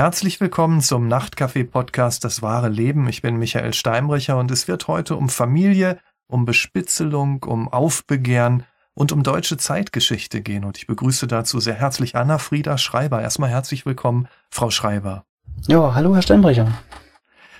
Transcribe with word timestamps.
Herzlich 0.00 0.40
willkommen 0.40 0.80
zum 0.80 1.08
Nachtcafé-Podcast 1.08 2.24
Das 2.24 2.40
wahre 2.40 2.70
Leben. 2.70 3.06
Ich 3.06 3.20
bin 3.20 3.36
Michael 3.36 3.74
Steinbrecher 3.74 4.38
und 4.38 4.50
es 4.50 4.66
wird 4.66 4.88
heute 4.88 5.14
um 5.14 5.28
Familie, 5.28 5.98
um 6.26 6.46
Bespitzelung, 6.46 7.42
um 7.42 7.68
Aufbegehren 7.68 8.62
und 8.94 9.12
um 9.12 9.22
deutsche 9.22 9.58
Zeitgeschichte 9.58 10.40
gehen. 10.40 10.64
Und 10.64 10.78
ich 10.78 10.86
begrüße 10.86 11.26
dazu 11.26 11.60
sehr 11.60 11.74
herzlich 11.74 12.16
Anna 12.16 12.38
Frieda 12.38 12.78
Schreiber. 12.78 13.20
Erstmal 13.20 13.50
herzlich 13.50 13.84
willkommen, 13.84 14.26
Frau 14.48 14.70
Schreiber. 14.70 15.26
Ja, 15.68 15.94
hallo, 15.94 16.14
Herr 16.14 16.22
Steinbrecher. 16.22 16.72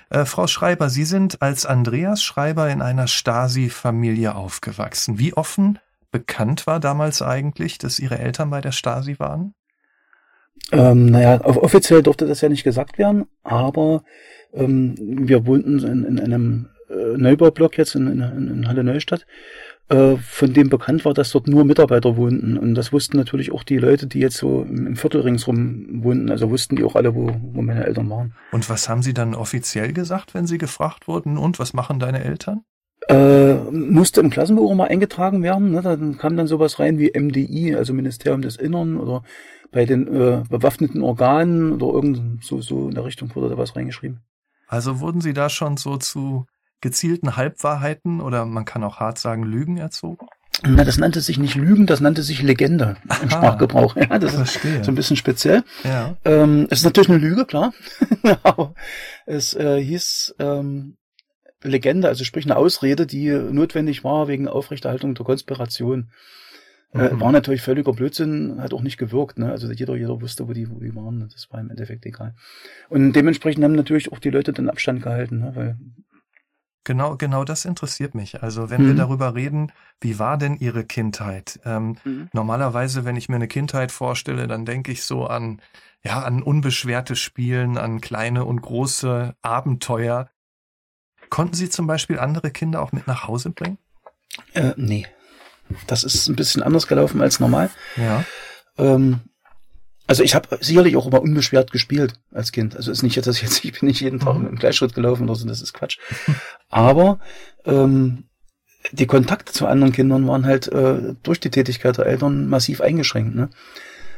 Äh, 0.09 0.25
Frau 0.25 0.47
Schreiber, 0.47 0.89
Sie 0.89 1.05
sind 1.05 1.43
als 1.43 1.67
Andreas 1.67 2.23
Schreiber 2.23 2.71
in 2.71 2.81
einer 2.81 3.05
Stasi-Familie 3.05 4.33
aufgewachsen. 4.33 5.19
Wie 5.19 5.35
offen 5.35 5.77
bekannt 6.09 6.65
war 6.65 6.79
damals 6.79 7.21
eigentlich, 7.21 7.77
dass 7.77 7.99
Ihre 7.99 8.17
Eltern 8.17 8.49
bei 8.49 8.61
der 8.61 8.71
Stasi 8.71 9.19
waren? 9.19 9.53
Ähm, 10.71 11.07
naja, 11.07 11.41
offiziell 11.43 12.01
durfte 12.01 12.27
das 12.27 12.41
ja 12.41 12.49
nicht 12.49 12.63
gesagt 12.63 12.97
werden, 12.97 13.25
aber 13.43 14.03
ähm, 14.53 14.95
wir 14.97 15.45
wohnten 15.45 15.79
in, 15.79 16.03
in 16.05 16.19
einem 16.19 16.69
äh, 16.89 17.17
Neubaublock 17.17 17.77
jetzt 17.77 17.95
in, 17.95 18.07
in, 18.07 18.21
in 18.21 18.67
Halle 18.67 18.83
Neustadt, 18.83 19.25
äh, 19.89 20.15
von 20.17 20.53
dem 20.53 20.69
bekannt 20.69 21.03
war, 21.03 21.13
dass 21.13 21.31
dort 21.31 21.47
nur 21.47 21.65
Mitarbeiter 21.65 22.15
wohnten. 22.15 22.57
Und 22.57 22.75
das 22.75 22.93
wussten 22.93 23.17
natürlich 23.17 23.51
auch 23.51 23.63
die 23.63 23.77
Leute, 23.77 24.07
die 24.07 24.19
jetzt 24.19 24.37
so 24.37 24.61
im, 24.61 24.87
im 24.87 24.95
Viertel 24.95 25.21
ringsrum 25.21 26.03
wohnten. 26.03 26.29
Also 26.29 26.49
wussten 26.49 26.75
die 26.77 26.83
auch 26.83 26.95
alle, 26.95 27.13
wo, 27.13 27.29
wo 27.53 27.61
meine 27.61 27.85
Eltern 27.85 28.09
waren. 28.09 28.33
Und 28.51 28.69
was 28.69 28.87
haben 28.87 29.01
Sie 29.01 29.13
dann 29.13 29.35
offiziell 29.35 29.91
gesagt, 29.91 30.33
wenn 30.33 30.47
Sie 30.47 30.57
gefragt 30.57 31.07
wurden? 31.07 31.37
Und 31.37 31.59
was 31.59 31.73
machen 31.73 31.99
deine 31.99 32.23
Eltern? 32.23 32.61
Äh, 33.09 33.55
musste 33.71 34.21
im 34.21 34.29
Klassenbuch 34.29 34.73
mal 34.75 34.87
eingetragen 34.87 35.43
werden. 35.43 35.71
Ne? 35.71 35.81
Dann 35.81 36.17
kam 36.17 36.37
dann 36.37 36.47
sowas 36.47 36.79
rein 36.79 36.97
wie 36.97 37.11
MDI, 37.13 37.75
also 37.75 37.93
Ministerium 37.93 38.41
des 38.41 38.55
Innern 38.55 38.97
oder 38.97 39.23
bei 39.71 39.85
den 39.85 40.07
äh, 40.07 40.43
bewaffneten 40.49 41.01
Organen 41.01 41.73
oder 41.73 41.93
irgend 41.93 42.43
so, 42.43 42.61
so 42.61 42.89
in 42.89 42.95
der 42.95 43.05
Richtung 43.05 43.33
wurde 43.35 43.49
da 43.49 43.57
was 43.57 43.75
reingeschrieben. 43.75 44.21
Also 44.67 44.99
wurden 44.99 45.21
Sie 45.21 45.33
da 45.33 45.49
schon 45.49 45.77
so 45.77 45.97
zu 45.97 46.45
gezielten 46.81 47.35
Halbwahrheiten 47.35 48.21
oder 48.21 48.45
man 48.45 48.65
kann 48.65 48.83
auch 48.83 48.99
hart 48.99 49.17
sagen 49.17 49.43
Lügen 49.43 49.77
erzogen? 49.77 50.27
Na, 50.63 50.83
das 50.83 50.97
nannte 50.97 51.21
sich 51.21 51.39
nicht 51.39 51.55
Lügen, 51.55 51.87
das 51.87 52.01
nannte 52.01 52.21
sich 52.21 52.41
Legende 52.41 52.97
im 53.03 53.11
Aha, 53.11 53.29
Sprachgebrauch. 53.29 53.95
Ja, 53.99 54.19
das 54.19 54.35
verstehe. 54.35 54.79
ist 54.79 54.85
so 54.85 54.91
ein 54.91 54.95
bisschen 54.95 55.17
speziell. 55.17 55.63
Ja. 55.83 56.17
Ähm, 56.23 56.67
es 56.69 56.79
ist 56.79 56.85
natürlich 56.85 57.09
eine 57.09 57.17
Lüge, 57.17 57.45
klar. 57.45 57.73
Aber 58.43 58.75
es 59.25 59.53
äh, 59.55 59.81
hieß 59.81 60.35
ähm, 60.39 60.97
Legende, 61.63 62.07
also 62.07 62.23
sprich 62.23 62.45
eine 62.45 62.57
Ausrede, 62.57 63.07
die 63.07 63.29
notwendig 63.29 64.03
war 64.03 64.27
wegen 64.27 64.47
Aufrechterhaltung 64.47 65.15
der 65.15 65.25
Konspiration. 65.25 66.11
Äh, 66.93 67.13
mhm. 67.13 67.21
war 67.21 67.31
natürlich 67.31 67.61
völliger 67.61 67.93
Blödsinn, 67.93 68.61
hat 68.61 68.73
auch 68.73 68.81
nicht 68.81 68.97
gewirkt. 68.97 69.39
Ne? 69.39 69.49
Also 69.49 69.71
jeder, 69.71 69.95
jeder 69.95 70.21
wusste, 70.21 70.47
wo 70.47 70.53
die, 70.53 70.69
wo 70.69 70.79
die 70.79 70.93
waren. 70.95 71.29
Das 71.31 71.49
war 71.51 71.59
im 71.59 71.69
Endeffekt 71.69 72.05
egal. 72.05 72.35
Und 72.89 73.13
dementsprechend 73.13 73.63
haben 73.63 73.73
natürlich 73.73 74.11
auch 74.11 74.19
die 74.19 74.29
Leute 74.29 74.51
den 74.51 74.69
Abstand 74.69 75.01
gehalten, 75.01 75.39
ne? 75.39 75.51
weil 75.55 75.77
Genau, 76.83 77.15
genau 77.15 77.43
das 77.43 77.65
interessiert 77.65 78.15
mich. 78.15 78.41
Also 78.41 78.71
wenn 78.71 78.81
mhm. 78.81 78.87
wir 78.87 78.95
darüber 78.95 79.35
reden, 79.35 79.71
wie 79.99 80.17
war 80.17 80.37
denn 80.37 80.55
Ihre 80.55 80.83
Kindheit? 80.83 81.59
Ähm, 81.63 81.97
mhm. 82.03 82.29
Normalerweise, 82.33 83.05
wenn 83.05 83.15
ich 83.15 83.29
mir 83.29 83.35
eine 83.35 83.47
Kindheit 83.47 83.91
vorstelle, 83.91 84.47
dann 84.47 84.65
denke 84.65 84.91
ich 84.91 85.03
so 85.03 85.27
an, 85.27 85.61
ja, 86.03 86.23
an 86.23 86.41
unbeschwerte 86.41 87.15
Spielen, 87.15 87.77
an 87.77 88.01
kleine 88.01 88.45
und 88.45 88.61
große 88.63 89.35
Abenteuer. 89.43 90.29
Konnten 91.29 91.53
Sie 91.53 91.69
zum 91.69 91.85
Beispiel 91.85 92.17
andere 92.17 92.49
Kinder 92.49 92.81
auch 92.81 92.91
mit 92.91 93.05
nach 93.05 93.27
Hause 93.27 93.51
bringen? 93.51 93.77
Äh, 94.53 94.73
nee. 94.75 95.05
Das 95.87 96.03
ist 96.03 96.27
ein 96.27 96.35
bisschen 96.35 96.63
anders 96.63 96.87
gelaufen 96.87 97.21
als 97.21 97.39
normal. 97.39 97.69
Ja. 97.97 98.25
Ähm, 98.77 99.21
also 100.07 100.23
ich 100.23 100.35
habe 100.35 100.57
sicherlich 100.59 100.97
auch 100.97 101.07
immer 101.07 101.21
unbeschwert 101.21 101.71
gespielt 101.71 102.15
als 102.33 102.51
Kind. 102.51 102.75
Also 102.75 102.91
ist 102.91 103.03
nicht 103.03 103.15
jetzt, 103.15 103.27
dass 103.27 103.37
ich 103.37 103.43
jetzt, 103.43 103.63
ich 103.63 103.79
bin 103.79 103.87
nicht 103.87 104.01
jeden 104.01 104.19
Tag 104.19 104.37
mhm. 104.37 104.47
im 104.47 104.55
Gleichschritt 104.57 104.93
gelaufen 104.93 105.23
oder 105.23 105.35
so, 105.35 105.47
das 105.47 105.61
ist 105.61 105.73
Quatsch. 105.73 105.99
Aber 106.69 107.19
ähm, 107.65 108.25
die 108.91 109.05
Kontakte 109.05 109.53
zu 109.53 109.67
anderen 109.67 109.93
Kindern 109.93 110.27
waren 110.27 110.45
halt 110.45 110.67
äh, 110.67 111.15
durch 111.23 111.39
die 111.39 111.51
Tätigkeit 111.51 111.97
der 111.97 112.07
Eltern 112.07 112.47
massiv 112.47 112.81
eingeschränkt. 112.81 113.35
Ne? 113.35 113.49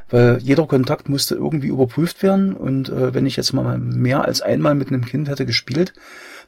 Weil 0.09 0.39
jeder 0.41 0.65
Kontakt 0.65 1.09
musste 1.09 1.35
irgendwie 1.35 1.67
überprüft 1.67 2.23
werden. 2.23 2.53
Und 2.55 2.89
äh, 2.89 3.13
wenn 3.13 3.25
ich 3.25 3.35
jetzt 3.35 3.53
mal 3.53 3.77
mehr 3.77 4.25
als 4.25 4.41
einmal 4.41 4.75
mit 4.75 4.87
einem 4.87 5.05
Kind 5.05 5.29
hätte 5.29 5.45
gespielt, 5.45 5.93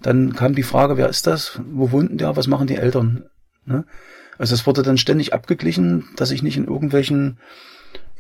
dann 0.02 0.34
kam 0.34 0.56
die 0.56 0.64
Frage, 0.64 0.98
wer 0.98 1.10
ist 1.10 1.28
das? 1.28 1.60
Wo 1.72 1.92
wohnt 1.92 2.20
der? 2.20 2.36
Was 2.36 2.48
machen 2.48 2.68
die 2.68 2.78
Eltern? 2.78 3.26
Ne? 3.66 3.86
Also 4.38 4.54
es 4.54 4.66
wurde 4.68 4.84
dann 4.84 4.98
ständig 4.98 5.34
abgeglichen, 5.34 6.08
dass 6.16 6.32
ich 6.32 6.44
nicht 6.44 6.58
in 6.58 6.66
irgendwelchen 6.66 7.38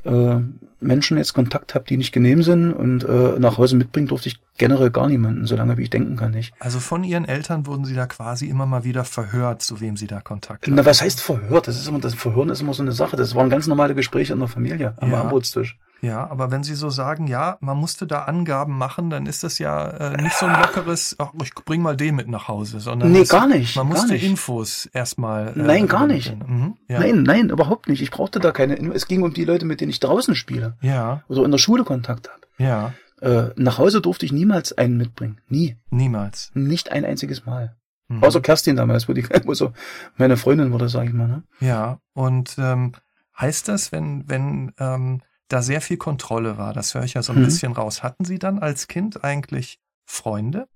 äh, 0.06 0.38
Menschen 0.80 1.18
jetzt 1.18 1.34
Kontakt 1.34 1.74
habe, 1.76 1.86
die 1.86 1.98
nicht 1.98 2.12
genehm 2.12 2.44
sind 2.44 2.74
und 2.74 3.04
äh, 3.04 3.40
nach 3.40 3.58
Hause 3.58 3.76
mitbringen 3.76 4.08
durfte 4.08 4.30
ich 4.30 4.40
generell 4.58 4.92
gar 4.92 5.08
niemanden, 5.08 5.46
solange 5.46 5.78
wie 5.78 5.84
ich 5.84 5.90
denken 5.90 6.16
kann 6.16 6.32
nicht. 6.32 6.54
Also 6.60 6.80
von 6.80 7.04
Ihren 7.04 7.26
Eltern 7.26 7.66
wurden 7.66 7.86
Sie 7.86 7.96
da 7.96 8.06
quasi 8.06 8.48
immer 8.48 8.66
mal 8.66 8.84
wieder 8.84 9.04
verhört, 9.04 9.62
zu 9.62 9.82
wem 9.82 9.98
Sie 9.98 10.08
da 10.08 10.22
Kontakt 10.22 10.64
hatten? 10.64 10.76
Na, 10.76 10.86
was 10.86 11.02
heißt 11.02 11.22
verhört? 11.22 11.68
Das 11.68 11.78
ist 11.78 11.88
immer, 11.88 12.00
das 12.00 12.14
Verhören 12.14 12.50
ist 12.50 12.62
immer 12.62 12.74
so 12.74 12.84
eine 12.84 12.92
Sache. 12.92 13.18
Das 13.18 13.36
waren 13.36 13.50
ganz 13.50 13.68
normale 13.68 13.96
Gespräche 13.96 14.34
in 14.34 14.40
der 14.40 14.48
Familie 14.48 14.94
am 14.98 15.12
ja. 15.12 15.22
Armutstisch. 15.22 15.78
Ja, 16.06 16.30
aber 16.30 16.52
wenn 16.52 16.64
Sie 16.64 16.76
so 16.76 16.90
sagen, 16.90 17.28
ja, 17.28 17.58
man 17.62 17.78
musste 17.78 18.06
da 18.06 18.24
Angaben 18.24 18.78
machen, 18.78 19.10
dann 19.10 19.26
ist 19.26 19.44
das 19.44 19.58
ja 19.58 19.88
äh, 19.88 20.22
nicht 20.22 20.36
so 20.36 20.46
ein 20.46 20.62
lockeres, 20.62 21.16
ach, 21.18 21.32
ich 21.42 21.54
bring 21.54 21.82
mal 21.82 21.98
den 21.98 22.16
mit 22.16 22.28
nach 22.28 22.48
Hause, 22.48 22.80
sondern 22.80 23.12
nee, 23.12 23.24
gar 23.24 23.48
nicht. 23.48 23.76
Man 23.76 23.88
musste 23.88 24.14
nicht. 24.14 24.24
Infos 24.24 24.86
erstmal. 24.94 25.48
Äh, 25.50 25.62
nein, 25.62 25.88
gar 25.88 26.06
nicht. 26.06 26.38
Mhm, 26.48 26.78
ja. 26.88 27.00
Nein, 27.00 27.24
nein, 27.24 27.50
überhaupt 27.50 27.88
nicht. 27.88 28.02
Ich 28.02 28.12
brauchte 28.12 28.40
da 28.40 28.52
keine. 28.52 28.76
Es 28.94 29.08
ging 29.08 29.24
um 29.24 29.34
die 29.34 29.46
Leute, 29.46 29.66
mit 29.66 29.82
denen 29.82 29.90
ich 29.90 30.00
draußen 30.00 30.36
spiele. 30.36 30.78
Ja. 30.82 31.24
Oder 31.28 31.44
in 31.44 31.52
der 31.52 31.58
Schule 31.58 31.84
Kontakt 31.84 32.30
habe. 32.30 32.42
Ja. 32.58 32.94
Äh, 33.22 33.50
nach 33.56 33.80
Hause 33.80 34.02
durfte 34.02 34.26
ich 34.26 34.32
niemals 34.32 34.78
einen 34.78 34.98
mitbringen. 34.98 35.42
Nie. 35.48 35.78
Niemals. 35.90 36.52
Nicht 36.54 36.92
ein 36.92 37.04
einziges 37.04 37.46
Mal. 37.46 37.76
Mhm. 38.10 38.24
Außer 38.24 38.42
Kerstin 38.42 38.76
damals, 38.76 39.10
wo 39.10 39.14
die 39.14 39.24
wo 39.46 39.54
so 39.54 39.74
meine 40.18 40.38
Freundin 40.38 40.72
wurde, 40.72 40.90
sag 40.90 41.08
ich 41.08 41.14
mal. 41.14 41.28
Ne? 41.28 41.44
Ja. 41.60 42.00
Und 42.14 42.56
ähm, 42.60 42.92
heißt 43.40 43.68
das, 43.68 43.92
wenn 43.92 44.30
wenn 44.30 44.72
ähm, 44.80 45.22
da 45.48 45.62
sehr 45.62 45.82
viel 45.82 45.98
Kontrolle 45.98 46.58
war. 46.58 46.74
Das 46.74 46.94
höre 46.94 47.04
ich 47.04 47.14
ja 47.14 47.22
so 47.22 47.34
ein 47.34 47.40
mhm. 47.40 47.46
bisschen 47.46 47.74
raus. 47.74 48.04
Hatten 48.04 48.26
Sie 48.26 48.40
dann 48.40 48.60
als 48.60 48.88
Kind 48.88 49.24
eigentlich 49.24 49.80
Freunde? 50.06 50.68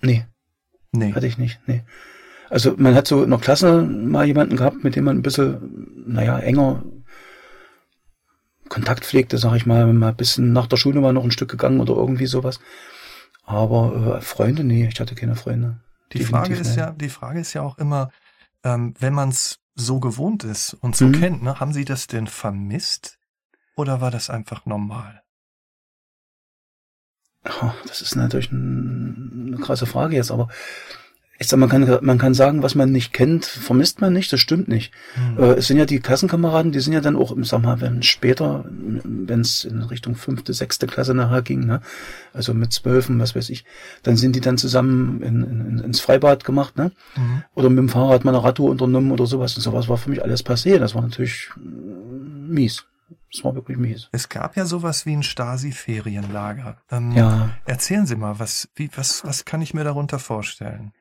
Nee. 0.00 0.26
Nee. 0.92 1.12
Hatte 1.12 1.26
ich 1.26 1.38
nicht, 1.38 1.60
nee. 1.66 1.82
Also 2.48 2.74
man 2.76 2.94
hat 2.94 3.06
so 3.06 3.24
in 3.24 3.30
der 3.30 3.38
Klasse 3.38 3.82
mal 3.82 4.24
jemanden 4.24 4.56
gehabt, 4.56 4.84
mit 4.84 4.94
dem 4.94 5.04
man 5.04 5.18
ein 5.18 5.22
bisschen, 5.22 6.04
naja, 6.06 6.38
enger 6.38 6.82
Kontakt 8.68 9.04
pflegte, 9.04 9.38
sag 9.38 9.54
ich 9.56 9.66
mal, 9.66 9.92
mal 9.92 10.08
ein 10.08 10.16
bisschen 10.16 10.52
nach 10.52 10.66
der 10.66 10.76
Schule 10.76 11.00
mal 11.00 11.12
noch 11.12 11.24
ein 11.24 11.30
Stück 11.30 11.50
gegangen 11.50 11.80
oder 11.80 11.94
irgendwie 11.94 12.26
sowas. 12.26 12.60
Aber 13.44 14.16
äh, 14.16 14.20
Freunde, 14.20 14.64
nee, 14.64 14.88
ich 14.88 15.00
hatte 15.00 15.14
keine 15.14 15.36
Freunde. 15.36 15.80
Die 16.12 16.24
Frage 16.24 16.54
ist 16.54 16.68
nicht. 16.68 16.76
ja, 16.76 16.90
die 16.90 17.08
Frage 17.08 17.40
ist 17.40 17.52
ja 17.52 17.62
auch 17.62 17.78
immer, 17.78 18.10
ähm, 18.64 18.94
wenn 18.98 19.14
man 19.14 19.28
es 19.28 19.58
so 19.74 20.00
gewohnt 20.00 20.44
ist 20.44 20.74
und 20.74 20.96
so 20.96 21.06
mhm. 21.06 21.12
kennt, 21.12 21.42
ne, 21.42 21.60
haben 21.60 21.72
Sie 21.72 21.84
das 21.84 22.06
denn 22.06 22.26
vermisst? 22.26 23.18
Oder 23.76 24.00
war 24.00 24.10
das 24.10 24.30
einfach 24.30 24.66
normal? 24.66 25.22
Das 27.86 28.00
ist 28.00 28.16
natürlich 28.16 28.50
eine 28.50 29.58
krasse 29.60 29.86
Frage 29.86 30.16
jetzt, 30.16 30.32
aber 30.32 30.48
ich 31.38 31.48
sag, 31.48 31.58
man 31.58 31.68
kann, 31.68 31.98
man 32.00 32.16
kann 32.16 32.32
sagen, 32.32 32.62
was 32.62 32.74
man 32.74 32.90
nicht 32.90 33.12
kennt, 33.12 33.44
vermisst 33.44 34.00
man 34.00 34.14
nicht, 34.14 34.32
das 34.32 34.40
stimmt 34.40 34.68
nicht. 34.68 34.90
Mhm. 35.16 35.42
Äh, 35.42 35.52
es 35.54 35.66
sind 35.66 35.76
ja 35.76 35.84
die 35.84 36.00
Klassenkameraden, 36.00 36.72
die 36.72 36.80
sind 36.80 36.94
ja 36.94 37.02
dann 37.02 37.14
auch, 37.14 37.36
sag 37.42 37.60
mal, 37.60 37.80
wenn 37.82 38.02
später, 38.02 38.64
wenn 38.70 39.42
es 39.42 39.64
in 39.64 39.82
Richtung 39.82 40.14
fünfte, 40.14 40.54
sechste 40.54 40.86
Klasse 40.86 41.12
nachher 41.12 41.42
ging, 41.42 41.66
ne, 41.66 41.82
also 42.32 42.54
mit 42.54 42.72
zwölfen, 42.72 43.20
was 43.20 43.36
weiß 43.36 43.50
ich, 43.50 43.66
dann 44.02 44.16
sind 44.16 44.34
die 44.34 44.40
dann 44.40 44.56
zusammen 44.56 45.20
in, 45.20 45.42
in, 45.42 45.78
ins 45.80 46.00
Freibad 46.00 46.44
gemacht, 46.44 46.78
ne, 46.78 46.90
mhm. 47.16 47.42
oder 47.54 47.68
mit 47.68 47.78
dem 47.78 47.90
Fahrrad 47.90 48.24
mal 48.24 48.34
eine 48.34 48.42
Radtour 48.42 48.70
unternommen 48.70 49.12
oder 49.12 49.26
sowas 49.26 49.54
und 49.56 49.62
sowas 49.62 49.88
war 49.90 49.98
für 49.98 50.08
mich 50.08 50.22
alles 50.22 50.44
passé, 50.44 50.78
das 50.78 50.94
war 50.94 51.02
natürlich 51.02 51.50
mies. 51.56 52.86
Das 53.36 53.44
war 53.44 53.54
wirklich 53.54 53.76
mies. 53.76 54.08
Es 54.12 54.28
gab 54.28 54.56
ja 54.56 54.64
sowas 54.64 55.04
wie 55.04 55.14
ein 55.14 55.22
Stasi-Ferienlager. 55.22 56.78
Ähm, 56.90 57.12
ja. 57.12 57.50
Erzählen 57.66 58.06
Sie 58.06 58.16
mal, 58.16 58.38
was, 58.38 58.68
wie, 58.74 58.88
was, 58.94 59.24
was 59.24 59.44
kann 59.44 59.60
ich 59.60 59.74
mir 59.74 59.84
darunter 59.84 60.18
vorstellen? 60.18 60.92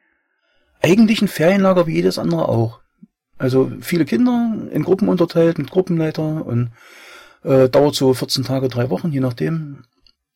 Eigentlich 0.82 1.22
ein 1.22 1.30
Ferienlager 1.30 1.88
wie 1.88 1.96
jedes 1.96 2.20
andere 2.20 2.50
auch. 2.50 2.82
Also 3.38 3.72
viele 3.80 4.06
Kinder 4.06 4.54
in 4.72 4.84
Gruppen 4.84 5.08
unterteilt 5.08 5.58
mit 5.58 5.72
Gruppenleiter 5.72 6.46
und 6.46 6.72
äh, 7.44 7.70
dauert 7.70 7.96
so 7.96 8.14
14 8.14 8.44
Tage, 8.44 8.68
drei 8.68 8.90
Wochen, 8.90 9.12
je 9.12 9.20
nachdem, 9.22 9.84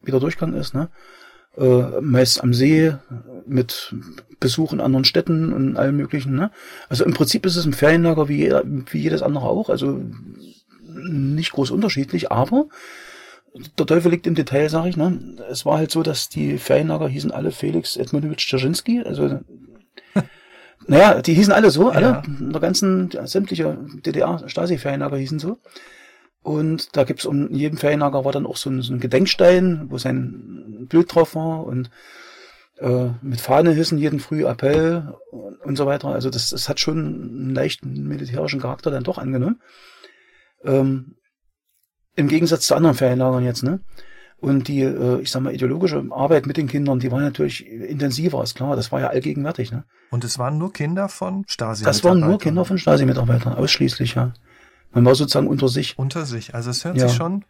wie 0.01 0.11
der 0.11 0.19
Durchgang 0.19 0.53
ist. 0.53 0.73
Ne? 0.73 0.89
Äh, 1.57 2.01
meist 2.01 2.41
am 2.41 2.53
See 2.53 2.93
mit 3.45 3.93
Besuch 4.39 4.71
in 4.71 4.79
anderen 4.79 5.05
Städten 5.05 5.51
und 5.51 5.75
allem 5.75 5.97
möglichen. 5.97 6.35
Ne? 6.35 6.51
Also 6.87 7.03
im 7.03 7.13
Prinzip 7.13 7.45
ist 7.45 7.57
es 7.57 7.65
ein 7.65 7.73
Ferienlager 7.73 8.29
wie, 8.29 8.53
wie 8.91 8.99
jedes 8.99 9.21
andere 9.21 9.45
auch. 9.45 9.69
Also 9.69 10.01
nicht 11.03 11.51
groß 11.51 11.71
unterschiedlich, 11.71 12.31
aber 12.31 12.67
der 13.77 13.85
Teufel 13.85 14.11
liegt 14.11 14.27
im 14.27 14.35
Detail, 14.35 14.69
sag 14.69 14.85
ich. 14.85 14.97
Ne? 14.97 15.37
Es 15.49 15.65
war 15.65 15.77
halt 15.77 15.91
so, 15.91 16.03
dass 16.03 16.29
die 16.29 16.57
Ferienlager 16.57 17.07
hießen 17.07 17.31
alle 17.31 17.51
Felix 17.51 17.97
Edmundowitsch 17.97 18.47
Dzerzhinsky, 18.47 19.01
also 19.03 19.39
naja, 20.87 21.21
die 21.21 21.33
hießen 21.33 21.53
alle 21.53 21.71
so, 21.71 21.89
alle, 21.89 22.07
ja. 22.07 22.23
in 22.39 22.51
der 22.51 22.61
ganzen, 22.61 23.09
ja, 23.11 23.25
sämtliche 23.25 23.77
DDR-Stasi-Ferienlager 24.05 25.17
hießen 25.17 25.39
so. 25.39 25.57
Und 26.41 26.95
da 26.95 27.03
gibt's 27.03 27.25
um 27.25 27.53
jedem 27.53 27.77
Ferienlager 27.77 28.23
war 28.23 28.31
dann 28.31 28.45
auch 28.45 28.57
so 28.57 28.69
ein, 28.69 28.81
so 28.81 28.93
ein 28.93 28.99
Gedenkstein, 28.99 29.87
wo 29.89 29.97
sein 29.97 30.87
Bild 30.89 31.13
drauf 31.13 31.35
war 31.35 31.65
und 31.65 31.89
äh, 32.79 33.09
mit 33.21 33.41
Fahne 33.41 33.71
hissen 33.71 33.97
jeden 33.97 34.19
Früh 34.19 34.45
Appell 34.45 35.13
und, 35.31 35.59
und 35.61 35.75
so 35.75 35.85
weiter. 35.85 36.09
Also 36.09 36.29
das, 36.29 36.51
das 36.51 36.69
hat 36.69 36.79
schon 36.79 36.97
einen 36.97 37.53
leichten 37.53 38.07
militärischen 38.07 38.61
Charakter 38.61 38.89
dann 38.89 39.03
doch 39.03 39.17
angenommen. 39.17 39.61
Ähm, 40.63 41.15
Im 42.15 42.27
Gegensatz 42.27 42.65
zu 42.65 42.75
anderen 42.75 42.95
Ferienlagern 42.95 43.44
jetzt, 43.44 43.63
ne? 43.63 43.79
Und 44.38 44.67
die, 44.69 44.81
äh, 44.81 45.19
ich 45.21 45.31
sag 45.31 45.41
mal, 45.41 45.53
ideologische 45.53 46.03
Arbeit 46.11 46.45
mit 46.45 46.57
den 46.57 46.67
Kindern, 46.67 47.00
die 47.00 47.11
war 47.11 47.19
natürlich 47.19 47.67
intensiver, 47.67 48.41
ist 48.41 48.56
klar, 48.56 48.75
das 48.75 48.91
war 48.91 49.01
ja 49.01 49.07
allgegenwärtig, 49.07 49.71
ne? 49.71 49.83
Und 50.11 50.23
es 50.23 50.39
waren 50.39 50.57
nur 50.57 50.71
Kinder 50.71 51.09
von 51.09 51.44
Stasi-Mitarbeitern? 51.47 51.85
Das 51.85 52.03
waren 52.03 52.19
nur 52.19 52.39
Kinder 52.39 52.65
von 52.65 52.77
Stasi-Mitarbeitern, 52.77 53.53
ausschließlich, 53.53 54.15
ja. 54.15 54.33
Man 54.91 55.06
war 55.06 55.15
sozusagen 55.15 55.47
unter 55.47 55.67
sich. 55.67 56.00
Unter 56.00 56.25
sich. 56.25 56.56
Also 56.56 56.71
es 56.71 56.83
hört 56.83 56.97
ja. 56.97 57.07
sich 57.07 57.17
schon, 57.17 57.45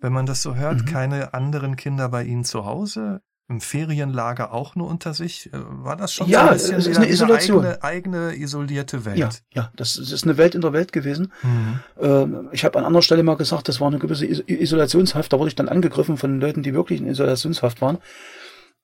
wenn 0.00 0.12
man 0.12 0.26
das 0.26 0.42
so 0.42 0.56
hört, 0.56 0.80
mhm. 0.80 0.84
keine 0.86 1.34
anderen 1.34 1.76
Kinder 1.76 2.08
bei 2.08 2.24
Ihnen 2.24 2.44
zu 2.44 2.64
Hause 2.64 3.20
im 3.50 3.60
Ferienlager 3.60 4.52
auch 4.52 4.76
nur 4.76 4.88
unter 4.88 5.12
sich? 5.12 5.52
Äh, 5.52 5.58
war 5.60 5.96
das 5.96 6.14
schon 6.14 6.28
ja, 6.28 6.44
so 6.44 6.46
ein 6.46 6.52
bisschen 6.54 6.76
es 6.76 6.86
ist 6.86 6.96
eine 6.96 7.08
Isolation. 7.08 7.64
Eine 7.64 7.82
eigene, 7.82 8.28
eigene 8.28 8.42
isolierte 8.42 9.04
Welt? 9.04 9.18
Ja, 9.18 9.30
ja, 9.52 9.72
das 9.76 9.98
ist 9.98 10.24
eine 10.24 10.38
Welt 10.38 10.54
in 10.54 10.60
der 10.60 10.72
Welt 10.72 10.92
gewesen. 10.92 11.32
Mhm. 11.42 11.80
Ähm, 12.00 12.48
ich 12.52 12.64
habe 12.64 12.78
an 12.78 12.84
anderer 12.84 13.02
Stelle 13.02 13.24
mal 13.24 13.36
gesagt, 13.36 13.68
das 13.68 13.80
war 13.80 13.88
eine 13.88 13.98
gewisse 13.98 14.24
Isolationshaft. 14.24 15.32
Da 15.32 15.38
wurde 15.38 15.48
ich 15.48 15.56
dann 15.56 15.68
angegriffen 15.68 16.16
von 16.16 16.40
Leuten, 16.40 16.62
die 16.62 16.72
wirklich 16.72 17.00
in 17.00 17.08
Isolationshaft 17.08 17.82
waren. 17.82 17.98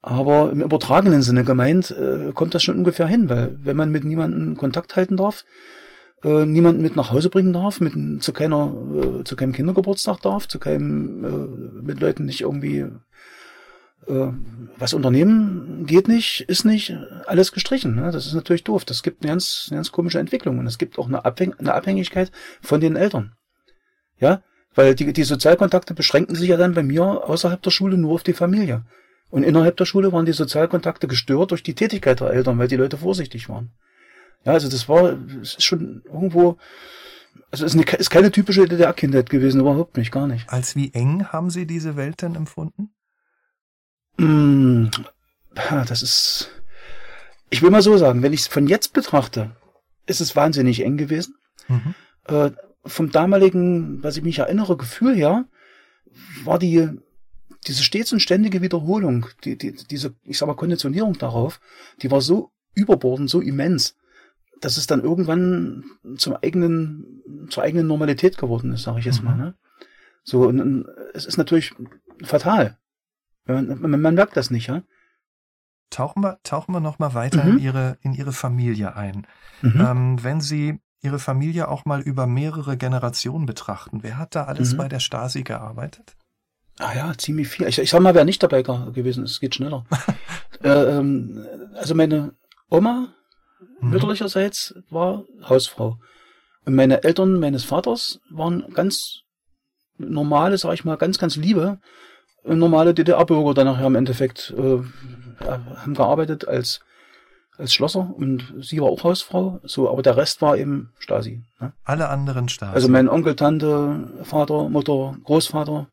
Aber 0.03 0.51
im 0.51 0.61
übertragenen 0.61 1.23
Sinne 1.23 1.45
gemeint 1.45 1.93
äh, 1.93 2.33
kommt 2.35 2.55
das 2.55 2.63
schon 2.63 2.77
ungefähr 2.77 3.07
hin, 3.07 3.29
weil 3.29 3.57
wenn 3.63 3.77
man 3.77 3.91
mit 3.91 4.05
niemandem 4.05 4.57
Kontakt 4.57 4.97
halten 4.97 5.17
darf, 5.17 5.45
äh, 6.25 6.45
niemanden 6.45 6.83
mit 6.83 6.97
nach 6.97 7.13
Hause 7.13 7.31
bringen 7.31 7.53
darf, 7.53 7.81
mit 7.81 8.23
zu 8.23 8.33
keiner, 8.33 9.23
zu 9.25 9.37
keinem 9.37 9.53
Kindergeburtstag 9.53 10.21
darf, 10.23 10.49
zu 10.49 10.59
keinem 10.59 11.83
mit 11.83 12.01
Leuten 12.01 12.25
nicht 12.25 12.41
irgendwie 12.41 12.87
äh, 14.09 14.33
was 14.79 14.95
unternehmen 14.95 15.87
geht 15.87 16.09
nicht, 16.09 16.43
ist 16.49 16.65
nicht, 16.65 16.97
alles 17.27 17.53
gestrichen. 17.53 17.97
Ne? 17.97 18.11
Das 18.11 18.27
ist 18.27 18.35
natürlich 18.35 18.65
doof. 18.65 18.85
Das 18.85 19.03
gibt 19.03 19.23
eine 19.23 19.33
ganz, 19.33 19.69
eine 19.71 19.79
ganz 19.79 19.93
komische 19.93 20.19
Entwicklung 20.19 20.59
und 20.59 20.67
es 20.67 20.79
gibt 20.79 20.99
auch 20.99 21.07
eine, 21.07 21.25
eine 21.25 21.75
Abhängigkeit 21.75 22.31
von 22.61 22.81
den 22.81 22.97
Eltern. 22.97 23.35
Ja, 24.19 24.43
weil 24.75 24.95
die, 24.95 25.13
die 25.13 25.25
Sozialkontakte 25.25 25.95
beschränken 25.95 26.35
sich 26.35 26.49
ja 26.49 26.57
dann 26.57 26.75
bei 26.75 26.83
mir 26.83 27.03
außerhalb 27.03 27.61
der 27.63 27.71
Schule 27.71 27.97
nur 27.99 28.15
auf 28.15 28.23
die 28.23 28.33
Familie. 28.33 28.85
Und 29.31 29.43
innerhalb 29.43 29.77
der 29.77 29.87
Schule 29.87 30.13
waren 30.13 30.27
die 30.27 30.33
Sozialkontakte 30.33 31.09
gestört 31.09 31.51
durch 31.51 31.63
die 31.63 31.75
Tätigkeit 31.75 32.21
der 32.21 32.31
Eltern, 32.31 32.59
weil 32.59 32.69
die 32.69 32.77
Leute 32.77 32.99
vorsichtig 32.99 33.49
waren. 33.49 33.73
Ja, 34.45 34.53
also 34.53 34.69
das 34.69 34.89
war, 34.89 35.19
es 35.43 35.55
ist 35.55 35.65
schon 35.65 36.03
irgendwo, 36.05 36.59
also 37.51 37.65
es 37.65 37.75
ist, 37.75 37.81
eine, 37.81 37.99
ist 37.99 38.11
keine 38.11 38.31
typische 38.31 38.67
DDR-Kindheit 38.67 39.29
gewesen, 39.29 39.61
überhaupt 39.61 39.97
nicht, 39.97 40.13
gar 40.13 40.29
nicht. 40.29 40.49
Als 40.49 40.77
wie 40.77 40.93
eng 40.95 41.27
haben 41.27 41.51
Sie 41.51 41.67
diese 41.67 41.97
Welt 41.97 42.23
denn 42.23 42.37
empfunden? 42.37 42.91
Mm, 44.19 44.87
das 45.55 46.03
ist, 46.03 46.51
ich 47.51 47.63
will 47.63 47.71
mal 47.71 47.83
so 47.83 47.97
sagen, 47.97 48.23
wenn 48.23 48.33
ich 48.33 48.41
es 48.41 48.47
von 48.47 48.67
jetzt 48.67 48.93
betrachte, 48.93 49.57
ist 50.07 50.21
es 50.21 50.37
wahnsinnig 50.37 50.85
eng 50.85 50.97
gewesen. 50.97 51.37
Mhm. 51.69 51.95
Äh, 52.25 52.51
vom 52.85 53.11
damaligen, 53.11 54.03
was 54.03 54.17
ich 54.17 54.23
mich 54.23 54.39
erinnere, 54.39 54.77
Gefühl 54.77 55.15
her, 55.15 55.47
war 56.45 56.59
die, 56.59 56.89
diese 57.67 57.83
stets 57.83 58.13
und 58.13 58.21
ständige 58.21 58.63
Wiederholung, 58.63 59.27
die, 59.45 59.59
die, 59.59 59.73
diese, 59.75 60.15
ich 60.25 60.39
sag 60.39 60.47
mal, 60.47 60.55
Konditionierung 60.55 61.19
darauf, 61.19 61.61
die 62.03 62.11
war 62.11 62.21
so 62.21 62.53
überbordend, 62.75 63.29
so 63.29 63.41
immens, 63.41 63.97
dass 64.61 64.77
es 64.77 64.87
dann 64.87 65.03
irgendwann 65.03 65.85
zum 66.17 66.35
eigenen, 66.37 67.49
zur 67.51 67.63
eigenen 67.65 67.87
Normalität 67.87 68.39
geworden 68.39 68.73
ist, 68.73 68.85
sage 68.85 69.01
ich 69.01 69.05
jetzt 69.05 69.21
mhm. 69.21 69.25
mal. 69.29 69.37
Ne? 69.37 69.55
So, 70.23 70.43
und, 70.43 70.61
und 70.61 70.87
es 71.15 71.27
ist 71.27 71.37
natürlich 71.37 71.75
fatal. 72.23 72.79
Man, 73.47 73.81
man, 73.81 74.01
man 74.01 74.15
merkt 74.15 74.37
das 74.37 74.51
nicht, 74.51 74.69
ja? 74.69 74.83
Tauchen 75.91 76.23
wir, 76.23 76.39
tauchen 76.43 76.73
wir 76.73 76.81
noch 76.81 76.99
mal 76.99 77.15
weiter 77.15 77.45
mhm. 77.45 77.53
in 77.53 77.59
ihre 77.61 77.99
in 78.03 78.13
ihre 78.13 78.33
Familie 78.33 78.97
ein. 78.97 79.27
Mhm. 79.63 79.81
Ähm, 79.81 80.25
wenn 80.25 80.41
Sie 80.41 80.81
Ihre 81.03 81.19
Familie 81.21 81.69
auch 81.69 81.85
mal 81.85 82.01
über 82.01 82.27
mehrere 82.27 82.77
Generationen 82.77 83.47
betrachten, 83.47 84.03
wer 84.03 84.19
hat 84.19 84.35
da 84.35 84.45
alles 84.45 84.73
mhm. 84.73 84.79
bei 84.79 84.89
der 84.89 84.99
Stasi 84.99 85.43
gearbeitet? 85.43 86.17
Ah 86.79 86.95
ja, 86.95 87.15
ziemlich 87.17 87.49
viel. 87.49 87.67
Ich, 87.69 87.79
ich 87.79 87.91
sag 87.91 88.01
mal, 88.01 88.15
wer 88.15 88.25
nicht 88.25 88.43
dabei 88.43 88.63
gewesen 88.63 89.25
ist, 89.25 89.41
geht 89.41 89.55
schneller. 89.55 89.85
äh, 90.63 90.69
ähm, 90.69 91.47
also 91.75 91.95
meine 91.95 92.35
Oma 92.69 93.15
mhm. 93.81 93.91
mütterlicherseits 93.91 94.75
war 94.91 95.25
Hausfrau. 95.49 95.99
Und 96.65 96.75
meine 96.75 97.05
Eltern 97.05 97.39
meines 97.39 97.65
Vaters 97.65 98.21
waren 98.31 98.67
ganz 98.75 99.23
normale, 99.99 100.59
sag 100.59 100.75
ich 100.75 100.85
mal, 100.85 100.97
ganz, 100.97 101.19
ganz 101.19 101.37
liebe 101.37 101.79
normale 102.47 102.95
DDR-Bürger 102.95 103.55
dann 103.55 103.67
nachher 103.67 103.87
im 103.87 103.95
Endeffekt 103.95 104.55
äh, 104.57 104.79
haben 105.45 105.95
gearbeitet 105.95 106.47
als 106.49 106.81
als 107.59 107.73
Schlosser 107.73 108.13
und 108.15 108.55
sie 108.61 108.81
war 108.81 108.89
auch 108.89 109.03
Hausfrau, 109.03 109.61
so, 109.65 109.91
aber 109.91 110.03
der 110.03 110.17
Rest 110.17 110.43
war 110.43 110.57
eben 110.57 110.93
Stasi. 110.99 111.43
Ne? 111.61 111.73
Alle 111.85 112.09
anderen 112.09 112.49
Stasi. 112.49 112.75
Also 112.75 112.89
mein 112.89 113.09
Onkel, 113.09 113.35
Tante, 113.35 114.11
Vater, 114.25 114.69
Mutter, 114.69 115.17
Großvater, 115.25 115.89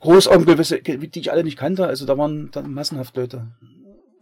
Großonkel, 0.00 0.56
die 0.56 1.20
ich 1.20 1.32
alle 1.32 1.44
nicht 1.44 1.58
kannte, 1.58 1.86
also 1.86 2.06
da 2.06 2.18
waren 2.18 2.50
dann 2.50 2.72
massenhaft 2.72 3.16
Leute. 3.16 3.48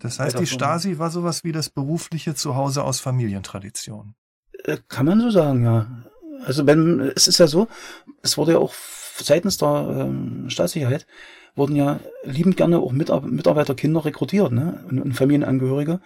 Das 0.01 0.21
heißt, 0.21 0.39
die 0.39 0.47
Stasi 0.47 0.99
war 0.99 1.11
sowas 1.11 1.43
wie 1.43 1.53
das 1.53 1.71
berufliche 1.71 2.35
Zuhause 2.35 2.85
aus 2.85 3.01
Familientradition. 3.01 4.15
Äh, 4.65 4.79
kann 4.89 5.07
man 5.07 5.21
so 5.21 5.31
sagen, 5.31 5.65
ja. 5.65 5.87
Also 6.45 6.67
wenn, 6.67 7.01
es 7.01 7.29
ist 7.29 7.39
ja 7.39 7.47
so, 7.47 7.67
es 8.23 8.37
wurde 8.37 8.53
ja 8.53 8.59
auch 8.59 8.75
seitens 9.25 9.59
der 9.59 10.07
ähm, 10.09 10.51
Staatssicherheit 10.51 11.07
wurden 11.55 11.75
ja 11.75 12.01
liebend 12.25 12.57
gerne 12.57 12.79
auch 12.79 12.93
Mitarbeiterkinder 12.93 14.05
rekrutiert 14.05 14.53
ne? 14.53 14.85
und, 14.89 15.01
und 15.01 15.15
Familienangehörige, 15.15 16.01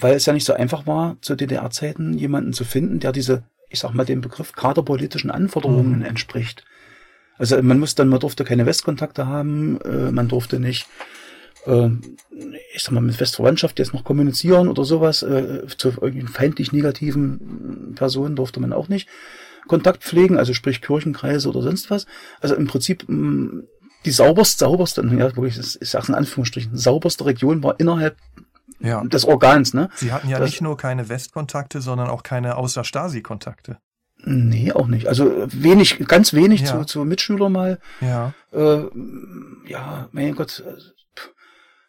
weil 0.00 0.14
es 0.14 0.26
ja 0.26 0.32
nicht 0.32 0.44
so 0.44 0.52
einfach 0.52 0.86
war, 0.86 1.16
zu 1.20 1.36
DDR-Zeiten 1.36 2.14
jemanden 2.14 2.52
zu 2.52 2.64
finden, 2.64 3.00
der 3.00 3.12
diese, 3.12 3.44
ich 3.68 3.78
sag 3.80 3.94
mal 3.94 4.04
den 4.04 4.20
Begriff 4.20 4.52
kaderpolitischen 4.52 5.30
Anforderungen 5.30 6.00
mhm. 6.00 6.04
entspricht. 6.04 6.64
Also 7.38 7.62
man 7.62 7.78
muss 7.78 7.94
dann, 7.94 8.08
man 8.08 8.20
durfte 8.20 8.44
keine 8.44 8.66
Westkontakte 8.66 9.26
haben, 9.26 9.80
äh, 9.82 10.10
man 10.10 10.28
durfte 10.28 10.58
nicht, 10.58 10.88
äh, 11.66 11.88
ich 12.74 12.82
sag 12.82 12.92
mal, 12.92 13.00
mit 13.00 13.20
Westverwandtschaft 13.20 13.78
jetzt 13.78 13.94
noch 13.94 14.04
kommunizieren 14.04 14.68
oder 14.68 14.84
sowas, 14.84 15.22
äh, 15.22 15.66
zu 15.68 15.88
irgendwelchen 15.88 16.28
feindlich 16.28 16.72
negativen 16.72 17.92
Personen 17.94 18.34
durfte 18.34 18.58
man 18.58 18.72
auch 18.72 18.88
nicht. 18.88 19.08
Kontakt 19.68 20.02
pflegen, 20.02 20.38
also 20.38 20.54
sprich 20.54 20.82
Kirchenkreise 20.82 21.48
oder 21.48 21.62
sonst 21.62 21.90
was. 21.90 22.06
Also 22.40 22.54
im 22.54 22.66
Prinzip 22.66 23.04
mm, 23.08 23.60
die 24.04 24.10
sauberste, 24.10 24.64
sauberste, 24.64 25.02
ja 25.02 25.36
wirklich, 25.36 25.58
ich 25.58 25.90
sag's 25.90 26.08
in 26.08 26.14
Anführungsstrichen, 26.14 26.76
sauberste 26.76 27.26
Region 27.26 27.62
war 27.62 27.78
innerhalb 27.78 28.16
ja. 28.80 29.02
des 29.04 29.24
Organs. 29.24 29.74
Ne? 29.74 29.88
Sie 29.94 30.12
hatten 30.12 30.28
ja 30.28 30.38
das, 30.38 30.50
nicht 30.50 30.60
nur 30.60 30.76
keine 30.76 31.08
Westkontakte, 31.08 31.80
sondern 31.80 32.08
auch 32.08 32.22
keine 32.22 32.56
außer 32.56 32.84
Stasi-Kontakte. 32.84 33.78
Nee, 34.24 34.72
auch 34.72 34.88
nicht. 34.88 35.06
Also 35.06 35.46
wenig, 35.48 35.98
ganz 36.08 36.34
wenig 36.34 36.62
ja. 36.62 36.66
zu, 36.66 36.84
zu 36.84 37.04
Mitschülern 37.04 37.52
mal. 37.52 37.78
Ja. 38.00 38.34
Äh, 38.52 38.82
ja, 39.66 40.08
mein 40.12 40.34
Gott. 40.34 40.64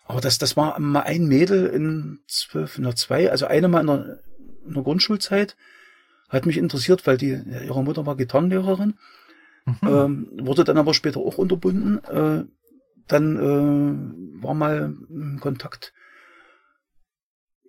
Aber 0.06 0.22
das, 0.22 0.38
das 0.38 0.56
war 0.56 0.80
mal 0.80 1.02
ein 1.02 1.28
Mädel 1.28 1.68
in 1.68 2.20
zwölf, 2.28 2.78
in 2.78 2.84
der 2.84 2.96
zwei, 2.96 3.32
also 3.32 3.46
eine 3.46 3.68
mal 3.68 3.82
in 3.82 3.88
der, 3.88 4.20
in 4.68 4.74
der 4.74 4.84
Grundschulzeit, 4.84 5.56
hat 6.30 6.46
mich 6.46 6.58
interessiert, 6.58 7.06
weil 7.08 7.18
die, 7.18 7.42
ihre 7.66 7.84
Mutter 7.84 8.06
war 8.06 8.16
Gitarrenlehrerin, 8.16 8.94
mhm. 9.66 9.76
ähm, 9.84 10.28
wurde 10.42 10.64
dann 10.64 10.78
aber 10.78 10.94
später 10.94 11.20
auch 11.20 11.38
unterbunden. 11.38 12.04
Äh, 12.06 12.46
dann 13.08 13.36
äh, 13.36 14.44
war 14.44 14.54
mal 14.54 14.94
ein 15.10 15.40
Kontakt, 15.40 15.94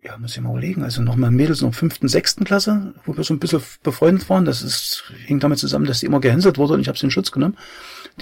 ja, 0.02 0.17
muss 0.19 0.37
ich 0.37 0.43
mal 0.43 0.50
überlegen, 0.50 0.83
also 0.83 1.02
nochmal 1.02 1.31
Mädels 1.31 1.61
in 1.61 1.69
der 1.69 1.73
fünften, 1.75 2.09
sechsten 2.09 2.45
Klasse, 2.45 2.95
wo 3.05 3.17
wir 3.17 3.25
so 3.25 3.35
ein 3.35 3.38
bisschen 3.38 3.62
befreundet 3.83 4.29
waren. 4.31 4.45
Das 4.45 4.62
ist, 4.62 5.05
hing 5.26 5.40
damit 5.40 5.59
zusammen, 5.59 5.87
dass 5.87 6.00
sie 6.00 6.07
immer 6.07 6.21
gehänselt 6.21 6.59
wurde 6.59 6.75
und 6.75 6.81
ich 6.81 6.88
habe 6.88 6.99
sie 6.99 7.07
in 7.07 7.11
Schutz 7.11 7.33
genommen. 7.33 7.57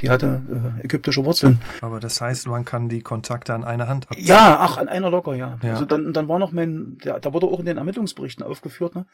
Die 0.01 0.11
hatte 0.11 0.43
äh, 0.81 0.85
ägyptische 0.85 1.25
Wurzeln. 1.25 1.61
Aber 1.81 1.99
das 1.99 2.21
heißt, 2.21 2.47
man 2.47 2.65
kann 2.65 2.89
die 2.89 3.03
Kontakte 3.03 3.55
an 3.55 3.65
einer 3.65 3.89
Hand 3.89 4.09
abziehen? 4.11 4.27
Ja, 4.27 4.59
ach, 4.61 4.77
an 4.77 4.89
einer 4.89 5.11
locker, 5.11 5.35
ja. 5.35 5.59
ja. 5.63 5.73
Also 5.73 5.85
dann, 5.85 6.13
dann 6.13 6.29
war 6.29 6.39
noch 6.39 6.53
mein, 6.53 6.99
der, 7.05 7.21
da 7.21 7.33
wurde 7.33 7.47
auch 7.47 7.61
in 7.61 7.67
den 7.67 7.79
Ermittlungsberichten 7.79 8.45
aufgeführt, 8.45 8.95
ne? 8.95 9.07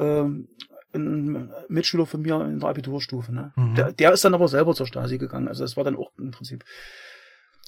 Ähm, 0.00 0.48
ein 0.92 1.50
Mitschüler 1.68 2.06
von 2.06 2.22
mir 2.22 2.40
in 2.40 2.58
der 2.58 2.68
Abiturstufe. 2.68 3.32
Ne? 3.32 3.52
Mhm. 3.56 3.74
Der, 3.74 3.92
der 3.92 4.12
ist 4.12 4.24
dann 4.24 4.34
aber 4.34 4.48
selber 4.48 4.74
zur 4.74 4.86
Stasi 4.86 5.18
gegangen. 5.18 5.48
Also 5.48 5.62
das 5.62 5.76
war 5.76 5.84
dann 5.84 5.96
auch 5.96 6.10
im 6.18 6.32
Prinzip. 6.32 6.64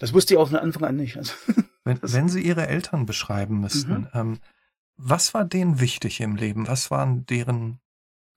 Das 0.00 0.12
wusste 0.12 0.34
ich 0.34 0.40
auch 0.40 0.48
von 0.48 0.56
Anfang 0.56 0.84
an 0.84 0.96
nicht. 0.96 1.16
Also, 1.16 1.32
wenn, 1.84 1.98
wenn 2.02 2.28
Sie 2.28 2.42
Ihre 2.42 2.66
Eltern 2.66 3.06
beschreiben 3.06 3.60
müssten, 3.60 3.92
mhm. 3.92 4.08
ähm, 4.14 4.38
was 4.96 5.34
war 5.34 5.44
denen 5.44 5.80
wichtig 5.80 6.20
im 6.20 6.36
Leben? 6.36 6.66
Was 6.66 6.90
waren 6.90 7.24
deren 7.26 7.80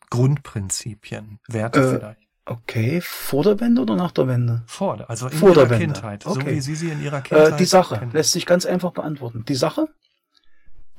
Grundprinzipien, 0.09 1.39
Werte 1.47 1.79
äh, 1.79 1.99
vielleicht? 1.99 2.25
Okay, 2.45 3.01
vor 3.01 3.43
der 3.43 3.59
Wende 3.59 3.81
oder 3.81 3.95
nach 3.95 4.11
der 4.11 4.27
Wende? 4.27 4.63
Vor, 4.67 5.09
also 5.09 5.27
in 5.27 5.37
vor 5.37 5.49
ihrer 5.49 5.65
der 5.65 5.79
Kindheit, 5.79 6.27
okay. 6.27 6.39
so 6.39 6.55
wie 6.55 6.61
Sie 6.61 6.75
sie 6.75 6.89
in 6.89 7.01
Ihrer 7.01 7.21
Kindheit 7.21 7.53
äh, 7.53 7.57
Die 7.57 7.65
Sache 7.65 7.97
kennen. 7.97 8.11
lässt 8.11 8.33
sich 8.33 8.45
ganz 8.45 8.67
einfach 8.67 8.91
beantworten. 8.91 9.43
Die 9.47 9.55
Sache, 9.55 9.87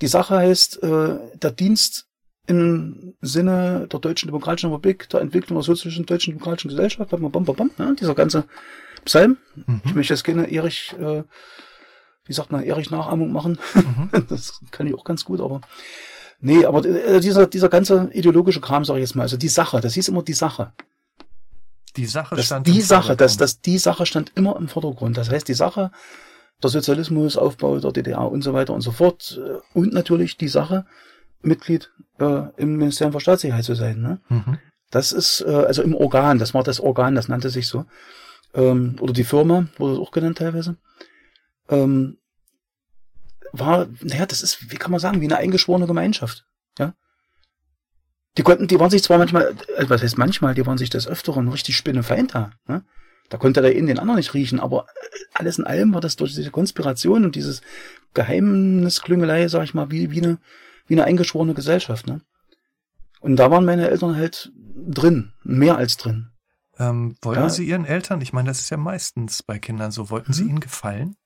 die 0.00 0.08
Sache 0.08 0.36
heißt 0.36 0.82
äh, 0.82 1.18
der 1.36 1.52
Dienst 1.52 2.05
im 2.46 3.14
Sinne 3.20 3.88
der 3.90 4.00
Deutschen 4.00 4.28
Demokratischen 4.28 4.70
Republik, 4.70 5.08
der 5.08 5.20
Entwicklung 5.20 5.58
der 5.58 5.64
sozialistischen 5.64 6.06
Deutschen 6.06 6.32
Demokratischen 6.32 6.68
Gesellschaft, 6.68 7.10
bam, 7.10 7.30
bam, 7.30 7.44
bam, 7.44 7.56
bam, 7.56 7.70
ja, 7.78 7.92
dieser 7.94 8.14
ganze 8.14 8.44
Psalm. 9.04 9.38
Mhm. 9.54 9.82
Ich 9.84 9.94
möchte 9.94 10.14
jetzt 10.14 10.24
keine 10.24 10.50
Erich, 10.50 10.94
äh, 10.98 11.24
wie 12.24 12.32
sagt 12.32 12.52
man, 12.52 12.62
Erich-Nachahmung 12.62 13.32
machen. 13.32 13.58
Mhm. 13.74 14.26
Das 14.28 14.60
kann 14.70 14.86
ich 14.86 14.94
auch 14.94 15.04
ganz 15.04 15.24
gut, 15.24 15.40
aber 15.40 15.60
nee, 16.40 16.64
aber 16.64 16.84
äh, 16.84 17.20
dieser, 17.20 17.46
dieser 17.46 17.68
ganze 17.68 18.10
ideologische 18.12 18.60
Kram, 18.60 18.84
sage 18.84 19.00
ich 19.00 19.08
jetzt 19.08 19.14
mal, 19.14 19.22
also 19.22 19.36
die 19.36 19.48
Sache, 19.48 19.80
das 19.80 19.94
hieß 19.94 20.08
immer 20.08 20.22
die 20.22 20.32
Sache. 20.32 20.72
Die 21.96 22.06
Sache 22.06 22.36
das, 22.36 22.46
stand 22.46 22.66
die 22.66 22.82
Sache, 22.82 23.16
dass 23.16 23.38
das, 23.38 23.60
die 23.60 23.78
Sache 23.78 24.04
stand 24.04 24.32
immer 24.34 24.56
im 24.56 24.68
Vordergrund. 24.68 25.16
Das 25.16 25.30
heißt, 25.30 25.48
die 25.48 25.54
Sache, 25.54 25.90
der 26.62 26.70
Sozialismus, 26.70 27.36
Aufbau 27.36 27.78
der 27.80 27.92
DDR 27.92 28.30
und 28.30 28.42
so 28.42 28.52
weiter 28.52 28.74
und 28.74 28.82
so 28.82 28.92
fort 28.92 29.40
äh, 29.42 29.58
und 29.72 29.92
natürlich 29.92 30.36
die 30.36 30.48
Sache, 30.48 30.84
Mitglied 31.42 31.90
äh, 32.18 32.42
im 32.56 32.76
Ministerium 32.76 33.12
für 33.12 33.20
Staatssicherheit 33.20 33.64
zu 33.64 33.74
sein. 33.74 34.00
Ne? 34.00 34.20
Mhm. 34.28 34.58
Das 34.90 35.12
ist 35.12 35.42
äh, 35.46 35.50
also 35.50 35.82
im 35.82 35.94
Organ, 35.94 36.38
das 36.38 36.54
war 36.54 36.62
das 36.62 36.80
Organ, 36.80 37.14
das 37.14 37.28
nannte 37.28 37.50
sich 37.50 37.68
so. 37.68 37.84
Ähm, 38.54 38.96
oder 39.00 39.12
die 39.12 39.24
Firma, 39.24 39.66
wurde 39.78 39.94
es 39.94 39.98
auch 39.98 40.10
genannt 40.10 40.38
teilweise. 40.38 40.76
Ähm, 41.68 42.18
war, 43.52 43.86
naja, 44.00 44.26
das 44.26 44.42
ist, 44.42 44.70
wie 44.70 44.76
kann 44.76 44.90
man 44.90 45.00
sagen, 45.00 45.20
wie 45.20 45.26
eine 45.26 45.38
eingeschworene 45.38 45.86
Gemeinschaft. 45.86 46.44
Ja. 46.78 46.94
Die 48.38 48.42
konnten, 48.42 48.68
die 48.68 48.78
waren 48.78 48.90
sich 48.90 49.02
zwar 49.02 49.18
manchmal, 49.18 49.54
äh, 49.76 49.88
was 49.88 50.02
heißt 50.02 50.18
manchmal, 50.18 50.54
die 50.54 50.66
waren 50.66 50.78
sich 50.78 50.90
des 50.90 51.06
Öfteren 51.06 51.48
richtig 51.48 51.76
spinnefeind 51.76 52.34
da. 52.34 52.50
Ne? 52.66 52.84
Da 53.28 53.38
konnte 53.38 53.60
der 53.60 53.74
in 53.74 53.86
den 53.86 53.98
anderen 53.98 54.18
nicht 54.18 54.34
riechen, 54.34 54.60
aber 54.60 54.84
äh, 54.84 55.18
alles 55.34 55.58
in 55.58 55.64
allem 55.64 55.94
war 55.94 56.00
das 56.00 56.16
durch 56.16 56.34
diese 56.34 56.50
Konspiration 56.50 57.24
und 57.24 57.34
dieses 57.34 57.62
Geheimnisklüngelei, 58.14 59.48
sag 59.48 59.64
ich 59.64 59.74
mal, 59.74 59.90
wie, 59.90 60.10
wie 60.10 60.22
eine, 60.22 60.38
wie 60.86 60.94
eine 60.94 61.04
eingeschworene 61.04 61.54
Gesellschaft, 61.54 62.06
ne? 62.06 62.20
Und 63.20 63.36
da 63.36 63.50
waren 63.50 63.64
meine 63.64 63.88
Eltern 63.88 64.16
halt 64.16 64.52
drin, 64.76 65.32
mehr 65.42 65.76
als 65.76 65.96
drin. 65.96 66.28
Ähm, 66.78 67.16
wollten 67.22 67.42
da, 67.42 67.50
Sie 67.50 67.66
Ihren 67.66 67.84
Eltern, 67.84 68.20
ich 68.20 68.32
meine, 68.32 68.48
das 68.48 68.60
ist 68.60 68.70
ja 68.70 68.76
meistens 68.76 69.42
bei 69.42 69.58
Kindern 69.58 69.90
so, 69.90 70.10
wollten 70.10 70.32
Sie 70.32 70.44
mhm. 70.44 70.50
ihnen 70.50 70.60
gefallen? 70.60 71.16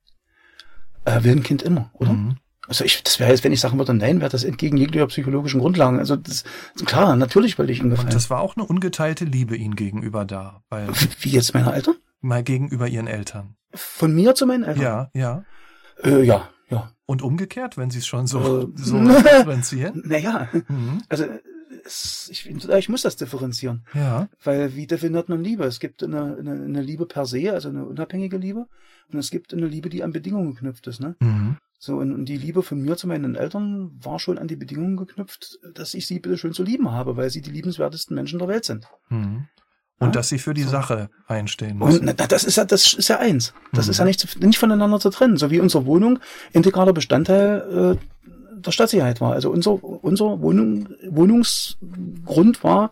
Äh, 1.04 1.24
will 1.24 1.32
ein 1.32 1.42
Kind 1.42 1.62
immer, 1.62 1.90
oder? 1.94 2.12
Mhm. 2.12 2.36
Also 2.68 2.84
ich, 2.84 3.02
das 3.02 3.18
wäre 3.18 3.30
jetzt, 3.30 3.42
wenn 3.42 3.52
ich 3.52 3.60
sagen 3.60 3.78
würde, 3.78 3.92
nein, 3.94 4.20
wäre 4.20 4.30
das 4.30 4.44
entgegen 4.44 4.76
jeglicher 4.76 5.08
psychologischen 5.08 5.58
Grundlagen. 5.58 5.98
Also 5.98 6.14
das, 6.14 6.44
klar, 6.84 7.16
natürlich 7.16 7.58
wollte 7.58 7.72
ich 7.72 7.80
ihm 7.80 7.90
gefallen. 7.90 8.08
Und 8.08 8.14
das 8.14 8.30
war 8.30 8.40
auch 8.40 8.56
eine 8.56 8.64
ungeteilte 8.64 9.24
Liebe 9.24 9.56
ihnen 9.56 9.74
gegenüber 9.74 10.24
da. 10.24 10.62
Weil 10.68 10.88
Wie 11.20 11.30
jetzt 11.30 11.52
meine 11.52 11.72
Eltern? 11.72 11.96
Mal 12.20 12.44
gegenüber 12.44 12.86
ihren 12.86 13.08
Eltern. 13.08 13.56
Von 13.74 14.14
mir 14.14 14.36
zu 14.36 14.46
meinen 14.46 14.62
Eltern? 14.62 14.82
Ja, 14.82 15.10
ja. 15.14 15.44
Äh, 16.04 16.22
ja, 16.22 16.48
ja. 16.70 16.92
Und 17.06 17.22
umgekehrt, 17.22 17.76
wenn 17.76 17.90
Sie 17.90 17.98
es 17.98 18.06
schon 18.06 18.26
so, 18.26 18.62
äh, 18.62 18.66
so 18.76 18.98
differenzieren? 19.04 20.02
Naja, 20.06 20.48
mhm. 20.68 21.02
also 21.08 21.24
es, 21.84 22.28
ich, 22.30 22.48
ich 22.48 22.88
muss 22.88 23.02
das 23.02 23.16
differenzieren. 23.16 23.84
Ja. 23.94 24.28
Weil 24.42 24.76
wie 24.76 24.86
definiert 24.86 25.28
man 25.28 25.42
Liebe? 25.42 25.64
Es 25.64 25.80
gibt 25.80 26.02
eine, 26.02 26.36
eine, 26.36 26.52
eine 26.52 26.82
Liebe 26.82 27.06
per 27.06 27.26
se, 27.26 27.52
also 27.52 27.68
eine 27.68 27.84
unabhängige 27.84 28.36
Liebe. 28.36 28.66
Und 29.12 29.18
es 29.18 29.30
gibt 29.30 29.52
eine 29.52 29.66
Liebe, 29.66 29.88
die 29.88 30.02
an 30.02 30.12
Bedingungen 30.12 30.54
geknüpft 30.54 30.86
ist. 30.86 31.00
Ne? 31.00 31.16
Mhm. 31.20 31.56
So, 31.78 31.96
und, 31.96 32.12
und 32.12 32.26
die 32.26 32.36
Liebe 32.36 32.62
von 32.62 32.80
mir 32.80 32.96
zu 32.96 33.06
meinen 33.06 33.34
Eltern 33.34 33.90
war 34.02 34.18
schon 34.18 34.38
an 34.38 34.48
die 34.48 34.56
Bedingungen 34.56 34.96
geknüpft, 34.96 35.58
dass 35.74 35.94
ich 35.94 36.06
sie 36.06 36.20
bitte 36.20 36.36
schön 36.36 36.52
zu 36.52 36.62
lieben 36.62 36.90
habe, 36.90 37.16
weil 37.16 37.30
sie 37.30 37.40
die 37.40 37.50
liebenswertesten 37.50 38.14
Menschen 38.14 38.38
der 38.38 38.48
Welt 38.48 38.64
sind. 38.64 38.86
Mhm. 39.08 39.48
Und 40.00 40.16
dass 40.16 40.28
sie 40.28 40.38
für 40.38 40.54
die 40.54 40.62
so. 40.62 40.70
Sache 40.70 41.10
einstehen 41.26 41.78
müssen. 41.78 42.08
Und 42.08 42.18
na, 42.18 42.26
das 42.26 42.44
ist 42.44 42.56
ja, 42.56 42.64
das 42.64 42.94
ist 42.94 43.08
ja 43.08 43.18
eins. 43.18 43.52
Das 43.72 43.86
mhm. 43.86 43.90
ist 43.90 43.98
ja 43.98 44.04
nicht, 44.06 44.40
nicht 44.42 44.58
voneinander 44.58 44.98
zu 44.98 45.10
trennen. 45.10 45.36
So 45.36 45.50
wie 45.50 45.60
unsere 45.60 45.84
Wohnung 45.84 46.18
integraler 46.52 46.94
Bestandteil 46.94 47.98
äh, 47.98 48.60
der 48.60 48.70
Stadtsicherheit 48.72 49.20
war. 49.20 49.34
Also 49.34 49.50
unser, 49.50 49.82
unser 49.84 50.40
Wohnung, 50.40 50.88
Wohnungsgrund 51.08 52.64
war 52.64 52.90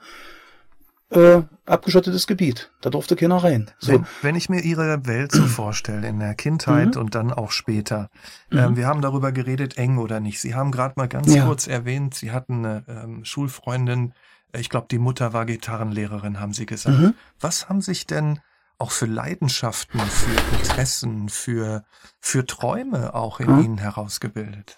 äh, 1.11 1.43
abgeschottetes 1.65 2.27
Gebiet. 2.27 2.71
Da 2.81 2.91
durfte 2.91 3.17
keiner 3.17 3.37
rein. 3.37 3.71
So. 3.79 3.93
Wenn, 3.93 4.07
wenn 4.23 4.37
ich 4.37 4.49
mir 4.49 4.61
Ihre 4.61 5.07
Welt 5.07 5.33
so 5.33 5.43
vorstelle, 5.47 6.07
in 6.07 6.19
der 6.19 6.35
Kindheit 6.35 6.95
mhm. 6.95 7.01
und 7.01 7.15
dann 7.15 7.33
auch 7.33 7.51
später, 7.51 8.11
mhm. 8.51 8.59
ähm, 8.59 8.77
wir 8.77 8.87
haben 8.87 9.01
darüber 9.01 9.33
geredet, 9.33 9.79
eng 9.79 9.99
oder 9.99 10.21
nicht. 10.21 10.41
Sie 10.41 10.55
haben 10.55 10.71
gerade 10.71 10.95
mal 10.97 11.09
ganz 11.09 11.35
ja. 11.35 11.47
kurz 11.47 11.67
erwähnt, 11.67 12.15
Sie 12.15 12.33
hatten 12.33 12.65
eine 12.65 12.85
ähm, 12.89 13.25
Schulfreundin, 13.25 14.13
ich 14.53 14.71
glaube, 14.71 14.87
die 14.91 14.99
Mutter 14.99 15.33
war 15.33 15.47
Gitarrenlehrerin, 15.47 16.41
haben 16.41 16.53
Sie 16.53 16.67
gesagt. 16.67 16.99
Mhm. 16.99 17.15
Was 17.41 17.69
haben 17.69 17.81
sich 17.81 18.07
denn 18.07 18.41
auch 18.79 18.91
für 18.91 19.07
Leidenschaften, 19.07 20.01
für 20.01 20.57
Interessen, 20.57 21.29
für, 21.29 21.85
für 22.21 22.47
Träume 22.47 23.15
auch 23.15 23.41
in 23.41 23.51
mhm. 23.51 23.65
Ihnen 23.65 23.79
herausgebildet? 23.79 24.77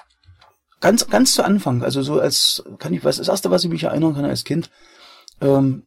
Ganz, 0.80 1.06
ganz 1.08 1.34
zu 1.34 1.44
Anfang, 1.44 1.82
also 1.82 2.00
so 2.02 2.18
als, 2.18 2.64
kann 2.78 2.94
ich, 2.94 3.04
was, 3.04 3.18
das 3.18 3.28
erste, 3.28 3.50
was 3.50 3.64
ich 3.64 3.70
mich 3.70 3.84
erinnern 3.84 4.14
kann 4.14 4.24
als 4.24 4.44
Kind, 4.44 4.70
ähm, 5.42 5.82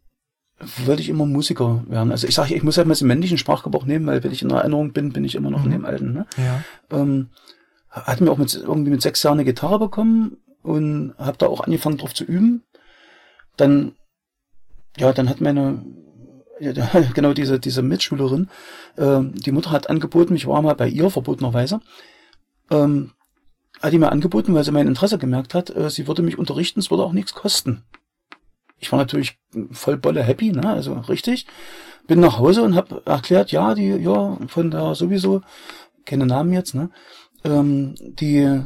wollte 0.86 1.02
ich 1.02 1.10
immer 1.10 1.26
Musiker 1.26 1.84
werden. 1.88 2.12
Also 2.12 2.28
ich 2.28 2.36
sage, 2.36 2.54
ich 2.54 2.64
muss 2.64 2.78
halt 2.78 2.88
mal 2.88 2.94
den 2.94 3.08
männlichen 3.08 3.40
Sprachgebrauch 3.40 3.86
nehmen, 3.86 4.06
weil 4.06 4.24
wenn 4.24 4.32
ich 4.32 4.44
in 4.44 4.52
Erinnerung 4.52 4.94
bin, 4.94 5.12
bin 5.12 5.24
ich 5.26 5.34
immer 5.34 5.50
noch 5.50 5.60
mhm. 5.60 5.66
in 5.66 5.72
dem 5.72 5.86
alten. 5.86 6.14
Ne? 6.14 6.28
Ja. 6.38 6.64
Ähm, 6.98 7.30
hatte 7.90 8.24
mir 8.24 8.32
auch 8.32 8.38
mit, 8.38 8.54
irgendwie 8.54 8.92
mit 8.92 9.02
sechs 9.02 9.24
Jahren 9.24 9.40
eine 9.40 9.46
Gitarre 9.46 9.80
bekommen 9.80 10.38
und 10.62 11.16
habe 11.18 11.38
da 11.38 11.48
auch 11.48 11.62
angefangen 11.62 11.98
drauf 11.98 12.14
zu 12.14 12.24
üben. 12.24 12.64
Dann, 13.58 13.96
ja, 14.98 15.14
dann 15.14 15.30
hat 15.30 15.42
meine, 15.42 15.84
genau 17.14 17.34
diese, 17.34 17.60
diese 17.60 17.82
Mitschülerin, 17.82 18.50
äh, 18.98 19.22
die 19.24 19.52
Mutter 19.52 19.72
hat 19.72 19.90
angeboten, 19.90 20.36
ich 20.36 20.48
war 20.48 20.62
mal 20.62 20.76
bei 20.76 20.88
ihr, 20.88 21.10
verbotenerweise, 21.10 21.82
ähm, 22.70 23.12
hat 23.82 23.92
die 23.92 23.98
mir 24.00 24.12
angeboten, 24.12 24.54
weil 24.54 24.64
sie 24.64 24.72
mein 24.72 24.88
Interesse 24.88 25.18
gemerkt 25.18 25.54
hat, 25.54 25.70
äh, 25.76 25.90
sie 25.90 26.08
würde 26.08 26.22
mich 26.22 26.38
unterrichten, 26.38 26.80
es 26.80 26.90
würde 26.90 27.04
auch 27.04 27.14
nichts 27.14 27.34
kosten. 27.34 27.84
Ich 28.80 28.92
war 28.92 29.00
natürlich 29.00 29.38
voll 29.72 29.98
bolle 29.98 30.24
happy, 30.24 30.52
ne? 30.52 30.68
Also 30.68 30.94
richtig. 30.94 31.48
Bin 32.06 32.20
nach 32.20 32.38
Hause 32.38 32.64
und 32.64 32.76
habe 32.76 33.02
erklärt, 33.06 33.52
ja, 33.54 33.76
die, 33.76 33.88
ja, 33.88 34.38
von 34.48 34.72
da 34.72 34.94
sowieso, 34.94 35.42
keine 36.06 36.26
Namen 36.26 36.52
jetzt, 36.52 36.76
ne? 36.76 36.90
Ähm, 37.46 37.96
die, 38.00 38.62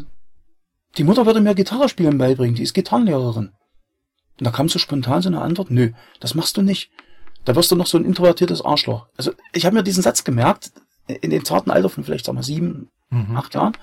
die 0.98 1.03
Mutter 1.03 1.25
würde 1.27 1.41
mir 1.41 1.53
Gitarre 1.53 1.88
spielen 1.88 2.17
beibringen, 2.17 2.56
die 2.56 2.63
ist 2.63 2.74
Gitarrenlehrerin. 2.74 3.51
Und 4.39 4.46
da 4.46 4.51
kam 4.51 4.70
so 4.70 4.79
spontan 4.79 5.22
so 5.22 5.29
eine 5.29 5.41
Antwort, 5.41 5.72
nö, 5.72 5.91
das 6.20 6.36
machst 6.36 6.58
du 6.58 6.62
nicht. 6.62 6.91
Da 7.46 7.56
wirst 7.56 7.72
du 7.72 7.75
noch 7.75 7.88
so 7.88 7.98
ein 7.98 8.06
introvertiertes 8.06 8.63
Arschloch. 8.63 9.08
Also 9.17 9.32
ich 9.53 9.65
habe 9.65 9.75
mir 9.75 9.84
diesen 9.84 10.03
Satz 10.03 10.24
gemerkt, 10.24 10.72
in 11.08 11.29
dem 11.29 11.46
zarten 11.46 11.72
Alter 11.72 11.89
von 11.89 12.03
vielleicht, 12.03 12.25
sagen 12.25 12.38
wir, 12.38 12.44
sieben, 12.44 12.89
mhm. 13.10 13.38
acht 13.38 13.56
Jahren 13.56 13.74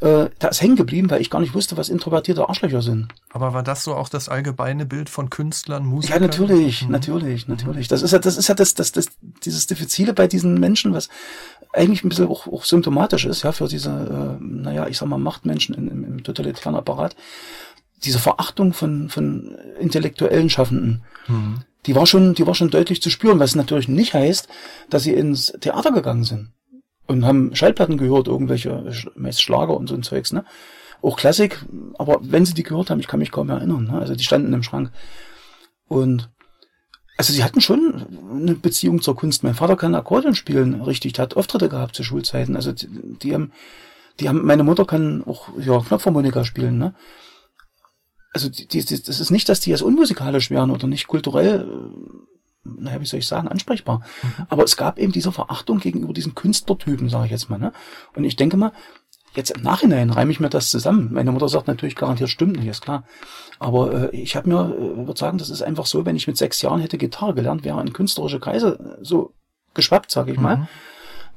äh, 0.00 0.28
da 0.38 0.48
ist 0.48 0.60
hängen 0.60 0.76
geblieben, 0.76 1.08
weil 1.10 1.20
ich 1.20 1.30
gar 1.30 1.40
nicht 1.40 1.54
wusste, 1.54 1.76
was 1.76 1.88
introvertierte 1.88 2.48
Arschlöcher 2.48 2.82
sind. 2.82 3.08
Aber 3.32 3.54
war 3.54 3.62
das 3.62 3.84
so 3.84 3.94
auch 3.94 4.08
das 4.08 4.28
allgemeine 4.28 4.86
Bild 4.86 5.08
von 5.08 5.30
Künstlern, 5.30 5.86
Musikern? 5.86 6.20
Ja, 6.20 6.26
natürlich, 6.26 6.84
mhm. 6.84 6.92
natürlich, 6.92 7.48
natürlich. 7.48 7.88
Das 7.88 8.02
ist 8.02 8.10
ja, 8.10 8.18
das 8.18 8.36
ist 8.36 8.48
ja 8.48 8.54
das, 8.54 8.74
das, 8.74 8.92
das, 8.92 9.06
dieses 9.44 9.66
Diffizile 9.66 10.12
bei 10.12 10.26
diesen 10.26 10.58
Menschen, 10.58 10.92
was 10.92 11.08
eigentlich 11.72 12.04
ein 12.04 12.08
bisschen 12.08 12.28
auch, 12.28 12.46
auch 12.46 12.64
symptomatisch 12.64 13.24
ist, 13.24 13.44
ja, 13.44 13.52
für 13.52 13.68
diese, 13.68 14.38
äh, 14.40 14.44
naja, 14.44 14.88
ich 14.88 14.98
sag 14.98 15.08
mal, 15.08 15.18
Machtmenschen 15.18 15.74
im, 15.74 16.04
im 16.04 16.22
totalitären 16.22 16.76
Apparat. 16.76 17.16
Diese 18.04 18.18
Verachtung 18.18 18.72
von, 18.72 19.08
von 19.08 19.56
intellektuellen 19.80 20.50
Schaffenden. 20.50 21.02
Mhm. 21.26 21.60
Die 21.86 21.94
war 21.94 22.06
schon, 22.06 22.34
die 22.34 22.46
war 22.46 22.54
schon 22.54 22.70
deutlich 22.70 23.02
zu 23.02 23.10
spüren, 23.10 23.38
was 23.38 23.54
natürlich 23.54 23.88
nicht 23.88 24.14
heißt, 24.14 24.48
dass 24.90 25.02
sie 25.02 25.12
ins 25.12 25.52
Theater 25.60 25.92
gegangen 25.92 26.24
sind 26.24 26.50
und 27.06 27.24
haben 27.24 27.54
Schallplatten 27.54 27.98
gehört, 27.98 28.28
irgendwelche 28.28 28.90
meist 29.14 29.42
Schlager 29.42 29.76
und 29.76 29.88
so 29.88 29.94
ein 29.94 30.02
Zeugs, 30.02 30.32
ne? 30.32 30.44
Auch 31.02 31.18
Klassik, 31.18 31.62
aber 31.98 32.18
wenn 32.22 32.46
sie 32.46 32.54
die 32.54 32.62
gehört 32.62 32.88
haben, 32.88 33.00
ich 33.00 33.08
kann 33.08 33.20
mich 33.20 33.30
kaum 33.30 33.50
erinnern, 33.50 33.84
ne? 33.84 33.98
Also 33.98 34.14
die 34.14 34.24
standen 34.24 34.52
im 34.52 34.62
Schrank. 34.62 34.90
Und 35.86 36.30
also 37.16 37.32
sie 37.32 37.44
hatten 37.44 37.60
schon 37.60 38.06
eine 38.32 38.54
Beziehung 38.54 39.02
zur 39.02 39.14
Kunst. 39.14 39.44
Mein 39.44 39.54
Vater 39.54 39.76
kann 39.76 39.94
Akkordeon 39.94 40.34
spielen, 40.34 40.80
richtig, 40.80 41.12
der 41.12 41.24
hat 41.24 41.36
Auftritte 41.36 41.68
gehabt 41.68 41.94
zu 41.94 42.02
Schulzeiten. 42.02 42.56
Also 42.56 42.72
die, 42.72 42.88
die 43.22 43.34
haben, 43.34 43.52
die 44.18 44.28
haben, 44.28 44.44
meine 44.44 44.64
Mutter 44.64 44.86
kann 44.86 45.22
auch 45.24 45.48
ja, 45.58 45.78
Knopfharmonika 45.80 46.44
spielen, 46.44 46.78
ne? 46.78 46.94
Also 48.34 48.50
die, 48.50 48.66
die, 48.66 48.80
das 48.80 49.20
ist 49.20 49.30
nicht, 49.30 49.48
dass 49.48 49.60
die 49.60 49.70
jetzt 49.70 49.82
unmusikalisch 49.82 50.50
wären 50.50 50.70
oder 50.70 50.86
nicht 50.86 51.06
kulturell 51.06 51.90
naja, 52.64 53.00
wie 53.00 53.06
soll 53.06 53.18
ich 53.18 53.28
sagen, 53.28 53.48
ansprechbar. 53.48 54.00
Mhm. 54.22 54.46
Aber 54.48 54.64
es 54.64 54.76
gab 54.76 54.98
eben 54.98 55.12
diese 55.12 55.32
Verachtung 55.32 55.78
gegenüber 55.78 56.12
diesen 56.12 56.34
Künstlertypen, 56.34 57.08
sage 57.08 57.26
ich 57.26 57.30
jetzt 57.30 57.50
mal. 57.50 57.58
Ne? 57.58 57.72
Und 58.14 58.24
ich 58.24 58.36
denke 58.36 58.56
mal, 58.56 58.72
jetzt 59.34 59.50
im 59.50 59.62
Nachhinein 59.62 60.10
reime 60.10 60.30
ich 60.30 60.40
mir 60.40 60.48
das 60.48 60.70
zusammen. 60.70 61.12
Meine 61.12 61.32
Mutter 61.32 61.48
sagt 61.48 61.68
natürlich 61.68 61.96
garantiert 61.96 62.30
stimmt 62.30 62.56
nicht, 62.56 62.66
ist 62.66 62.82
klar. 62.82 63.04
Aber 63.58 64.12
äh, 64.12 64.16
ich 64.16 64.36
habe 64.36 64.48
mir, 64.48 64.74
äh, 64.74 65.06
würde 65.06 65.18
sagen, 65.18 65.38
das 65.38 65.50
ist 65.50 65.62
einfach 65.62 65.86
so, 65.86 66.06
wenn 66.06 66.16
ich 66.16 66.26
mit 66.26 66.36
sechs 66.36 66.62
Jahren 66.62 66.80
hätte 66.80 66.98
Gitarre 66.98 67.34
gelernt, 67.34 67.64
wäre 67.64 67.80
in 67.80 67.92
künstlerische 67.92 68.40
Kreise 68.40 68.98
so 69.02 69.34
geschwappt, 69.74 70.10
sage 70.10 70.32
ich 70.32 70.38
mhm. 70.38 70.42
mal. 70.42 70.68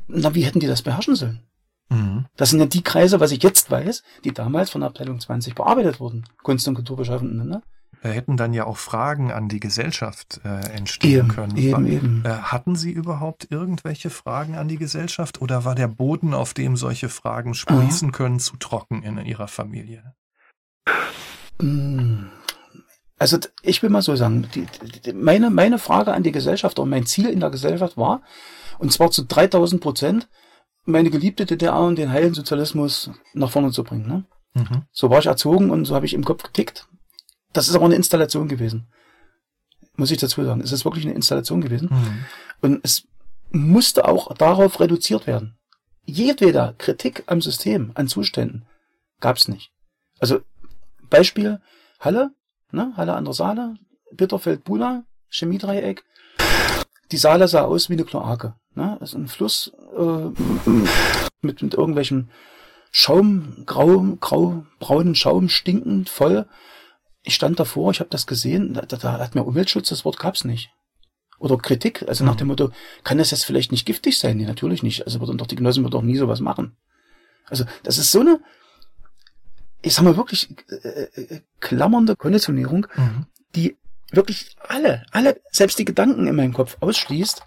Na, 0.07 0.33
wie 0.35 0.43
hätten 0.43 0.59
die 0.59 0.67
das 0.67 0.83
beherrschen 0.83 1.15
sollen? 1.15 1.41
Mhm. 1.89 2.25
Das 2.36 2.50
sind 2.50 2.60
ja 2.60 2.65
die 2.65 2.84
Kreise, 2.84 3.20
was 3.20 3.32
ich 3.32 3.44
jetzt 3.44 3.72
weiß, 3.72 4.03
die 4.24 4.34
damals 4.34 4.70
von 4.70 4.84
Abteilung 4.84 5.20
20 5.20 5.56
bearbeitet 5.56 6.00
wurden. 6.00 6.25
Kunst- 6.44 6.67
und 6.67 6.75
Kulturbeschaffenden. 6.75 7.48
Ne? 7.48 7.62
Da 8.03 8.10
hätten 8.10 8.38
dann 8.38 8.53
ja 8.53 8.65
auch 8.65 8.77
Fragen 8.77 9.32
an 9.32 9.50
die 9.50 9.60
Gesellschaft 9.60 10.41
äh, 10.44 10.60
entstehen 10.70 11.20
eben, 11.20 11.27
können. 11.29 11.58
Eben, 11.58 11.88
eben. 11.88 12.24
Äh, 12.25 12.29
hatten 12.29 12.75
Sie 12.75 12.91
überhaupt 12.91 13.48
irgendwelche 13.50 14.10
Fragen 14.10 14.56
an 14.56 14.67
die 14.67 14.77
Gesellschaft 14.77 15.41
oder 15.41 15.65
war 15.65 15.75
der 15.75 15.88
Boden, 15.88 16.34
auf 16.34 16.53
dem 16.53 16.77
solche 16.77 17.10
Fragen 17.10 17.53
sprießen 17.53 18.10
Aha. 18.10 18.17
können, 18.17 18.39
zu 18.39 18.58
trocken 18.58 19.03
in 19.03 19.17
Ihrer 19.25 19.48
Familie? 19.48 20.13
Hm. 21.60 22.29
Also 23.20 23.39
ich 23.63 23.82
will 23.82 23.89
mal 23.89 24.03
so 24.03 24.15
sagen, 24.15 24.48
die, 24.53 24.67
die, 25.06 25.13
meine, 25.13 25.50
meine 25.50 25.79
Frage 25.79 26.13
an 26.13 26.22
die 26.22 26.32
Gesellschaft 26.32 26.77
oder 26.77 26.88
mein 26.88 27.08
Ziel 27.08 27.29
in 27.29 27.39
der 27.39 27.50
Gesellschaft 27.50 27.98
war, 27.98 28.22
und 28.77 28.94
zwar 28.94 29.10
zu 29.10 29.24
3000 29.25 29.82
Prozent, 29.82 30.29
meine 30.88 31.10
geliebte 31.10 31.46
DDR 31.46 31.79
und 31.79 31.98
den 31.98 32.12
heilen 32.12 32.34
Sozialismus 32.34 33.12
nach 33.34 33.51
vorne 33.51 33.72
zu 33.72 33.84
bringen. 33.84 34.08
Ne? 34.08 34.25
Mhm. 34.53 34.84
So 34.91 35.10
war 35.10 35.20
ich 35.20 35.25
erzogen 35.25 35.70
und 35.70 35.86
so 35.86 35.94
habe 35.96 36.06
ich 36.06 36.13
im 36.13 36.24
Kopf 36.24 36.44
getickt. 36.44 36.88
Das 37.53 37.67
ist 37.67 37.75
aber 37.75 37.86
eine 37.86 37.96
Installation 37.96 38.48
gewesen. 38.48 38.88
Muss 39.96 40.12
ich 40.12 40.17
dazu 40.17 40.44
sagen. 40.44 40.62
Es 40.62 40.72
ist 40.72 40.86
wirklich 40.86 41.06
eine 41.06 41.15
Installation 41.15 41.62
gewesen. 41.62 41.89
Mhm. 41.91 42.25
Und 42.62 42.79
es 42.84 43.08
musste 43.51 44.08
auch 44.08 44.34
darauf 44.36 44.79
reduziert 44.79 45.27
werden. 45.27 45.58
Jedweder 46.06 46.74
Kritik 46.77 47.24
am 47.27 47.41
System, 47.41 47.91
an 47.96 48.08
Zuständen, 48.08 48.65
gab's 49.20 49.48
nicht. 49.48 49.72
Also 50.20 50.39
Beispiel 51.10 51.60
Halle, 52.00 52.32
ne, 52.72 52.94
Halle 52.96 53.13
an 53.13 53.25
der 53.25 53.34
Saale, 53.34 53.75
Bitterfeld 54.12 54.63
Bula, 54.63 55.03
Chemiedreieck. 55.29 56.03
Die 57.12 57.17
Saale 57.17 57.48
sah 57.48 57.63
aus 57.63 57.89
wie 57.89 57.94
eine 57.94 58.06
Kloake. 58.06 58.56
Ne? 58.77 58.96
Das 59.00 59.10
ist 59.10 59.15
ein 59.15 59.27
Fluss 59.27 59.74
äh, 59.98 60.69
mit, 61.41 61.62
mit 61.62 61.74
irgendwelchen 61.74 62.29
Schaum, 62.91 63.63
grau, 63.65 64.17
grau, 64.22 64.65
braunen 64.79 65.15
Schaum, 65.15 65.50
stinkend, 65.50 66.10
voll. 66.10 66.46
Ich 67.24 67.36
stand 67.36 67.60
davor, 67.60 67.91
ich 67.91 68.00
habe 68.00 68.10
das 68.10 68.27
gesehen, 68.27 68.75
da, 68.75 68.84
da 68.84 69.19
hat 69.19 69.36
mir 69.36 69.43
Umweltschutz, 69.43 69.89
das 69.89 70.05
Wort 70.05 70.19
gab's 70.19 70.46
nicht. 70.46 70.69
Oder 71.39 71.57
Kritik, 71.57 72.05
also 72.07 72.24
mhm. 72.24 72.29
nach 72.29 72.36
dem 72.38 72.48
Motto, 72.48 72.69
kann 73.03 73.17
das 73.17 73.31
jetzt 73.31 73.46
vielleicht 73.46 73.72
nicht 73.72 73.86
giftig 73.86 74.17
sein? 74.17 74.38
Nee, 74.38 74.46
natürlich 74.46 74.84
nicht. 74.84 75.05
Also 75.05 75.19
würden 75.19 75.38
doch 75.38 75.48
die 75.48 75.55
Genossen 75.55 75.84
würden 75.84 75.91
doch 75.91 76.01
nie 76.01 76.17
sowas 76.17 76.39
machen. 76.39 76.77
Also 77.46 77.65
das 77.84 77.98
ist 77.98 78.12
so 78.12 78.22
eine, 78.22 78.39
ich 79.81 79.93
sag 79.93 80.03
mal 80.03 80.17
wirklich 80.17 80.50
äh, 80.69 81.03
äh, 81.03 81.41
klammernde 81.60 82.15
Konditionierung, 82.15 82.88
mhm. 82.96 83.25
die 83.55 83.75
wirklich 84.12 84.55
alle, 84.60 85.03
alle, 85.12 85.41
selbst 85.51 85.79
die 85.79 85.86
Gedanken 85.86 86.27
in 86.27 86.36
meinem 86.36 86.53
Kopf 86.53 86.77
ausschließt, 86.79 87.43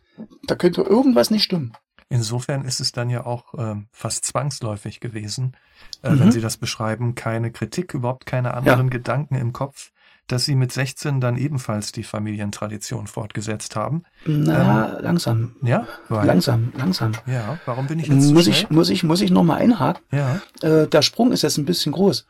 da 0.46 0.54
könnte 0.54 0.82
irgendwas 0.82 1.30
nicht 1.30 1.44
stimmen. 1.44 1.72
Insofern 2.08 2.64
ist 2.64 2.80
es 2.80 2.90
dann 2.90 3.08
ja 3.08 3.24
auch 3.24 3.54
äh, 3.54 3.76
fast 3.92 4.24
zwangsläufig 4.24 4.98
gewesen, 4.98 5.56
äh, 6.02 6.10
mhm. 6.10 6.20
wenn 6.20 6.32
Sie 6.32 6.40
das 6.40 6.56
beschreiben, 6.56 7.14
keine 7.14 7.52
Kritik, 7.52 7.94
überhaupt 7.94 8.26
keine 8.26 8.54
anderen 8.54 8.86
ja. 8.86 8.90
Gedanken 8.90 9.36
im 9.36 9.52
Kopf, 9.52 9.92
dass 10.26 10.44
Sie 10.44 10.56
mit 10.56 10.72
16 10.72 11.20
dann 11.20 11.36
ebenfalls 11.36 11.92
die 11.92 12.02
Familientradition 12.02 13.06
fortgesetzt 13.06 13.76
haben. 13.76 14.02
Na, 14.26 14.98
ähm, 14.98 15.04
langsam. 15.04 15.56
Ja, 15.62 15.86
weil, 16.08 16.26
langsam, 16.26 16.72
langsam. 16.76 17.12
Ja, 17.26 17.60
warum 17.64 17.86
bin 17.86 18.00
ich 18.00 18.08
jetzt 18.08 18.32
muss 18.32 18.48
ich 18.48 18.70
muss 18.70 18.90
ich 18.90 19.04
muss 19.04 19.20
ich 19.20 19.30
noch 19.30 19.44
mal 19.44 19.56
einhaken? 19.56 20.02
Ja. 20.10 20.40
Äh, 20.62 20.88
der 20.88 21.02
Sprung 21.02 21.30
ist 21.30 21.42
jetzt 21.42 21.58
ein 21.58 21.64
bisschen 21.64 21.92
groß. 21.92 22.26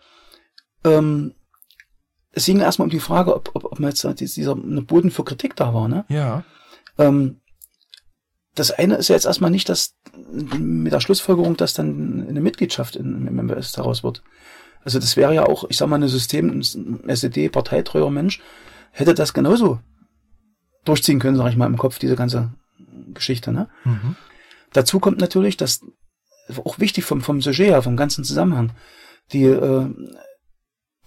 Ähm, 0.85 1.33
es 2.33 2.45
ging 2.45 2.61
erstmal 2.61 2.85
um 2.85 2.91
die 2.91 3.01
Frage, 3.01 3.35
ob, 3.35 3.51
ob, 3.55 3.65
ob 3.65 3.81
man 3.81 3.91
jetzt 3.91 4.37
dieser 4.37 4.55
Boden 4.55 5.11
für 5.11 5.25
Kritik 5.25 5.57
da 5.57 5.73
war, 5.73 5.89
ne? 5.89 6.05
Ja. 6.09 6.45
Ähm, 6.99 7.40
das 8.55 8.71
eine 8.71 8.97
ist 8.97 9.09
ja 9.09 9.15
jetzt 9.15 9.27
erstmal 9.27 9.51
nicht, 9.51 9.69
dass 9.69 9.97
mit 10.33 10.93
der 10.93 11.01
Schlussfolgerung, 11.01 11.57
dass 11.57 11.75
dann 11.75 12.27
eine 12.29 12.41
Mitgliedschaft 12.41 12.97
in, 12.97 13.27
im 13.27 13.37
MBS 13.37 13.73
daraus 13.73 14.03
wird. 14.03 14.23
Also 14.85 14.99
das 14.99 15.17
wäre 15.17 15.35
ja 15.35 15.47
auch, 15.47 15.65
ich 15.69 15.77
sag 15.77 15.89
mal, 15.89 15.97
eine 15.97 16.09
System, 16.09 16.51
ein 16.51 17.09
SED-parteitreuer 17.09 18.11
Mensch, 18.11 18.41
hätte 18.93 19.15
das 19.15 19.35
genauso 19.35 19.81
durchziehen 20.85 21.21
können, 21.21 21.37
sag 21.37 21.51
ich 21.51 21.57
mal, 21.57 21.67
im 21.67 21.79
Kopf, 21.79 21.99
diese 21.99 22.17
ganze 22.17 22.53
Geschichte. 23.13 23.53
Ne? 23.53 23.69
Mhm. 23.85 24.17
Dazu 24.73 24.99
kommt 24.99 25.21
natürlich, 25.21 25.57
dass 25.57 25.85
auch 26.65 26.79
wichtig 26.79 27.05
vom, 27.05 27.21
vom 27.21 27.41
Sujet 27.43 27.69
her, 27.69 27.83
vom 27.83 27.97
ganzen 27.97 28.25
Zusammenhang, 28.25 28.73
die, 29.33 29.45
äh, 29.45 29.89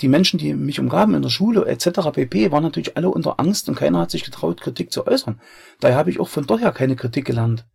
die 0.04 0.10
Menschen, 0.10 0.38
die 0.38 0.54
mich 0.54 0.80
umgaben 0.80 1.16
in 1.16 1.22
der 1.22 1.30
Schule 1.30 1.66
etc. 1.66 2.12
pp. 2.12 2.52
waren 2.52 2.64
natürlich 2.64 2.98
alle 2.98 3.10
unter 3.10 3.40
Angst 3.40 3.70
und 3.70 3.76
keiner 3.76 4.00
hat 4.00 4.12
sich 4.12 4.24
getraut, 4.24 4.62
Kritik 4.62 4.92
zu 4.92 5.08
äußern. 5.08 5.40
Daher 5.80 5.96
habe 5.96 6.10
ich 6.10 6.20
auch 6.20 6.28
von 6.28 6.46
dort 6.46 6.62
her 6.62 6.74
keine 6.74 6.98
Kritik 6.98 7.26
gelernt. 7.26 7.66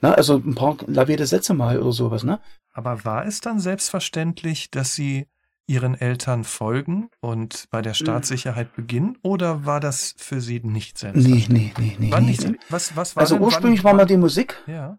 Na, 0.00 0.12
also 0.12 0.36
ein 0.36 0.54
paar 0.54 0.76
lavierte 0.86 1.26
Sätze 1.26 1.52
mal 1.52 1.80
oder 1.80 1.92
sowas, 1.92 2.22
ne? 2.22 2.40
Aber 2.72 3.04
war 3.04 3.26
es 3.26 3.40
dann 3.40 3.58
selbstverständlich, 3.58 4.70
dass 4.70 4.94
Sie 4.94 5.26
Ihren 5.66 5.96
Eltern 5.96 6.44
folgen 6.44 7.08
und 7.20 7.66
bei 7.70 7.82
der 7.82 7.94
Staatssicherheit 7.94 8.76
beginnen? 8.76 9.18
Oder 9.22 9.66
war 9.66 9.80
das 9.80 10.14
für 10.16 10.40
Sie 10.40 10.60
nicht 10.60 10.96
selbstverständlich? 10.96 11.48
Nee, 11.48 11.72
nee, 11.76 11.96
nee, 11.98 12.06
nee. 12.06 12.12
War 12.12 12.20
nee, 12.20 12.28
nicht, 12.28 12.48
nee. 12.48 12.56
Was, 12.68 12.94
was 12.94 13.16
war 13.16 13.22
also 13.22 13.38
ursprünglich 13.38 13.82
wann, 13.82 13.92
war 13.92 13.96
mal 13.96 14.06
die 14.06 14.16
Musik. 14.16 14.62
Ja. 14.68 14.98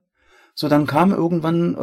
So, 0.60 0.70
dann 0.70 0.88
kam 0.88 1.12
irgendwann, 1.12 1.76
äh, 1.76 1.78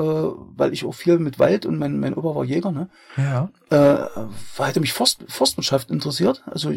weil 0.57 0.73
ich 0.73 0.85
auch 0.85 0.97
viel 0.97 1.21
mit 1.21 1.39
Wald 1.39 1.65
und 1.65 1.79
mein, 1.79 2.01
mein 2.01 2.13
Opa 2.13 2.35
war 2.35 2.43
Jäger, 2.43 2.73
ne? 2.73 2.89
Ja. 3.17 3.49
Äh, 3.71 4.09
hatte 4.59 4.81
mich 4.81 4.93
Forst, 4.93 5.25
Forstwirtschaft 5.29 5.93
interessiert, 5.93 6.43
also 6.47 6.73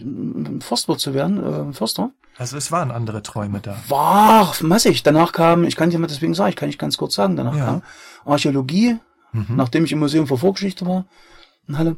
Forstwirt 0.60 0.99
zu 0.99 1.15
werden, 1.15 1.71
äh, 1.71 1.73
Förster. 1.73 2.12
Also 2.38 2.55
es 2.55 2.71
waren 2.71 2.91
andere 2.91 3.23
Träume 3.23 3.62
da. 3.62 3.77
War 3.88 4.53
massig. 4.62 5.01
Danach 5.01 5.31
kam, 5.31 5.63
ich 5.63 5.75
kann 5.75 5.89
dir 5.89 5.97
mal 5.97 6.05
deswegen 6.05 6.36
sagen, 6.36 6.51
ich 6.51 6.55
kann 6.55 6.67
nicht 6.67 6.77
ganz 6.77 6.97
kurz 6.97 7.15
sagen, 7.15 7.36
danach 7.36 7.55
ja. 7.55 7.65
kam 7.65 7.81
Archäologie, 8.25 8.97
mhm. 9.31 9.55
nachdem 9.55 9.83
ich 9.83 9.91
im 9.91 9.97
Museum 9.97 10.27
für 10.27 10.38
Vorgeschichte 10.38 10.86
war 10.86 11.05
in 11.67 11.79
Halle, 11.79 11.97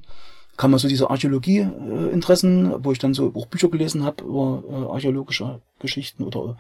kam 0.56 0.74
also 0.74 0.88
diese 0.88 1.10
Archäologie-Interessen, 1.10 2.86
wo 2.86 2.94
ich 2.94 3.00
dann 3.00 3.14
so 3.14 3.34
auch 3.36 3.48
Bücher 3.48 3.68
gelesen 3.68 4.06
habe 4.06 4.24
über 4.24 4.64
äh, 4.66 4.94
archäologische 4.94 5.60
Geschichten 5.80 6.24
oder 6.24 6.52
äh, 6.52 6.56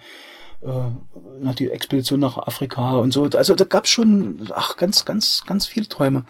die 0.62 1.72
Expedition 1.72 2.19
nach 2.19 2.38
Afrika 2.38 2.98
und 2.98 3.12
so. 3.12 3.30
Also 3.34 3.56
da 3.56 3.63
gab's 3.63 3.89
schon, 3.89 4.50
ach, 4.54 4.76
ganz, 4.76 5.06
ganz, 5.06 5.43
ganz 5.45 5.65
viele 5.65 5.88
Träume. 5.88 6.26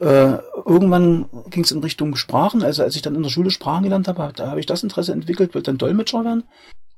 Äh, 0.00 0.38
irgendwann 0.64 1.26
ging 1.50 1.64
es 1.64 1.72
in 1.72 1.80
Richtung 1.80 2.14
Sprachen. 2.14 2.62
Also 2.62 2.84
als 2.84 2.94
ich 2.94 3.02
dann 3.02 3.16
in 3.16 3.22
der 3.22 3.30
Schule 3.30 3.50
Sprachen 3.50 3.82
gelernt 3.82 4.06
habe, 4.06 4.32
da 4.34 4.48
habe 4.48 4.60
ich 4.60 4.66
das 4.66 4.82
Interesse 4.82 5.12
entwickelt, 5.12 5.54
wollte 5.54 5.70
dann 5.70 5.78
Dolmetscher 5.78 6.24
werden. 6.24 6.44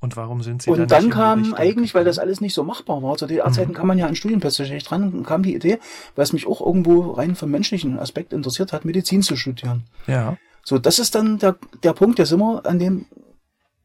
Und 0.00 0.18
warum 0.18 0.42
sind 0.42 0.60
Sie 0.60 0.70
Und 0.70 0.78
dann, 0.78 0.88
dann 0.88 1.10
kam 1.10 1.54
eigentlich, 1.54 1.94
weil 1.94 2.04
das 2.04 2.18
alles 2.18 2.42
nicht 2.42 2.52
so 2.52 2.62
machbar 2.62 3.02
war, 3.02 3.16
zu 3.16 3.26
DDR-Zeiten 3.26 3.70
mhm. 3.70 3.74
kam 3.74 3.86
man 3.86 3.96
ja 3.96 4.06
an 4.06 4.14
Studienplätze 4.14 4.64
nicht 4.64 4.90
dran, 4.90 5.22
kam 5.24 5.42
die 5.42 5.54
Idee, 5.54 5.78
weil 6.14 6.24
es 6.24 6.34
mich 6.34 6.46
auch 6.46 6.60
irgendwo 6.60 7.12
rein 7.12 7.34
vom 7.34 7.50
menschlichen 7.50 7.98
Aspekt 7.98 8.34
interessiert 8.34 8.74
hat, 8.74 8.84
Medizin 8.84 9.22
zu 9.22 9.36
studieren. 9.36 9.84
Ja. 10.06 10.36
So, 10.62 10.78
das 10.78 10.98
ist 10.98 11.14
dann 11.14 11.38
der, 11.38 11.56
der 11.82 11.94
Punkt, 11.94 12.18
der 12.18 12.26
sind 12.26 12.40
wir 12.40 12.66
an 12.66 12.78
dem 12.78 13.06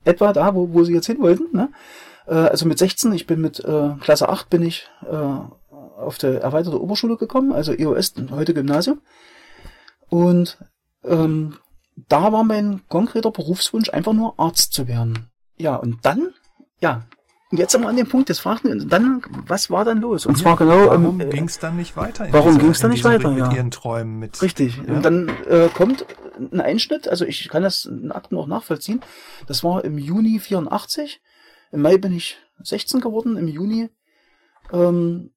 etwa 0.04 0.34
da, 0.34 0.54
wo, 0.56 0.74
wo 0.74 0.84
Sie 0.84 0.94
jetzt 0.94 1.08
hin 1.08 1.20
wollten, 1.20 1.56
ne? 1.56 1.70
Äh, 2.30 2.36
also 2.36 2.65
mit 2.68 2.78
16, 2.78 3.12
ich 3.13 3.28
bin 3.28 3.42
mit 3.42 3.60
äh, 3.60 3.92
Klasse 4.00 4.30
8 4.30 4.50
bin 4.50 4.62
ich 4.62 4.89
äh, 5.10 5.15
auf 6.00 6.18
der 6.18 6.42
erweiterte 6.42 6.82
Oberschule 6.82 7.18
gekommen, 7.18 7.52
also 7.52 7.74
EOS, 7.74 8.13
heute 8.32 8.54
Gymnasium. 8.54 9.02
Und 10.08 10.58
ähm, 11.04 11.56
da 12.08 12.32
war 12.32 12.44
mein 12.44 12.82
konkreter 12.88 13.32
Berufswunsch 13.32 13.89
einfach 13.89 14.13
nur 14.13 14.39
Arzt 14.39 14.74
zu 14.74 14.88
werden. 14.88 15.30
Ja, 15.58 15.76
und 15.76 15.98
dann, 16.04 16.34
ja, 16.80 17.04
und 17.52 17.58
jetzt 17.58 17.72
sind 17.72 17.82
wir 17.82 17.89
an 17.89 17.98
dem 17.98 18.08
Punkt, 18.08 18.30
jetzt 18.30 18.39
fragten 18.39 18.88
dann, 18.89 19.22
was 19.48 19.72
war 19.72 19.84
dann 19.84 20.00
los? 20.00 20.26
Und 20.26 20.38
ja, 20.38 20.44
zwar 20.44 20.56
genau. 20.56 20.88
Warum 20.88 21.20
ähm, 21.20 21.30
ging 21.32 21.46
es 21.46 21.58
dann 21.58 21.78
nicht 21.78 21.98
weiter? 21.98 22.28
warum 22.32 22.60
ging 22.60 22.70
es 22.70 22.80
dann 22.80 22.92
nicht 22.92 23.04
weiter? 23.04 23.32
Mit 23.32 23.39
ja. 23.39 23.52
ihren 23.52 23.72
Träumen 23.72 24.20
mit. 24.20 24.42
Richtig. 24.42 24.78
Ja. 24.78 24.94
Und 24.94 25.04
dann 25.04 25.30
äh, 25.50 25.68
kommt 25.74 26.06
ein 26.38 26.62
Einschnitt, 26.62 27.08
also 27.08 27.26
ich 27.26 27.50
kann 27.50 27.63
das 27.63 27.86
in 27.86 28.12
Akten 28.12 28.38
auch 28.38 28.48
nachvollziehen. 28.48 29.02
Das 29.48 29.63
war 29.63 29.84
im 29.84 29.98
Juni 29.98 30.39
84. 30.39 31.22
Im 31.72 31.82
Mai 31.82 31.98
bin 31.98 32.16
ich 32.16 32.38
16 32.64 33.02
geworden, 33.02 33.38
im 33.38 33.48
Juni. 33.48 33.90
Ähm, 34.72 35.32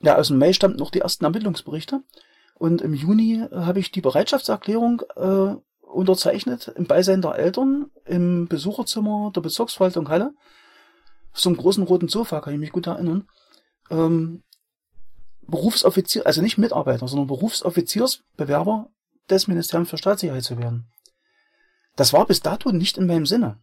ja, 0.00 0.16
aus 0.16 0.28
dem 0.28 0.38
Mai 0.38 0.52
stammten 0.52 0.78
noch 0.78 0.90
die 0.90 1.00
ersten 1.00 1.24
Ermittlungsberichte. 1.24 2.02
Und 2.54 2.82
im 2.82 2.94
Juni 2.94 3.44
habe 3.50 3.80
ich 3.80 3.92
die 3.92 4.00
Bereitschaftserklärung 4.00 5.02
äh, 5.16 5.54
unterzeichnet 5.80 6.72
im 6.76 6.86
Beisein 6.86 7.22
der 7.22 7.36
Eltern 7.36 7.90
im 8.04 8.48
Besucherzimmer 8.48 9.30
der 9.34 9.40
Bezirksverwaltung 9.40 10.08
Halle. 10.08 10.34
Auf 11.32 11.40
so 11.40 11.48
einem 11.48 11.58
großen 11.58 11.84
roten 11.84 12.08
Sofa, 12.08 12.40
kann 12.40 12.54
ich 12.54 12.60
mich 12.60 12.72
gut 12.72 12.86
erinnern. 12.86 13.28
Ähm, 13.90 14.42
Berufsoffizier, 15.42 16.26
also 16.26 16.40
nicht 16.40 16.58
Mitarbeiter, 16.58 17.08
sondern 17.08 17.26
Berufsoffiziersbewerber 17.26 18.90
des 19.28 19.48
Ministeriums 19.48 19.90
für 19.90 19.98
Staatssicherheit 19.98 20.44
zu 20.44 20.58
werden. 20.58 20.86
Das 21.96 22.12
war 22.12 22.26
bis 22.26 22.40
dato 22.40 22.70
nicht 22.70 22.96
in 22.96 23.06
meinem 23.06 23.26
Sinne. 23.26 23.58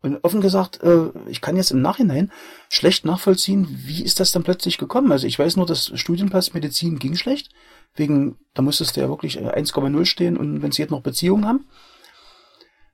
Und 0.00 0.22
offen 0.22 0.40
gesagt, 0.40 0.82
äh, 0.82 1.10
ich 1.26 1.40
kann 1.40 1.56
jetzt 1.56 1.72
im 1.72 1.82
Nachhinein 1.82 2.30
schlecht 2.68 3.04
nachvollziehen, 3.04 3.66
wie 3.84 4.04
ist 4.04 4.20
das 4.20 4.30
dann 4.30 4.44
plötzlich 4.44 4.78
gekommen. 4.78 5.10
Also 5.10 5.26
ich 5.26 5.38
weiß 5.38 5.56
nur, 5.56 5.66
dass 5.66 5.90
Studienpass 5.98 6.54
Medizin 6.54 6.98
ging 6.98 7.16
schlecht. 7.16 7.50
Wegen, 7.94 8.36
da 8.54 8.62
musstest 8.62 8.96
du 8.96 9.00
ja 9.00 9.08
wirklich 9.08 9.40
1,0 9.40 10.04
stehen 10.04 10.36
und 10.36 10.62
wenn 10.62 10.70
sie 10.70 10.82
jetzt 10.82 10.92
noch 10.92 11.02
Beziehungen 11.02 11.46
haben. 11.46 11.66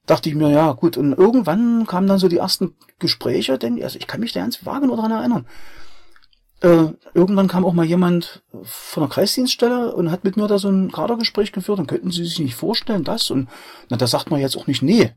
Dachte 0.06 0.28
ich 0.28 0.34
mir, 0.34 0.50
ja, 0.50 0.72
gut. 0.72 0.96
Und 0.96 1.12
irgendwann 1.12 1.86
kamen 1.86 2.06
dann 2.06 2.18
so 2.18 2.28
die 2.28 2.38
ersten 2.38 2.74
Gespräche, 2.98 3.58
denn, 3.58 3.82
also 3.82 3.98
ich 3.98 4.06
kann 4.06 4.20
mich 4.20 4.32
da 4.32 4.40
ganz 4.40 4.64
vage 4.64 4.86
nur 4.86 4.96
daran 4.96 5.12
erinnern. 5.12 5.46
Äh, 6.60 6.94
irgendwann 7.12 7.48
kam 7.48 7.66
auch 7.66 7.74
mal 7.74 7.84
jemand 7.84 8.42
von 8.62 9.02
der 9.02 9.10
Kreisdienststelle 9.10 9.94
und 9.94 10.10
hat 10.10 10.24
mit 10.24 10.38
mir 10.38 10.46
da 10.46 10.58
so 10.58 10.70
ein 10.70 10.90
Kadergespräch 10.90 11.52
geführt. 11.52 11.78
Dann 11.78 11.86
könnten 11.86 12.10
Sie 12.10 12.24
sich 12.24 12.38
nicht 12.38 12.54
vorstellen, 12.54 13.04
das. 13.04 13.30
Und 13.30 13.48
na, 13.90 13.98
da 13.98 14.06
sagt 14.06 14.30
man 14.30 14.40
jetzt 14.40 14.56
auch 14.56 14.66
nicht, 14.66 14.82
nee, 14.82 15.12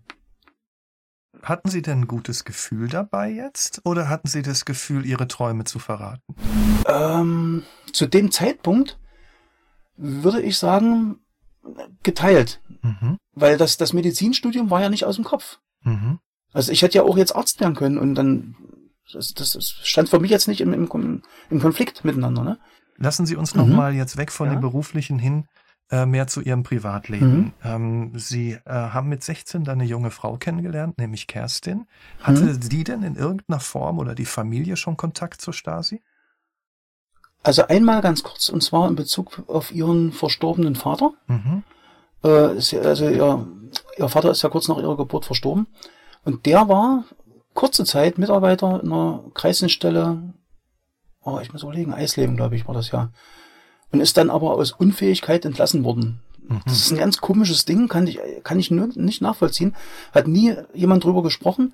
hatten 1.47 1.69
Sie 1.69 1.81
denn 1.81 2.01
ein 2.01 2.07
gutes 2.07 2.43
Gefühl 2.45 2.89
dabei 2.89 3.31
jetzt 3.31 3.81
oder 3.85 4.09
hatten 4.09 4.27
Sie 4.27 4.41
das 4.41 4.65
Gefühl, 4.65 5.05
Ihre 5.05 5.27
Träume 5.27 5.63
zu 5.63 5.79
verraten? 5.79 6.35
Ähm, 6.87 7.63
zu 7.93 8.07
dem 8.07 8.31
Zeitpunkt 8.31 8.99
würde 9.95 10.41
ich 10.41 10.57
sagen, 10.57 11.19
geteilt. 12.03 12.61
Mhm. 12.81 13.17
Weil 13.33 13.57
das, 13.57 13.77
das 13.77 13.93
Medizinstudium 13.93 14.69
war 14.69 14.81
ja 14.81 14.89
nicht 14.89 15.05
aus 15.05 15.15
dem 15.15 15.25
Kopf. 15.25 15.59
Mhm. 15.83 16.19
Also 16.53 16.71
ich 16.71 16.81
hätte 16.81 16.97
ja 16.97 17.03
auch 17.03 17.17
jetzt 17.17 17.35
Arzt 17.35 17.59
werden 17.59 17.75
können 17.75 17.97
und 17.97 18.15
dann, 18.15 18.55
das, 19.11 19.33
das, 19.33 19.51
das 19.51 19.69
stand 19.83 20.09
für 20.09 20.19
mich 20.19 20.31
jetzt 20.31 20.47
nicht 20.47 20.61
im, 20.61 20.73
im, 20.73 21.21
im 21.49 21.59
Konflikt 21.59 22.03
miteinander. 22.05 22.43
Ne? 22.43 22.59
Lassen 22.97 23.25
Sie 23.25 23.35
uns 23.35 23.55
noch 23.55 23.67
mhm. 23.67 23.75
mal 23.75 23.93
jetzt 23.93 24.17
weg 24.17 24.31
von 24.31 24.47
ja. 24.47 24.55
dem 24.55 24.61
beruflichen 24.61 25.19
hin 25.19 25.45
äh, 25.89 26.05
mehr 26.05 26.27
zu 26.27 26.41
Ihrem 26.41 26.63
Privatleben. 26.63 27.37
Mhm. 27.37 27.53
Ähm, 27.63 28.11
Sie 28.15 28.51
äh, 28.65 28.71
haben 28.71 29.09
mit 29.09 29.23
16 29.23 29.63
dann 29.63 29.79
eine 29.79 29.89
junge 29.89 30.11
Frau 30.11 30.37
kennengelernt, 30.37 30.97
nämlich 30.97 31.27
Kerstin. 31.27 31.87
Hatte 32.21 32.43
mhm. 32.43 32.59
die 32.59 32.83
denn 32.83 33.03
in 33.03 33.15
irgendeiner 33.15 33.59
Form 33.59 33.99
oder 33.99 34.15
die 34.15 34.25
Familie 34.25 34.75
schon 34.75 34.97
Kontakt 34.97 35.41
zur 35.41 35.53
Stasi? 35.53 36.01
Also 37.43 37.67
einmal 37.67 38.01
ganz 38.01 38.23
kurz, 38.23 38.49
und 38.49 38.61
zwar 38.61 38.89
in 38.89 38.95
Bezug 38.95 39.43
auf 39.47 39.71
ihren 39.71 40.11
verstorbenen 40.11 40.75
Vater. 40.75 41.13
Mhm. 41.27 41.63
Äh, 42.23 42.59
sie, 42.59 42.79
also 42.79 43.07
ihr, 43.07 43.47
ihr 43.97 44.09
Vater 44.09 44.31
ist 44.31 44.41
ja 44.41 44.49
kurz 44.49 44.67
nach 44.67 44.77
ihrer 44.77 44.97
Geburt 44.97 45.25
verstorben. 45.25 45.67
Und 46.25 46.45
der 46.45 46.67
war 46.67 47.05
kurze 47.53 47.85
Zeit 47.85 48.17
Mitarbeiter 48.17 48.83
in 48.83 48.91
einer 48.91 49.23
Kreisdienststelle, 49.33 50.33
oh, 51.23 51.39
ich 51.41 51.53
muss 51.53 51.63
überlegen, 51.63 51.93
Eisleben, 51.93 52.35
glaube 52.35 52.55
ich, 52.55 52.67
war 52.67 52.75
das 52.75 52.91
ja. 52.91 53.09
Und 53.91 54.01
ist 54.01 54.17
dann 54.17 54.29
aber 54.29 54.51
aus 54.51 54.73
Unfähigkeit 54.73 55.45
entlassen 55.45 55.83
worden. 55.83 56.19
Mhm. 56.47 56.61
Das 56.65 56.77
ist 56.77 56.91
ein 56.91 56.97
ganz 56.97 57.17
komisches 57.19 57.65
Ding, 57.65 57.87
kann 57.87 58.07
ich, 58.07 58.19
kann 58.43 58.59
ich 58.59 58.71
nur 58.71 58.87
nicht 58.95 59.21
nachvollziehen. 59.21 59.75
Hat 60.13 60.27
nie 60.27 60.55
jemand 60.73 61.03
drüber 61.03 61.23
gesprochen. 61.23 61.73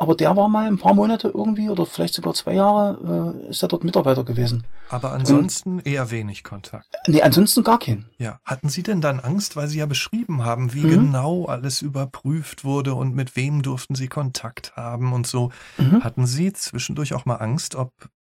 Aber 0.00 0.14
der 0.14 0.34
war 0.34 0.48
mal 0.48 0.66
ein 0.66 0.78
paar 0.78 0.94
Monate 0.94 1.28
irgendwie 1.28 1.68
oder 1.68 1.84
vielleicht 1.84 2.14
sogar 2.14 2.32
zwei 2.32 2.54
Jahre 2.54 3.36
äh, 3.44 3.50
ist 3.50 3.62
er 3.62 3.68
dort 3.68 3.84
Mitarbeiter 3.84 4.24
gewesen. 4.24 4.64
Aber 4.88 5.12
ansonsten 5.12 5.74
Und, 5.74 5.86
eher 5.86 6.10
wenig 6.10 6.42
Kontakt. 6.42 6.88
Nee, 7.06 7.20
ansonsten 7.20 7.62
gar 7.62 7.78
keinen. 7.78 8.06
Ja. 8.16 8.40
Hatten 8.42 8.70
Sie 8.70 8.82
denn 8.82 9.02
dann 9.02 9.20
Angst, 9.20 9.56
weil 9.56 9.68
Sie 9.68 9.78
ja 9.78 9.84
beschrieben 9.84 10.42
haben, 10.42 10.72
wie 10.72 10.84
mhm. 10.84 10.88
genau 10.88 11.44
alles 11.44 11.82
überprüft 11.82 12.64
wurde 12.64 12.94
und 12.94 13.14
mit 13.14 13.36
wem 13.36 13.60
durften 13.60 13.94
Sie 13.94 14.08
Kontakt 14.08 14.74
haben 14.74 15.12
und 15.12 15.26
so. 15.26 15.50
Mhm. 15.76 16.02
Hatten 16.02 16.26
Sie 16.26 16.50
zwischendurch 16.54 17.12
auch 17.12 17.26
mal 17.26 17.36
Angst, 17.36 17.74
ob 17.74 17.92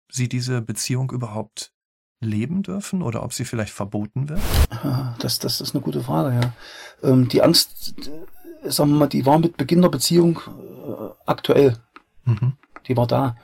Sie 0.09 0.29
diese 0.29 0.63
Beziehung 0.63 1.11
überhaupt 1.11 1.73
leben 2.21 2.63
dürfen 2.63 3.03
oder 3.03 3.23
ob 3.23 3.33
sie 3.33 3.45
vielleicht 3.45 3.73
verboten 3.73 4.29
wird? 4.29 4.41
Das, 5.19 5.39
das 5.39 5.61
ist 5.61 5.75
eine 5.75 5.83
gute 5.83 6.03
Frage, 6.03 6.35
ja. 6.35 6.53
Ähm, 7.03 7.29
die 7.29 7.43
Angst, 7.43 7.95
äh, 8.63 8.71
sagen 8.71 8.91
wir 8.91 8.99
mal, 8.99 9.07
die 9.07 9.27
war 9.27 9.39
mit 9.39 9.57
Beginn 9.57 9.83
der 9.83 9.91
Beziehung 9.91 10.41
äh, 10.47 11.09
aktuell. 11.27 11.77
Mhm. 12.25 12.55
Die 12.89 12.97
war 12.97 13.07
da. 13.07 13.37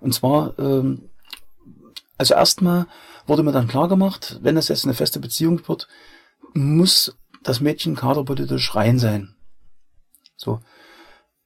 Und 0.00 0.12
zwar, 0.12 0.58
ähm, 0.58 1.08
also 2.18 2.34
erstmal 2.34 2.86
wurde 3.26 3.42
mir 3.42 3.52
dann 3.52 3.68
klar 3.68 3.88
gemacht, 3.88 4.38
wenn 4.42 4.56
es 4.56 4.68
jetzt 4.68 4.84
eine 4.84 4.94
feste 4.94 5.20
Beziehung 5.20 5.66
wird, 5.68 5.88
muss 6.54 7.16
das 7.42 7.60
Mädchen 7.60 7.96
kaderpolitisch 7.96 8.74
rein 8.74 8.98
sein. 8.98 9.34
So. 10.36 10.60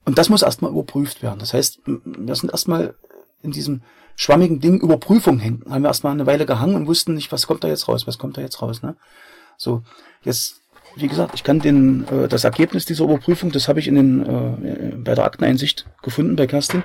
Und 0.05 0.19
das 0.19 0.29
muss 0.29 0.43
erstmal 0.43 0.71
überprüft 0.71 1.23
werden. 1.23 1.41
Das 1.41 1.53
heißt, 1.53 1.81
wir 1.87 2.35
sind 2.35 2.51
erstmal 2.51 2.95
in 3.43 3.53
diesem 3.53 3.83
schwammigen 4.21 4.61
Ding 4.61 4.79
Überprüfung 4.81 5.39
hängen. 5.39 5.65
Haben 5.71 5.83
wir 5.83 5.89
erstmal 5.89 6.13
eine 6.13 6.27
Weile 6.27 6.45
gehangen 6.45 6.75
und 6.75 6.87
wussten 6.87 7.15
nicht, 7.15 7.33
was 7.33 7.47
kommt 7.47 7.65
da 7.65 7.69
jetzt 7.69 7.89
raus, 7.89 8.07
was 8.07 8.19
kommt 8.19 8.37
da 8.37 8.43
jetzt 8.43 8.61
raus. 8.61 8.83
Ne? 8.83 8.95
So, 9.57 9.83
jetzt 10.23 10.61
wie 10.97 11.09
gesagt, 11.09 11.35
ich 11.35 11.43
kann 11.43 11.61
den, 11.61 12.07
äh, 12.09 12.29
das 12.29 12.45
Ergebnis 12.45 12.85
dieser 12.85 13.05
Überprüfung, 13.05 13.51
das 13.51 13.67
habe 13.67 13.81
ich 13.81 13.89
in 13.89 13.95
den, 13.95 14.27
äh, 14.27 14.97
bei 14.97 15.15
der 15.15 15.25
Akteneinsicht 15.25 15.87
gefunden 16.03 16.37
bei 16.37 16.47
Kerstin. 16.47 16.83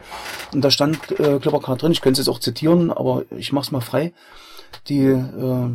Und 0.53 0.61
da 0.61 0.71
stand 0.71 0.97
äh, 1.19 1.39
Klipperkart 1.39 1.81
drin, 1.81 1.91
ich 1.91 1.99
könnte 1.99 2.21
es 2.21 2.27
jetzt 2.27 2.33
auch 2.33 2.39
zitieren, 2.39 2.89
aber 2.89 3.23
ich 3.35 3.51
mache 3.51 3.65
es 3.65 3.71
mal 3.71 3.81
frei. 3.81 4.13
Die, 4.87 5.07
äh, 5.07 5.69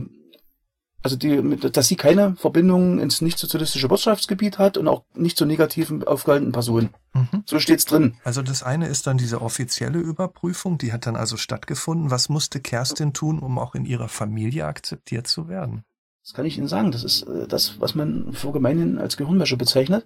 also 1.02 1.16
die, 1.16 1.56
dass 1.56 1.88
sie 1.88 1.96
keine 1.96 2.36
Verbindung 2.36 2.98
ins 2.98 3.22
nicht-sozialistische 3.22 3.88
Wirtschaftsgebiet 3.88 4.58
hat 4.58 4.76
und 4.76 4.86
auch 4.86 5.04
nicht 5.14 5.38
zu 5.38 5.46
negativen 5.46 6.04
aufgehaltenen 6.04 6.52
Personen. 6.52 6.90
Mhm. 7.14 7.42
So 7.46 7.58
steht's 7.58 7.86
drin. 7.86 8.16
Also 8.22 8.42
das 8.42 8.62
eine 8.62 8.86
ist 8.86 9.06
dann 9.06 9.16
diese 9.16 9.40
offizielle 9.40 9.98
Überprüfung, 9.98 10.76
die 10.76 10.92
hat 10.92 11.06
dann 11.06 11.16
also 11.16 11.38
stattgefunden. 11.38 12.10
Was 12.10 12.28
musste 12.28 12.60
Kerstin 12.60 13.14
tun, 13.14 13.38
um 13.38 13.58
auch 13.58 13.74
in 13.74 13.86
ihrer 13.86 14.08
Familie 14.08 14.66
akzeptiert 14.66 15.26
zu 15.26 15.48
werden? 15.48 15.84
Das 16.22 16.34
kann 16.34 16.44
ich 16.44 16.58
Ihnen 16.58 16.68
sagen. 16.68 16.92
Das 16.92 17.02
ist 17.02 17.22
äh, 17.22 17.48
das, 17.48 17.80
was 17.80 17.94
man 17.94 18.32
für 18.34 18.52
gemeinhin 18.52 18.98
als 18.98 19.16
Gehirnwäsche 19.16 19.56
bezeichnet. 19.56 20.04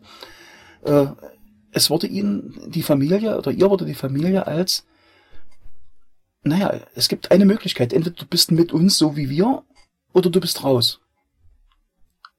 Äh, 0.85 1.07
es 1.73 1.91
wurde 1.91 2.07
Ihnen 2.07 2.55
die 2.69 2.83
Familie 2.83 3.37
oder 3.37 3.51
ihr 3.51 3.69
wurde 3.69 3.85
die 3.85 3.95
Familie 3.95 4.47
als, 4.47 4.87
naja, 6.45 6.73
es 6.95 7.09
gibt 7.09 7.33
eine 7.33 7.47
Möglichkeit. 7.47 7.93
Entweder 7.93 8.15
du 8.15 8.27
bist 8.27 8.53
mit 8.53 8.73
uns 8.73 8.97
so 8.97 9.17
wie 9.17 9.29
wir 9.29 9.65
oder 10.15 10.31
du 10.31 10.41
bist 10.41 10.65
raus. 10.65 11.01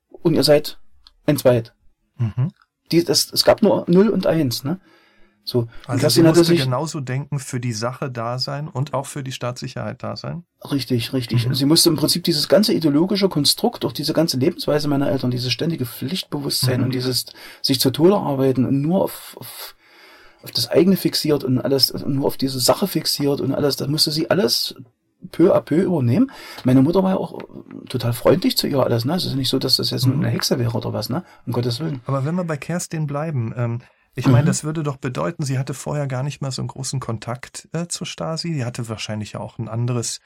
Und 0.09 0.33
ihr 0.33 0.43
seid 0.43 0.79
ein 1.27 1.37
Zweit. 1.37 1.75
Mhm. 2.17 2.51
Die, 2.91 3.03
das, 3.03 3.31
es 3.31 3.43
gab 3.43 3.61
nur 3.61 3.85
Null 3.87 4.09
und 4.09 4.25
Eins. 4.25 4.63
Ne? 4.63 4.79
So. 5.43 5.67
Also 5.85 6.09
sie 6.09 6.23
musste 6.23 6.43
sich, 6.43 6.63
genauso 6.63 6.99
denken, 6.99 7.37
für 7.37 7.59
die 7.59 7.73
Sache 7.73 8.09
da 8.09 8.39
sein 8.39 8.67
und 8.67 8.95
auch 8.95 9.05
für 9.05 9.23
die 9.23 9.31
Staatssicherheit 9.31 10.01
da 10.01 10.15
sein? 10.15 10.43
Richtig, 10.71 11.13
richtig. 11.13 11.47
Mhm. 11.47 11.53
Sie 11.53 11.65
musste 11.65 11.89
im 11.89 11.95
Prinzip 11.95 12.23
dieses 12.23 12.47
ganze 12.47 12.73
ideologische 12.73 13.29
Konstrukt, 13.29 13.85
auch 13.85 13.91
diese 13.91 14.13
ganze 14.13 14.37
Lebensweise 14.37 14.87
meiner 14.87 15.09
Eltern, 15.09 15.29
dieses 15.29 15.51
ständige 15.51 15.85
Pflichtbewusstsein 15.85 16.79
mhm. 16.79 16.85
und 16.85 16.95
dieses 16.95 17.25
sich 17.61 17.79
zu 17.79 17.91
Tode 17.91 18.17
arbeiten 18.17 18.65
und 18.65 18.81
nur 18.81 19.03
auf, 19.03 19.37
auf, 19.39 19.75
auf 20.41 20.51
das 20.51 20.67
eigene 20.67 20.97
fixiert 20.97 21.43
und 21.43 21.59
alles, 21.59 21.93
nur 21.93 22.25
auf 22.25 22.37
diese 22.37 22.59
Sache 22.59 22.87
fixiert 22.87 23.39
und 23.39 23.53
alles, 23.53 23.75
das 23.75 23.87
musste 23.87 24.09
sie 24.09 24.31
alles 24.31 24.73
peu 25.31 25.55
à 25.55 25.61
peu 25.61 25.81
übernehmen. 25.81 26.31
Meine 26.63 26.81
Mutter 26.81 27.03
war 27.03 27.11
ja 27.11 27.17
auch 27.17 27.39
total 27.89 28.13
freundlich 28.13 28.57
zu 28.57 28.67
ihr 28.67 28.79
alles, 28.79 29.05
ne? 29.05 29.15
Es 29.15 29.25
ist 29.25 29.35
nicht 29.35 29.49
so, 29.49 29.59
dass 29.59 29.77
das 29.77 29.89
jetzt 29.89 30.05
mhm. 30.05 30.21
eine 30.21 30.29
Hexe 30.29 30.59
wäre 30.59 30.77
oder 30.77 30.93
was, 30.93 31.09
ne? 31.09 31.23
Um 31.45 31.53
Gottes 31.53 31.79
Willen. 31.79 32.01
Aber 32.05 32.25
wenn 32.25 32.35
wir 32.35 32.43
bei 32.43 32.57
Kerstin 32.57 33.07
bleiben, 33.07 33.53
ähm, 33.55 33.79
ich 34.15 34.27
meine, 34.27 34.43
mhm. 34.43 34.47
das 34.47 34.63
würde 34.63 34.81
doch 34.81 34.97
bedeuten, 34.97 35.43
sie 35.43 35.59
hatte 35.59 35.73
vorher 35.73 36.07
gar 36.07 36.23
nicht 36.23 36.41
mal 36.41 36.51
so 36.51 36.61
einen 36.61 36.69
großen 36.69 37.01
Kontakt 37.01 37.67
äh, 37.73 37.87
zur 37.87 38.07
Stasi. 38.07 38.53
Sie 38.53 38.63
hatte 38.63 38.87
wahrscheinlich 38.87 39.35
auch 39.35 39.59
ein 39.59 39.67
anderes 39.67 40.21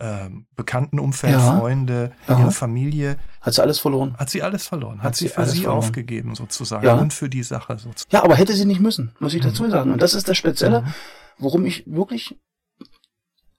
äh, 0.00 0.28
Bekanntenumfeld, 0.56 1.34
ja. 1.34 1.58
Freunde, 1.58 2.12
ja. 2.26 2.40
ihre 2.40 2.50
Familie. 2.50 3.16
Hat 3.40 3.54
sie 3.54 3.62
alles 3.62 3.78
verloren? 3.78 4.16
Hat 4.18 4.28
sie 4.30 4.42
alles 4.42 4.66
verloren. 4.66 4.98
Hat, 4.98 5.04
Hat 5.04 5.16
sie 5.16 5.28
für 5.28 5.46
sie 5.46 5.62
verloren. 5.62 5.78
aufgegeben 5.78 6.34
sozusagen 6.34 6.84
ja. 6.84 6.94
und 6.94 7.12
für 7.12 7.28
die 7.28 7.44
Sache 7.44 7.78
sozusagen. 7.78 8.10
Ja, 8.10 8.24
aber 8.24 8.34
hätte 8.34 8.54
sie 8.54 8.64
nicht 8.64 8.80
müssen, 8.80 9.12
muss 9.20 9.34
ich 9.34 9.42
dazu 9.42 9.64
mhm. 9.64 9.70
sagen. 9.70 9.92
Und 9.92 10.02
das 10.02 10.14
ist 10.14 10.28
das 10.28 10.36
Spezielle, 10.36 10.82
mhm. 10.82 10.94
worum 11.38 11.64
ich 11.64 11.84
wirklich 11.86 12.36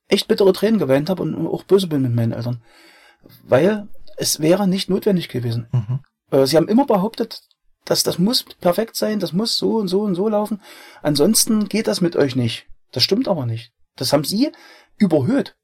echt 0.10 0.28
bittere 0.28 0.52
Tränen 0.52 0.80
geweint 0.80 1.10
habe 1.10 1.24
und 1.24 1.48
auch 1.48 1.64
böse 1.64 1.88
bin 1.88 2.02
mit 2.02 2.14
meinen 2.14 2.34
Eltern. 2.34 2.62
Weil 3.44 3.88
es 4.18 4.42
wäre 4.42 4.68
nicht 4.68 4.90
notwendig 4.90 5.30
gewesen. 5.30 5.68
Mhm. 5.72 6.00
Äh, 6.32 6.46
sie 6.46 6.58
haben 6.58 6.68
immer 6.68 6.86
behauptet, 6.86 7.42
das, 7.86 8.04
das 8.04 8.20
muss 8.20 8.44
perfekt 8.44 8.96
sein, 8.96 9.20
das 9.20 9.34
muss 9.34 9.58
so 9.58 9.78
und 9.78 9.88
so 9.88 10.02
und 10.02 10.16
so 10.16 10.28
laufen. 10.28 10.62
Ansonsten 11.02 11.70
geht 11.70 11.88
das 11.88 12.02
mit 12.02 12.16
euch 12.16 12.36
nicht. 12.36 12.68
Das 12.92 13.04
stimmt 13.04 13.28
aber 13.28 13.46
nicht. 13.46 13.72
Das 13.96 14.14
haben 14.14 14.24
sie 14.24 14.52
überhöht. 14.98 15.56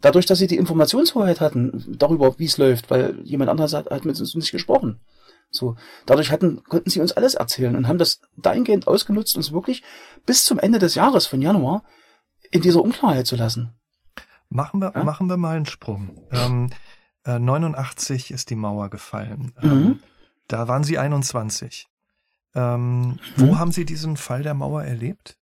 Dadurch, 0.00 0.26
dass 0.26 0.38
sie 0.38 0.48
die 0.48 0.56
Informationshoheit 0.56 1.40
hatten 1.40 1.96
darüber, 1.96 2.38
wie 2.38 2.46
es 2.46 2.58
läuft, 2.58 2.90
weil 2.90 3.20
jemand 3.22 3.50
anderes 3.50 3.72
hat, 3.72 3.90
hat 3.90 4.04
mit 4.04 4.18
uns 4.18 4.34
nicht 4.34 4.50
gesprochen. 4.50 5.00
So, 5.50 5.76
dadurch 6.06 6.30
hatten, 6.30 6.64
konnten 6.64 6.90
sie 6.90 7.00
uns 7.00 7.12
alles 7.12 7.34
erzählen 7.34 7.76
und 7.76 7.86
haben 7.86 7.98
das 7.98 8.20
dahingehend 8.36 8.88
ausgenutzt, 8.88 9.36
uns 9.36 9.52
wirklich 9.52 9.82
bis 10.26 10.44
zum 10.44 10.58
Ende 10.58 10.78
des 10.78 10.94
Jahres 10.94 11.26
von 11.26 11.42
Januar 11.42 11.84
in 12.52 12.60
dieser 12.60 12.82
Unklarheit 12.82 13.26
zu 13.26 13.34
lassen. 13.34 13.72
Machen 14.48 14.80
wir, 14.80 14.92
ja? 14.94 15.02
machen 15.02 15.28
wir 15.28 15.36
mal 15.36 15.56
einen 15.56 15.66
Sprung. 15.66 16.10
Ähm, 16.30 16.70
äh, 17.24 17.38
89 17.38 18.30
ist 18.30 18.50
die 18.50 18.54
Mauer 18.54 18.90
gefallen. 18.90 19.52
Mhm. 19.60 19.70
Ähm, 19.70 19.98
da 20.46 20.68
waren 20.68 20.84
Sie 20.84 20.98
21. 20.98 21.88
Ähm, 22.54 23.18
wo 23.36 23.46
hm. 23.46 23.58
haben 23.58 23.72
Sie 23.72 23.86
diesen 23.86 24.18
Fall 24.18 24.42
der 24.42 24.52
Mauer 24.52 24.82
erlebt? 24.82 25.38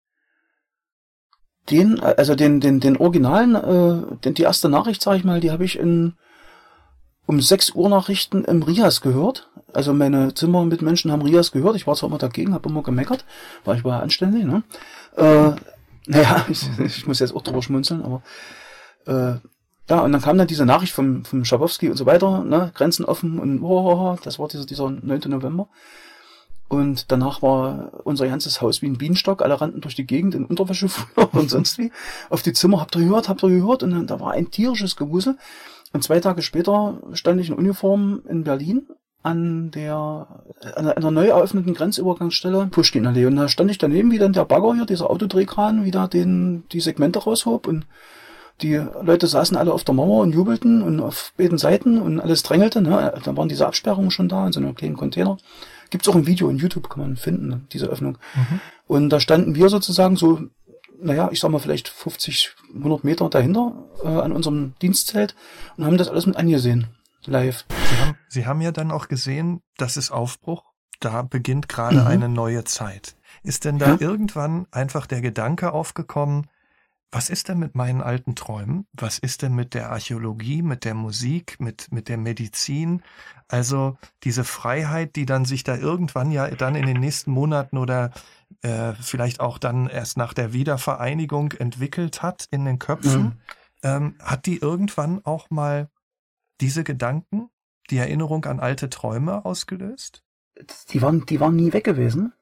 Den, 1.69 2.01
also 2.01 2.35
den, 2.35 2.59
den, 2.59 2.81
den 2.81 2.97
Originalen, 2.97 3.55
äh, 3.55 4.17
den, 4.17 4.33
die 4.33 4.43
erste 4.43 4.67
Nachricht, 4.67 5.01
sag 5.01 5.15
ich 5.15 5.23
mal, 5.23 5.39
die 5.39 5.51
habe 5.51 5.63
ich 5.63 5.79
in 5.79 6.15
um 7.25 7.41
6 7.41 7.71
Uhr 7.71 7.89
Nachrichten 7.89 8.43
im 8.43 8.63
Rias 8.63 9.01
gehört. 9.01 9.49
Also 9.73 9.93
meine 9.93 10.33
Zimmer 10.33 10.65
mit 10.65 10.81
Menschen 10.81 11.11
haben 11.11 11.21
Rias 11.21 11.51
gehört. 11.51 11.75
Ich 11.75 11.87
war 11.87 11.95
zwar 11.95 12.09
immer 12.09 12.17
dagegen, 12.17 12.53
habe 12.53 12.69
immer 12.69 12.83
gemeckert, 12.83 13.25
weil 13.63 13.77
ich 13.77 13.83
war 13.83 13.97
ja 13.97 14.03
anständig, 14.03 14.45
ne? 14.45 14.63
Äh, 15.15 15.51
naja, 16.07 16.45
ich, 16.49 16.67
ich 16.79 17.07
muss 17.07 17.19
jetzt 17.19 17.35
auch 17.35 17.41
drüber 17.41 17.61
schmunzeln, 17.61 18.01
aber 18.01 18.21
äh, 19.05 19.35
ja, 19.89 20.01
und 20.01 20.11
dann 20.11 20.21
kam 20.21 20.37
dann 20.37 20.47
diese 20.47 20.65
Nachricht 20.65 20.93
vom, 20.93 21.23
vom 21.23 21.45
Schabowski 21.45 21.89
und 21.89 21.95
so 21.95 22.05
weiter, 22.05 22.43
ne, 22.43 22.71
Grenzen 22.75 23.05
offen 23.05 23.39
und 23.39 23.61
oh, 23.61 24.17
das 24.23 24.37
war 24.37 24.47
dieser, 24.47 24.65
dieser 24.65 24.89
9. 24.89 25.21
November. 25.27 25.69
Und 26.69 27.13
danach 27.13 27.41
war 27.41 27.91
unser 28.03 28.27
ganzes 28.27 28.61
Haus 28.61 28.81
wie 28.81 28.87
ein 28.87 28.97
Bienenstock, 28.97 29.41
alle 29.41 29.61
rannten 29.61 29.79
durch 29.79 29.95
die 29.95 30.05
Gegend 30.05 30.35
in 30.35 30.43
Unterwäsche 30.43 30.89
und 31.31 31.49
sonst 31.49 31.77
wie. 31.77 31.91
Auf 32.29 32.41
die 32.41 32.51
Zimmer, 32.51 32.81
habt 32.81 32.95
ihr 32.95 33.03
gehört, 33.03 33.29
habt 33.29 33.41
ihr 33.43 33.49
gehört? 33.49 33.83
Und 33.83 33.91
dann, 33.91 34.07
da 34.07 34.19
war 34.19 34.33
ein 34.33 34.51
tierisches 34.51 34.97
Gewusel. 34.97 35.37
Und 35.93 36.03
zwei 36.03 36.19
Tage 36.19 36.41
später 36.41 36.99
stand 37.13 37.39
ich 37.39 37.47
in 37.47 37.55
Uniform 37.55 38.21
in 38.27 38.43
Berlin 38.43 38.87
an 39.27 39.71
der, 39.71 40.27
an 40.75 40.87
einer 40.87 41.11
neu 41.11 41.27
eröffneten 41.27 41.73
Grenzübergangsstelle 41.73 42.67
Pushkin-Allee. 42.67 43.25
Und 43.25 43.35
da 43.35 43.49
stand 43.49 43.69
ich 43.69 43.77
daneben, 43.77 44.11
wie 44.11 44.19
dann 44.19 44.31
der 44.31 44.45
Bagger 44.45 44.73
hier, 44.73 44.85
dieser 44.85 45.09
Autodrehkran, 45.09 45.83
wieder 45.83 46.07
den, 46.07 46.63
die 46.71 46.79
Segmente 46.79 47.19
raushob 47.19 47.67
und 47.67 47.85
Die 48.61 48.81
Leute 49.03 49.27
saßen 49.27 49.55
alle 49.55 49.71
auf 49.71 49.83
der 49.83 49.93
Mauer 49.93 50.23
und 50.23 50.33
jubelten 50.33 50.81
und 50.81 50.99
auf 50.99 51.31
beiden 51.37 51.59
Seiten 51.59 52.01
und 52.01 52.19
alles 52.19 52.41
drängelte. 52.41 52.81
Ne? 52.81 53.13
Da 53.23 53.37
waren 53.37 53.49
diese 53.49 53.67
Absperrungen 53.67 54.09
schon 54.09 54.29
da 54.29 54.47
in 54.47 54.53
so 54.53 54.59
einem 54.59 54.73
kleinen 54.73 54.97
Container. 54.97 55.37
Gibt's 55.91 56.07
auch 56.07 56.15
ein 56.15 56.25
Video 56.25 56.49
in 56.49 56.57
YouTube, 56.57 56.89
kann 56.89 57.03
man 57.03 57.17
finden, 57.17 57.67
diese 57.71 57.85
Öffnung. 57.85 58.17
Mhm. 58.35 58.59
Und 58.87 59.09
da 59.09 59.19
standen 59.19 59.53
wir 59.53 59.69
sozusagen 59.69 60.15
so, 60.15 60.41
naja, 60.99 61.29
ich 61.31 61.39
sag 61.39 61.51
mal 61.51 61.59
vielleicht 61.59 61.87
50, 61.87 62.55
100 62.75 63.03
Meter 63.03 63.29
dahinter 63.29 63.73
äh, 64.03 64.07
an 64.07 64.31
unserem 64.31 64.73
Dienstzelt 64.81 65.35
und 65.77 65.85
haben 65.85 65.97
das 65.97 66.09
alles 66.09 66.25
mit 66.25 66.35
angesehen, 66.35 66.87
live. 67.27 67.65
Sie 67.89 67.97
haben, 67.97 68.17
Sie 68.27 68.45
haben 68.45 68.61
ja 68.61 68.71
dann 68.71 68.91
auch 68.91 69.07
gesehen, 69.07 69.61
das 69.77 69.97
ist 69.97 70.11
Aufbruch. 70.11 70.63
Da 70.99 71.21
beginnt 71.21 71.69
gerade 71.69 72.01
mhm. 72.01 72.07
eine 72.07 72.29
neue 72.29 72.63
Zeit. 72.63 73.15
Ist 73.43 73.65
denn 73.65 73.77
da 73.77 73.91
ja? 73.91 73.97
irgendwann 73.99 74.65
einfach 74.71 75.05
der 75.05 75.21
Gedanke 75.21 75.71
aufgekommen, 75.71 76.47
was 77.11 77.29
ist 77.29 77.47
denn 77.47 77.59
mit 77.59 77.73
meinen 77.73 78.01
alten 78.01 78.35
Träumen? 78.35 78.85
Was 78.91 79.17
ist 79.17 79.41
denn 79.41 79.55
mit 79.55 79.73
der 79.73 79.91
Archäologie, 79.91 80.61
mit 80.61 80.83
der 80.83 80.93
Musik, 80.93 81.57
mit, 81.59 81.89
mit 81.91 82.09
der 82.09 82.17
Medizin? 82.17 83.01
Also 83.47 83.97
diese 84.23 84.43
Freiheit, 84.43 85.15
die 85.15 85.25
dann 85.25 85.45
sich 85.45 85.63
da 85.63 85.77
irgendwann 85.77 86.31
ja 86.31 86.49
dann 86.49 86.75
in 86.75 86.85
den 86.85 86.99
nächsten 86.99 87.31
Monaten 87.31 87.77
oder 87.77 88.11
äh, 88.61 88.93
vielleicht 88.99 89.39
auch 89.39 89.57
dann 89.57 89.87
erst 89.87 90.17
nach 90.17 90.33
der 90.33 90.51
Wiedervereinigung 90.51 91.53
entwickelt 91.53 92.21
hat 92.21 92.47
in 92.51 92.65
den 92.65 92.77
Köpfen, 92.77 93.23
mhm. 93.23 93.39
ähm, 93.83 94.15
hat 94.21 94.45
die 94.45 94.57
irgendwann 94.57 95.23
auch 95.23 95.49
mal 95.49 95.89
diese 96.61 96.83
Gedanken, 96.83 97.49
die 97.89 97.97
Erinnerung 97.97 98.45
an 98.45 98.59
alte 98.59 98.89
Träume 98.89 99.45
ausgelöst? 99.45 100.23
Die 100.89 101.01
waren, 101.01 101.25
die 101.25 101.39
waren 101.39 101.55
nie 101.55 101.73
weg 101.73 101.83
gewesen 101.83 102.33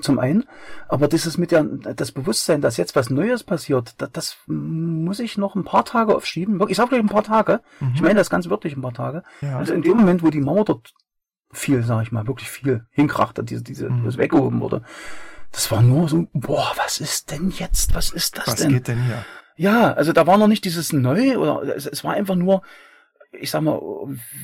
zum 0.00 0.18
einen. 0.18 0.44
Aber 0.88 1.08
dieses 1.08 1.38
mit 1.38 1.50
der, 1.50 1.64
das 1.64 2.12
Bewusstsein, 2.12 2.60
dass 2.60 2.76
jetzt 2.76 2.96
was 2.96 3.10
Neues 3.10 3.44
passiert, 3.44 3.94
das, 3.98 4.10
das 4.12 4.36
muss 4.46 5.20
ich 5.20 5.38
noch 5.38 5.54
ein 5.54 5.64
paar 5.64 5.84
Tage 5.84 6.14
aufschieben. 6.14 6.60
Ich 6.68 6.76
sage 6.76 6.90
gleich 6.90 7.00
ein 7.00 7.08
paar 7.08 7.24
Tage. 7.24 7.60
Mhm. 7.80 7.92
Ich 7.94 8.02
meine 8.02 8.14
das 8.14 8.30
ganz 8.30 8.48
wirklich 8.48 8.76
ein 8.76 8.82
paar 8.82 8.94
Tage. 8.94 9.22
Ja. 9.40 9.58
Also 9.58 9.74
in 9.74 9.82
dem 9.82 9.96
Moment, 9.96 10.22
wo 10.22 10.30
die 10.30 10.40
Mauer 10.40 10.64
dort 10.64 10.92
viel, 11.52 11.82
sag 11.82 12.02
ich 12.02 12.12
mal, 12.12 12.26
wirklich 12.26 12.50
viel 12.50 12.86
hinkrachte, 12.90 13.44
diese, 13.44 13.62
diese, 13.62 13.88
mhm. 13.88 14.04
das 14.04 14.18
weggehoben 14.18 14.60
wurde. 14.60 14.82
Das 15.52 15.70
war 15.70 15.82
nur 15.82 16.08
so, 16.08 16.26
boah, 16.32 16.72
was 16.76 17.00
ist 17.00 17.30
denn 17.30 17.50
jetzt? 17.50 17.94
Was 17.94 18.10
ist 18.10 18.36
das 18.36 18.46
was 18.46 18.56
denn? 18.56 18.68
Was 18.68 18.74
geht 18.74 18.88
denn 18.88 19.02
hier? 19.02 19.24
Ja, 19.56 19.92
also 19.94 20.12
da 20.12 20.26
war 20.26 20.36
noch 20.36 20.48
nicht 20.48 20.64
dieses 20.64 20.92
Neu 20.92 21.38
oder 21.38 21.74
es, 21.74 21.86
es 21.86 22.04
war 22.04 22.12
einfach 22.12 22.34
nur, 22.34 22.62
ich 23.32 23.50
sag 23.50 23.62
mal, 23.62 23.80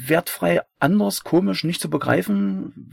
wertfrei 0.07 0.61
anders, 0.79 1.25
komisch, 1.25 1.64
nicht 1.64 1.81
zu 1.81 1.90
begreifen 1.90 2.92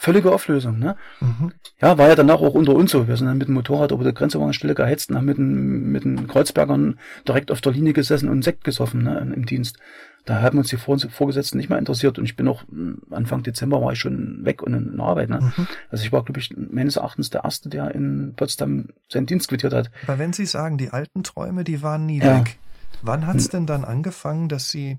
völlige 0.00 0.32
Auflösung. 0.32 0.78
Ne? 0.78 0.96
Mhm. 1.20 1.52
Ja, 1.80 1.98
war 1.98 2.08
ja 2.08 2.14
danach 2.14 2.40
auch 2.40 2.54
unter 2.54 2.74
uns 2.74 2.90
so. 2.90 3.06
Wir 3.06 3.18
sind 3.18 3.26
dann 3.26 3.36
mit 3.36 3.48
dem 3.48 3.54
Motorrad 3.54 3.92
über 3.92 4.02
der 4.02 4.14
Grenzübergangsstelle 4.14 4.72
Stelle 4.72 4.86
geheizt 4.86 5.10
und 5.10 5.16
haben 5.16 5.26
mit 5.26 5.36
den, 5.36 5.92
mit 5.92 6.04
den 6.04 6.26
Kreuzbergern 6.26 6.98
direkt 7.28 7.50
auf 7.50 7.60
der 7.60 7.72
Linie 7.72 7.92
gesessen 7.92 8.30
und 8.30 8.42
Sekt 8.42 8.64
gesoffen 8.64 9.02
ne, 9.02 9.32
im 9.34 9.44
Dienst. 9.44 9.78
Da 10.24 10.40
haben 10.40 10.56
uns 10.56 10.68
die 10.68 10.78
Vorgesetzten 10.78 11.58
nicht 11.58 11.68
mehr 11.68 11.78
interessiert 11.78 12.18
und 12.18 12.24
ich 12.24 12.34
bin 12.34 12.48
auch 12.48 12.62
hm, 12.68 13.02
Anfang 13.10 13.42
Dezember 13.42 13.82
war 13.82 13.92
ich 13.92 13.98
schon 13.98 14.42
weg 14.42 14.62
und 14.62 14.72
in 14.72 15.00
Arbeit. 15.00 15.28
Ne? 15.28 15.40
Mhm. 15.40 15.66
Also 15.90 16.02
ich 16.02 16.12
war, 16.12 16.24
glaube 16.24 16.40
ich, 16.40 16.54
meines 16.56 16.96
Erachtens 16.96 17.28
der 17.28 17.44
Erste, 17.44 17.68
der 17.68 17.94
in 17.94 18.32
Potsdam 18.36 18.88
seinen 19.08 19.26
Dienst 19.26 19.48
quittiert 19.48 19.74
hat. 19.74 19.90
Aber 20.06 20.18
wenn 20.18 20.32
Sie 20.32 20.46
sagen, 20.46 20.78
die 20.78 20.90
alten 20.90 21.24
Träume, 21.24 21.62
die 21.62 21.82
waren 21.82 22.06
nie 22.06 22.20
ja. 22.20 22.38
weg, 22.38 22.58
wann 23.02 23.26
hat 23.26 23.36
es 23.36 23.44
hm. 23.44 23.50
denn 23.50 23.66
dann 23.66 23.84
angefangen, 23.84 24.48
dass 24.48 24.68
Sie 24.68 24.98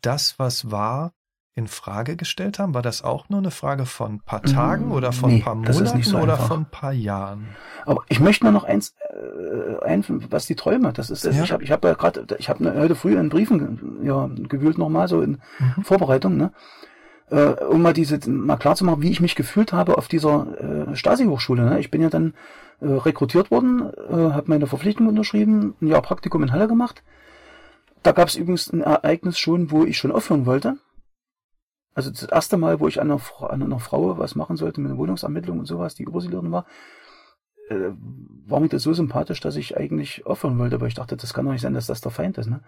das, 0.00 0.38
was 0.38 0.70
war, 0.70 1.12
in 1.56 1.68
Frage 1.68 2.16
gestellt 2.16 2.58
haben? 2.58 2.74
War 2.74 2.82
das 2.82 3.02
auch 3.02 3.30
nur 3.30 3.38
eine 3.38 3.50
Frage 3.50 3.86
von 3.86 4.16
ein 4.16 4.20
paar 4.20 4.42
Tagen 4.42 4.92
oder 4.92 5.10
von 5.12 5.30
nee, 5.30 5.36
ein 5.36 5.42
paar 5.42 5.54
Monaten 5.54 6.02
so 6.02 6.18
oder 6.18 6.36
von 6.36 6.60
ein 6.60 6.70
paar 6.70 6.92
Jahren? 6.92 7.48
Aber 7.86 8.04
ich 8.08 8.20
möchte 8.20 8.44
nur 8.44 8.52
noch 8.52 8.64
eins 8.64 8.94
äh, 9.08 9.82
ein, 9.84 10.04
was 10.30 10.46
die 10.46 10.54
Träume, 10.54 10.92
das 10.92 11.08
ist, 11.08 11.24
ja. 11.24 11.30
ich 11.30 11.50
habe 11.50 11.64
ich 11.64 11.72
hab 11.72 11.82
ja 11.82 11.94
gerade, 11.94 12.26
ich 12.38 12.50
habe 12.50 12.74
heute 12.78 12.94
früh 12.94 13.18
in 13.18 13.30
Briefen 13.30 14.02
ja, 14.04 14.28
gewühlt 14.48 14.76
nochmal 14.76 15.08
so 15.08 15.22
in 15.22 15.38
mhm. 15.58 15.82
Vorbereitung, 15.82 16.36
ne? 16.36 16.52
Äh, 17.28 17.64
um 17.64 17.82
mal 17.82 17.92
diese 17.92 18.18
mal 18.30 18.56
klar 18.56 18.76
zu 18.76 18.84
machen, 18.84 19.02
wie 19.02 19.10
ich 19.10 19.20
mich 19.20 19.34
gefühlt 19.34 19.72
habe 19.72 19.98
auf 19.98 20.06
dieser 20.06 20.90
äh, 20.90 20.96
Stasi-Hochschule. 20.96 21.62
Ne? 21.64 21.80
Ich 21.80 21.90
bin 21.90 22.00
ja 22.00 22.08
dann 22.08 22.34
äh, 22.80 22.86
rekrutiert 22.86 23.50
worden, 23.50 23.90
äh, 24.08 24.32
habe 24.32 24.44
meine 24.46 24.66
Verpflichtung 24.66 25.08
unterschrieben, 25.08 25.74
ein 25.80 25.88
Jahr 25.88 26.02
Praktikum 26.02 26.42
in 26.44 26.52
Halle 26.52 26.68
gemacht. 26.68 27.02
Da 28.04 28.12
gab 28.12 28.28
es 28.28 28.36
übrigens 28.36 28.72
ein 28.72 28.80
Ereignis 28.80 29.38
schon, 29.38 29.72
wo 29.72 29.84
ich 29.84 29.98
schon 29.98 30.12
aufhören 30.12 30.46
wollte. 30.46 30.76
Also 31.94 32.10
das 32.10 32.22
erste 32.22 32.58
Mal, 32.58 32.78
wo 32.78 32.86
ich 32.86 33.00
an 33.00 33.10
einer, 33.10 33.20
an 33.40 33.62
einer 33.62 33.80
Frau 33.80 34.18
was 34.18 34.36
machen 34.36 34.56
sollte 34.56 34.80
mit 34.80 34.90
einer 34.90 34.98
Wohnungsermittlung 34.98 35.58
und 35.58 35.66
sowas, 35.66 35.94
die 35.94 36.04
Übersiedlerin 36.04 36.52
war, 36.52 36.66
äh, 37.70 37.90
war 38.46 38.60
mir 38.60 38.68
das 38.68 38.82
so 38.82 38.92
sympathisch, 38.92 39.40
dass 39.40 39.56
ich 39.56 39.76
eigentlich 39.76 40.26
aufhören 40.26 40.58
wollte, 40.58 40.80
weil 40.80 40.88
ich 40.88 40.94
dachte, 40.94 41.16
das 41.16 41.34
kann 41.34 41.44
doch 41.44 41.52
nicht 41.52 41.62
sein, 41.62 41.74
dass 41.74 41.86
das 41.86 42.00
der 42.00 42.12
Feind 42.12 42.38
ist. 42.38 42.46
Ne? 42.46 42.62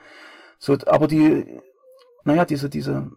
So, 0.59 0.77
aber 0.87 1.07
die, 1.07 1.61
naja, 2.25 2.45
diese, 2.45 2.69
diese, 2.69 3.13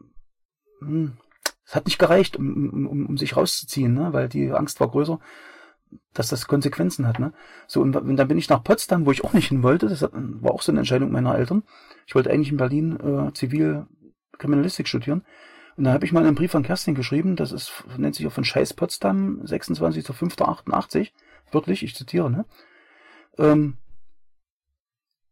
hm, 0.81 1.17
es 1.65 1.75
hat 1.75 1.85
nicht 1.85 1.99
gereicht, 1.99 2.37
um, 2.37 2.87
um, 2.87 3.05
um 3.05 3.17
sich 3.17 3.37
rauszuziehen, 3.37 3.93
ne? 3.93 4.13
weil 4.13 4.29
die 4.29 4.51
Angst 4.51 4.79
war 4.79 4.89
größer, 4.89 5.19
dass 6.13 6.29
das 6.29 6.47
Konsequenzen 6.47 7.07
hat. 7.07 7.19
Ne? 7.19 7.33
So, 7.67 7.81
und, 7.81 7.95
und 7.95 8.17
dann 8.17 8.27
bin 8.27 8.37
ich 8.37 8.49
nach 8.49 8.63
Potsdam, 8.63 9.05
wo 9.05 9.11
ich 9.11 9.23
auch 9.23 9.33
nicht 9.33 9.49
hin 9.49 9.63
wollte, 9.63 9.87
das 9.87 10.01
war 10.01 10.51
auch 10.51 10.61
so 10.61 10.71
eine 10.71 10.79
Entscheidung 10.79 11.11
meiner 11.11 11.35
Eltern. 11.35 11.63
Ich 12.07 12.15
wollte 12.15 12.31
eigentlich 12.31 12.51
in 12.51 12.57
Berlin 12.57 12.99
äh, 12.99 13.33
Zivilkriminalistik 13.33 14.87
studieren. 14.87 15.23
Und 15.77 15.85
da 15.85 15.93
habe 15.93 16.05
ich 16.05 16.11
mal 16.11 16.25
einen 16.25 16.35
Brief 16.35 16.53
an 16.55 16.63
Kerstin 16.63 16.95
geschrieben, 16.95 17.35
das 17.35 17.51
ist, 17.51 17.71
nennt 17.97 18.15
sich 18.15 18.27
auch 18.27 18.31
von 18.31 18.43
Scheiß 18.43 18.73
Potsdam, 18.73 19.41
26.05.88, 19.43 21.11
wörtlich, 21.51 21.83
ich 21.83 21.95
zitiere, 21.95 22.29
ne? 22.29 22.45
Ähm, 23.37 23.77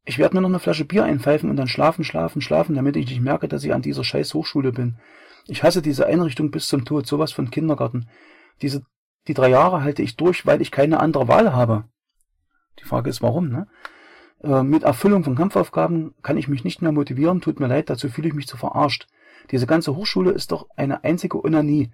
ich 0.05 0.17
werde 0.17 0.35
mir 0.35 0.41
noch 0.41 0.49
eine 0.49 0.59
Flasche 0.59 0.85
Bier 0.85 1.03
einpfeifen 1.03 1.49
und 1.49 1.57
dann 1.57 1.67
schlafen, 1.67 2.03
schlafen, 2.03 2.41
schlafen, 2.41 2.75
damit 2.75 2.95
ich 2.95 3.07
nicht 3.07 3.21
merke, 3.21 3.47
dass 3.47 3.63
ich 3.63 3.73
an 3.73 3.81
dieser 3.81 4.03
scheiß 4.03 4.33
Hochschule 4.33 4.71
bin. 4.71 4.97
Ich 5.49 5.63
hasse 5.63 5.81
diese 5.81 6.05
Einrichtung 6.05 6.51
bis 6.51 6.67
zum 6.67 6.85
Tod, 6.85 7.07
sowas 7.07 7.31
von 7.31 7.49
Kindergarten. 7.49 8.07
Diese, 8.62 8.83
die 9.27 9.33
drei 9.33 9.49
Jahre 9.49 9.81
halte 9.81 10.03
ich 10.03 10.15
durch, 10.15 10.45
weil 10.45 10.62
ich 10.62 10.69
keine 10.69 10.99
andere 10.99 11.27
Wahl 11.27 11.53
habe. 11.53 11.85
Die 12.79 12.83
Frage 12.83 13.09
ist, 13.09 13.23
warum, 13.23 13.49
ne? 13.49 13.67
Äh, 14.43 14.62
mit 14.62 14.83
Erfüllung 14.83 15.23
von 15.23 15.35
Kampfaufgaben 15.35 16.13
kann 16.21 16.38
ich 16.38 16.47
mich 16.47 16.63
nicht 16.63 16.83
mehr 16.83 16.91
motivieren, 16.91 17.41
tut 17.41 17.59
mir 17.59 17.67
leid, 17.67 17.89
dazu 17.89 18.09
fühle 18.09 18.27
ich 18.27 18.35
mich 18.35 18.47
zu 18.47 18.57
verarscht. 18.57 19.07
Diese 19.49 19.65
ganze 19.65 19.95
Hochschule 19.95 20.31
ist 20.31 20.51
doch 20.51 20.67
eine 20.75 21.03
einzige 21.03 21.38
Unanie. 21.38 21.91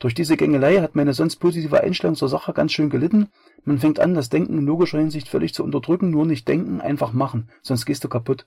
Durch 0.00 0.14
diese 0.14 0.36
Gängelei 0.36 0.80
hat 0.80 0.96
meine 0.96 1.14
sonst 1.14 1.36
positive 1.36 1.80
Einstellung 1.80 2.16
zur 2.16 2.28
Sache 2.28 2.52
ganz 2.52 2.72
schön 2.72 2.90
gelitten. 2.90 3.28
Man 3.64 3.78
fängt 3.78 4.00
an, 4.00 4.14
das 4.14 4.28
Denken 4.28 4.58
in 4.58 4.66
logischer 4.66 4.98
Hinsicht 4.98 5.28
völlig 5.28 5.54
zu 5.54 5.62
unterdrücken, 5.62 6.10
nur 6.10 6.26
nicht 6.26 6.48
denken, 6.48 6.80
einfach 6.80 7.12
machen, 7.12 7.48
sonst 7.62 7.86
gehst 7.86 8.02
du 8.02 8.08
kaputt. 8.08 8.46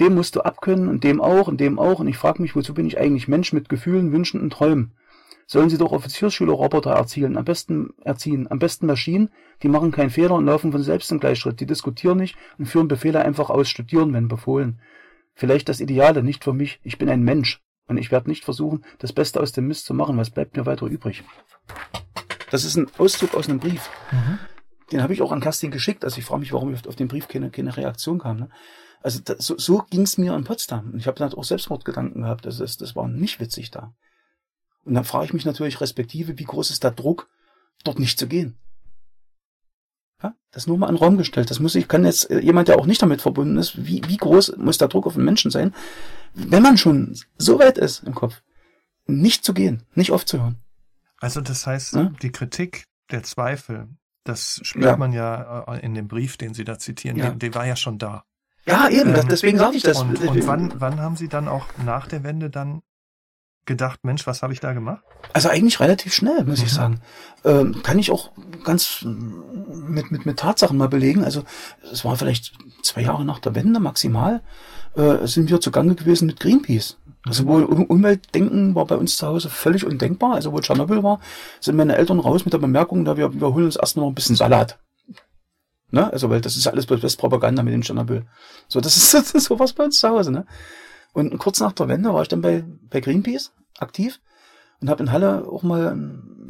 Dem 0.00 0.14
musst 0.14 0.36
du 0.36 0.40
abkönnen 0.40 0.88
und 0.88 1.04
dem 1.04 1.20
auch 1.20 1.48
und 1.48 1.60
dem 1.60 1.78
auch 1.78 2.00
und 2.00 2.08
ich 2.08 2.16
frage 2.16 2.40
mich, 2.40 2.56
wozu 2.56 2.74
bin 2.74 2.86
ich 2.86 2.98
eigentlich 2.98 3.28
Mensch 3.28 3.52
mit 3.52 3.68
Gefühlen, 3.68 4.12
Wünschen 4.12 4.40
und 4.40 4.52
Träumen? 4.52 4.92
Sollen 5.46 5.68
sie 5.68 5.76
doch 5.76 5.92
Offiziersschüler-Roboter 5.92 6.92
erzielen, 6.92 7.36
am 7.36 7.44
besten 7.44 7.90
erziehen, 8.02 8.50
am 8.50 8.58
besten 8.58 8.86
Maschinen, 8.86 9.30
die 9.62 9.68
machen 9.68 9.92
keinen 9.92 10.10
Fehler 10.10 10.34
und 10.34 10.46
laufen 10.46 10.72
von 10.72 10.82
selbst 10.82 11.12
im 11.12 11.20
Gleichschritt, 11.20 11.60
die 11.60 11.66
diskutieren 11.66 12.18
nicht 12.18 12.36
und 12.58 12.66
führen 12.66 12.88
Befehle 12.88 13.22
einfach 13.22 13.50
aus, 13.50 13.68
studieren, 13.68 14.12
wenn 14.14 14.28
befohlen. 14.28 14.80
Vielleicht 15.34 15.68
das 15.68 15.80
Ideale, 15.80 16.22
nicht 16.22 16.44
für 16.44 16.52
mich. 16.52 16.80
Ich 16.84 16.98
bin 16.98 17.08
ein 17.08 17.22
Mensch. 17.22 17.60
Und 17.88 17.98
ich 17.98 18.10
werde 18.10 18.30
nicht 18.30 18.44
versuchen, 18.44 18.84
das 18.98 19.12
Beste 19.12 19.40
aus 19.40 19.52
dem 19.52 19.66
Mist 19.66 19.86
zu 19.86 19.94
machen. 19.94 20.16
Was 20.16 20.30
bleibt 20.30 20.56
mir 20.56 20.66
weiter 20.66 20.86
übrig? 20.86 21.24
Das 22.50 22.64
ist 22.64 22.76
ein 22.76 22.86
Auszug 22.98 23.34
aus 23.34 23.48
einem 23.48 23.58
Brief. 23.58 23.90
Mhm. 24.10 24.38
Den 24.92 25.02
habe 25.02 25.12
ich 25.12 25.22
auch 25.22 25.32
an 25.32 25.40
Kerstin 25.40 25.70
geschickt. 25.70 26.04
Also 26.04 26.18
ich 26.18 26.24
frage 26.24 26.40
mich, 26.40 26.52
warum 26.52 26.74
auf 26.74 26.96
den 26.96 27.08
Brief 27.08 27.28
keine, 27.28 27.50
keine 27.50 27.76
Reaktion 27.76 28.18
kam. 28.18 28.38
Ne? 28.38 28.50
Also 29.02 29.20
das, 29.20 29.44
so, 29.44 29.58
so 29.58 29.84
ging 29.90 30.02
es 30.02 30.18
mir 30.18 30.34
in 30.34 30.44
Potsdam. 30.44 30.92
Und 30.92 30.98
ich 30.98 31.06
habe 31.06 31.18
dann 31.18 31.32
auch 31.32 31.44
Selbstmordgedanken 31.44 32.22
gehabt. 32.22 32.46
Das, 32.46 32.60
ist, 32.60 32.80
das 32.80 32.94
war 32.94 33.08
nicht 33.08 33.40
witzig 33.40 33.70
da. 33.70 33.94
Und 34.84 34.94
dann 34.94 35.04
frage 35.04 35.26
ich 35.26 35.32
mich 35.32 35.44
natürlich 35.44 35.80
respektive, 35.80 36.38
wie 36.38 36.44
groß 36.44 36.70
ist 36.70 36.84
der 36.84 36.90
Druck, 36.90 37.28
dort 37.84 37.98
nicht 37.98 38.18
zu 38.18 38.26
gehen? 38.26 38.56
Ja, 40.22 40.34
das 40.52 40.66
nur 40.66 40.78
mal 40.78 40.88
in 40.88 40.94
den 40.94 41.02
Raum 41.02 41.18
gestellt. 41.18 41.50
Das 41.50 41.60
muss 41.60 41.74
ich, 41.74 41.88
kann 41.88 42.04
jetzt 42.04 42.30
äh, 42.30 42.38
jemand, 42.38 42.68
der 42.68 42.78
auch 42.78 42.86
nicht 42.86 43.02
damit 43.02 43.22
verbunden 43.22 43.58
ist, 43.58 43.86
wie, 43.86 44.02
wie 44.06 44.16
groß 44.16 44.56
muss 44.56 44.78
der 44.78 44.88
Druck 44.88 45.06
auf 45.06 45.14
den 45.14 45.24
Menschen 45.24 45.50
sein, 45.50 45.74
wenn 46.34 46.62
man 46.62 46.78
schon 46.78 47.16
so 47.38 47.58
weit 47.58 47.78
ist 47.78 48.04
im 48.04 48.14
Kopf, 48.14 48.42
nicht 49.06 49.44
zu 49.44 49.52
gehen, 49.52 49.82
nicht 49.94 50.12
aufzuhören. 50.12 50.58
Also 51.18 51.40
das 51.40 51.66
heißt, 51.66 51.94
ja? 51.94 52.12
die 52.22 52.32
Kritik, 52.32 52.84
der 53.10 53.22
Zweifel, 53.22 53.88
das 54.24 54.60
spürt 54.62 54.84
ja. 54.84 54.96
man 54.96 55.12
ja 55.12 55.64
äh, 55.64 55.84
in 55.84 55.94
dem 55.94 56.08
Brief, 56.08 56.36
den 56.36 56.54
Sie 56.54 56.64
da 56.64 56.78
zitieren, 56.78 57.16
ja. 57.16 57.30
der, 57.30 57.54
war 57.54 57.66
ja 57.66 57.76
schon 57.76 57.98
da. 57.98 58.24
Ja, 58.66 58.88
eben, 58.88 59.14
ähm, 59.14 59.28
deswegen 59.28 59.58
sage 59.58 59.76
ich 59.76 59.82
das. 59.82 60.00
Und, 60.02 60.20
und 60.20 60.46
wann, 60.46 60.72
wann 60.76 61.00
haben 61.00 61.16
Sie 61.16 61.28
dann 61.28 61.48
auch 61.48 61.66
nach 61.84 62.06
der 62.06 62.22
Wende 62.22 62.50
dann 62.50 62.82
gedacht, 63.64 64.00
Mensch, 64.02 64.26
was 64.26 64.42
habe 64.42 64.52
ich 64.52 64.60
da 64.60 64.72
gemacht? 64.72 65.02
Also 65.32 65.48
eigentlich 65.48 65.80
relativ 65.80 66.14
schnell, 66.14 66.44
muss 66.44 66.60
mhm. 66.60 66.64
ich 66.66 66.72
sagen. 66.72 67.00
Ähm, 67.44 67.82
kann 67.82 67.98
ich 67.98 68.10
auch 68.10 68.32
ganz 68.64 69.04
mit, 69.04 70.10
mit, 70.10 70.26
mit 70.26 70.38
Tatsachen 70.38 70.76
mal 70.76 70.88
belegen. 70.88 71.24
Also 71.24 71.44
es 71.92 72.04
war 72.04 72.16
vielleicht 72.16 72.52
zwei 72.82 73.02
Jahre 73.02 73.24
nach 73.24 73.38
der 73.38 73.54
Wende 73.54 73.80
maximal, 73.80 74.42
äh, 74.96 75.26
sind 75.26 75.48
wir 75.48 75.60
zugange 75.60 75.94
gewesen 75.94 76.26
mit 76.26 76.40
Greenpeace. 76.40 76.98
Also 77.24 77.46
wo 77.46 77.54
Umweltdenken 77.54 78.74
war 78.74 78.84
bei 78.86 78.96
uns 78.96 79.16
zu 79.16 79.26
Hause 79.28 79.48
völlig 79.48 79.86
undenkbar. 79.86 80.34
Also 80.34 80.52
wo 80.52 80.58
Tschernobyl 80.58 81.04
war, 81.04 81.20
sind 81.60 81.76
meine 81.76 81.96
Eltern 81.96 82.18
raus 82.18 82.44
mit 82.44 82.52
der 82.52 82.58
Bemerkung, 82.58 83.04
da 83.04 83.16
wir, 83.16 83.32
wir 83.40 83.54
holen 83.54 83.66
uns 83.66 83.76
erstmal 83.76 84.04
noch 84.04 84.10
ein 84.10 84.16
bisschen 84.16 84.36
Salat. 84.36 84.78
Ne? 85.92 86.10
Also, 86.10 86.30
weil 86.30 86.40
das 86.40 86.56
ist 86.56 86.66
alles 86.66 86.86
bloß 86.86 87.16
Propaganda 87.16 87.62
mit 87.62 87.74
dem 87.74 87.82
Tschernobyl. 87.82 88.24
So, 88.66 88.80
das 88.80 88.96
ist, 88.96 89.14
das 89.14 89.30
ist 89.32 89.44
sowas 89.44 89.74
bei 89.74 89.84
uns 89.84 90.00
zu 90.00 90.08
Hause, 90.08 90.32
ne? 90.32 90.46
Und 91.12 91.36
kurz 91.38 91.60
nach 91.60 91.72
der 91.72 91.88
Wende 91.88 92.12
war 92.12 92.22
ich 92.22 92.28
dann 92.28 92.40
bei, 92.40 92.64
bei 92.88 93.00
Greenpeace 93.00 93.52
aktiv 93.78 94.20
und 94.80 94.88
habe 94.88 95.02
in 95.02 95.12
Halle 95.12 95.46
auch 95.46 95.62
mal 95.62 95.94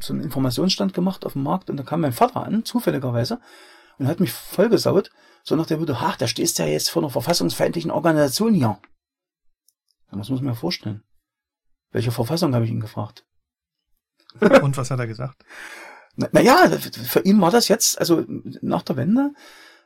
so 0.01 0.13
einen 0.13 0.23
Informationsstand 0.23 0.95
gemacht 0.95 1.27
auf 1.27 1.33
dem 1.33 1.43
Markt 1.43 1.69
und 1.69 1.77
da 1.77 1.83
kam 1.83 2.01
mein 2.01 2.13
Vater 2.13 2.45
an, 2.45 2.65
zufälligerweise, 2.65 3.41
und 3.99 4.07
hat 4.07 4.21
mich 4.21 4.33
vollgesaut, 4.33 5.11
so 5.43 5.57
nach 5.57 5.67
der 5.67 5.79
Motto, 5.79 5.95
ach, 5.95 6.17
da 6.17 6.29
stehst 6.29 6.59
du 6.59 6.63
ja 6.63 6.69
jetzt 6.69 6.91
vor 6.91 7.03
einer 7.03 7.11
verfassungsfeindlichen 7.11 7.91
Organisation 7.91 8.55
hier. 8.55 8.79
Das 10.13 10.29
muss 10.29 10.41
man 10.41 10.51
mir 10.51 10.55
vorstellen. 10.55 11.03
Welche 11.91 12.13
Verfassung 12.13 12.55
habe 12.55 12.65
ich 12.65 12.71
ihn 12.71 12.81
gefragt? 12.81 13.27
Und 14.41 14.77
was 14.77 14.91
hat 14.91 15.01
er 15.01 15.07
gesagt? 15.07 15.45
Naja, 16.17 16.69
na 16.69 16.79
für 16.79 17.21
ihn 17.21 17.41
war 17.41 17.51
das 17.51 17.69
jetzt, 17.69 17.99
also 17.99 18.25
nach 18.61 18.83
der 18.83 18.97
Wende, 18.97 19.33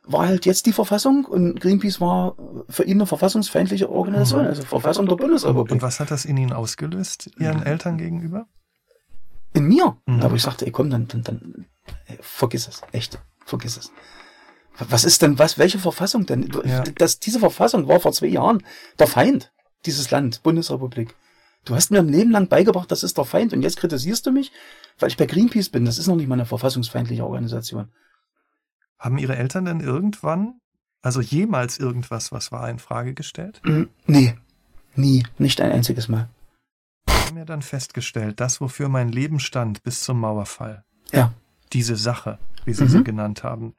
war 0.03 0.27
halt 0.27 0.45
jetzt 0.45 0.65
die 0.65 0.73
Verfassung 0.73 1.25
und 1.25 1.59
Greenpeace 1.59 1.99
war 1.99 2.35
für 2.69 2.83
ihn 2.83 2.97
eine 2.97 3.05
verfassungsfeindliche 3.05 3.89
Organisation, 3.89 4.43
mhm. 4.43 4.47
also 4.47 4.63
Verfassung 4.63 5.07
der 5.07 5.15
Bundesrepublik. 5.15 5.73
Und 5.73 5.81
was 5.81 5.99
hat 5.99 6.11
das 6.11 6.25
in 6.25 6.37
Ihnen 6.37 6.53
ausgelöst, 6.53 7.29
Ihren 7.39 7.63
Eltern 7.63 7.97
gegenüber? 7.97 8.47
In 9.53 9.65
mir. 9.67 9.97
Mhm. 10.05 10.21
Aber 10.21 10.35
ich 10.35 10.41
sagte, 10.41 10.65
ey, 10.65 10.71
komm, 10.71 10.89
dann, 10.89 11.07
dann, 11.07 11.23
dann 11.23 11.65
ey, 12.05 12.17
vergiss 12.21 12.67
es, 12.67 12.81
echt, 12.91 13.19
vergiss 13.45 13.77
es. 13.77 13.91
Was 14.79 15.03
ist 15.03 15.21
denn, 15.21 15.39
was, 15.39 15.57
welche 15.57 15.79
Verfassung 15.79 16.25
denn? 16.25 16.51
Ja. 16.63 16.83
Das, 16.83 17.19
diese 17.19 17.39
Verfassung 17.39 17.87
war 17.87 17.99
vor 17.99 18.11
zwei 18.11 18.27
Jahren 18.27 18.63
der 18.99 19.07
Feind, 19.07 19.51
dieses 19.85 20.11
Land, 20.11 20.43
Bundesrepublik. 20.43 21.15
Du 21.67 21.75
hast 21.75 21.91
mir 21.91 21.99
ein 21.99 22.07
Leben 22.07 22.31
lang 22.31 22.47
beigebracht, 22.47 22.89
das 22.89 23.03
ist 23.03 23.17
der 23.17 23.25
Feind 23.25 23.51
und 23.51 23.61
jetzt 23.61 23.75
kritisierst 23.75 24.25
du 24.25 24.31
mich, 24.31 24.53
weil 24.99 25.09
ich 25.09 25.17
bei 25.17 25.25
Greenpeace 25.25 25.67
bin. 25.67 25.83
Das 25.83 25.97
ist 25.97 26.07
noch 26.07 26.15
nicht 26.15 26.29
mal 26.29 26.35
eine 26.35 26.45
verfassungsfeindliche 26.45 27.25
Organisation. 27.25 27.89
Haben 28.97 29.17
Ihre 29.17 29.35
Eltern 29.35 29.65
denn 29.65 29.81
irgendwann, 29.81 30.61
also 31.01 31.19
jemals 31.19 31.77
irgendwas, 31.77 32.31
was 32.31 32.53
war, 32.53 32.69
in 32.69 32.79
Frage 32.79 33.13
gestellt? 33.13 33.59
Mm, 33.65 33.83
nee, 34.05 34.35
nie, 34.95 35.25
nicht 35.37 35.59
ein 35.59 35.73
einziges 35.73 36.07
Mal. 36.07 36.29
Wir 37.05 37.25
haben 37.25 37.37
ja 37.37 37.45
dann 37.45 37.61
festgestellt, 37.61 38.39
das, 38.39 38.61
wofür 38.61 38.87
mein 38.87 39.09
Leben 39.09 39.41
stand 39.41 39.83
bis 39.83 40.03
zum 40.03 40.21
Mauerfall. 40.21 40.85
Ja. 41.11 41.33
Diese 41.73 41.97
Sache, 41.97 42.39
wie 42.63 42.73
Sie 42.73 42.85
mhm. 42.85 42.89
sie 42.89 43.03
genannt 43.03 43.43
haben. 43.43 43.75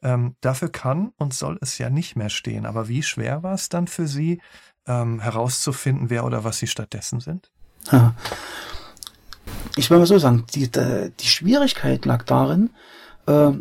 Ähm, 0.00 0.36
dafür 0.40 0.68
kann 0.68 1.12
und 1.16 1.34
soll 1.34 1.58
es 1.60 1.78
ja 1.78 1.90
nicht 1.90 2.14
mehr 2.14 2.30
stehen. 2.30 2.66
Aber 2.66 2.86
wie 2.86 3.02
schwer 3.02 3.42
war 3.42 3.54
es 3.54 3.68
dann 3.68 3.88
für 3.88 4.06
Sie, 4.06 4.40
ähm, 4.86 5.20
herauszufinden, 5.20 6.10
wer 6.10 6.24
oder 6.24 6.44
was 6.44 6.58
Sie 6.58 6.66
stattdessen 6.66 7.20
sind? 7.20 7.50
Ja. 7.90 8.14
Ich 9.76 9.90
will 9.90 9.98
mal 9.98 10.06
so 10.06 10.18
sagen, 10.18 10.44
die, 10.54 10.70
die 10.70 11.26
Schwierigkeit 11.26 12.04
lag 12.04 12.24
darin, 12.24 12.70
äh, 13.26 13.52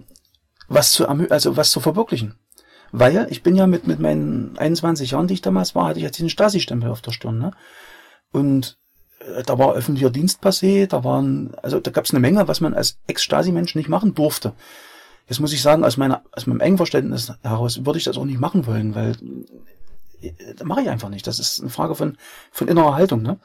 was 0.67 0.91
zu, 0.91 1.07
also 1.07 1.57
was 1.57 1.71
zu 1.71 1.79
verwirklichen. 1.79 2.35
Weil 2.91 3.27
ich 3.29 3.41
bin 3.41 3.55
ja 3.55 3.67
mit, 3.67 3.87
mit 3.87 3.99
meinen 3.99 4.57
21 4.57 5.11
Jahren, 5.11 5.27
die 5.27 5.35
ich 5.35 5.41
damals 5.41 5.75
war, 5.75 5.87
hatte 5.87 5.99
ich 5.99 6.03
jetzt 6.03 6.17
diesen 6.17 6.29
Stasi-Stempel 6.29 6.89
auf 6.89 7.01
der 7.01 7.11
Stirn. 7.11 7.37
Ne? 7.37 7.51
Und 8.31 8.77
äh, 9.19 9.43
da 9.43 9.57
war 9.57 9.73
öffentlicher 9.73 10.09
Dienst 10.09 10.43
passé, 10.43 10.87
da 10.87 11.03
waren, 11.03 11.53
also 11.61 11.79
da 11.79 11.91
gab 11.91 12.05
es 12.05 12.11
eine 12.11 12.19
Menge, 12.19 12.47
was 12.47 12.59
man 12.59 12.73
als 12.73 12.97
Ex-Stasi-Mensch 13.07 13.75
nicht 13.75 13.89
machen 13.89 14.13
durfte. 14.13 14.53
Jetzt 15.27 15.39
muss 15.39 15.53
ich 15.53 15.61
sagen, 15.61 15.85
aus 15.85 15.95
meiner, 15.95 16.23
aus 16.33 16.47
meinem 16.47 16.59
engen 16.59 16.77
Verständnis 16.77 17.31
heraus 17.41 17.85
würde 17.85 17.97
ich 17.97 18.03
das 18.03 18.17
auch 18.17 18.25
nicht 18.25 18.39
machen 18.39 18.65
wollen, 18.65 18.95
weil 18.95 19.11
äh, 19.11 19.45
mache 20.63 20.81
ich 20.81 20.89
einfach 20.89 21.09
nicht. 21.09 21.27
Das 21.27 21.39
ist 21.39 21.61
eine 21.61 21.69
Frage 21.69 21.95
von, 21.95 22.17
von 22.51 22.67
innerer 22.67 22.95
Haltung, 22.95 23.21
ne? 23.21 23.39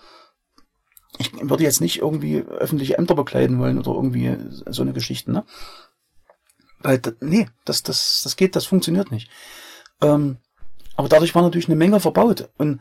Ich 1.18 1.32
würde 1.40 1.64
jetzt 1.64 1.80
nicht 1.80 2.00
irgendwie 2.00 2.40
öffentliche 2.42 2.98
Ämter 2.98 3.14
bekleiden 3.14 3.58
wollen 3.58 3.78
oder 3.78 3.92
irgendwie 3.92 4.36
so 4.66 4.82
eine 4.82 4.92
Geschichte, 4.92 5.32
ne? 5.32 5.44
Weil, 6.80 7.00
nee, 7.20 7.48
das, 7.64 7.82
das, 7.82 8.20
das 8.22 8.36
geht, 8.36 8.54
das 8.54 8.66
funktioniert 8.66 9.10
nicht. 9.10 9.30
Ähm, 10.02 10.38
aber 10.96 11.08
dadurch 11.08 11.34
war 11.34 11.42
natürlich 11.42 11.68
eine 11.68 11.76
Menge 11.76 12.00
verbaut. 12.00 12.48
Und 12.58 12.80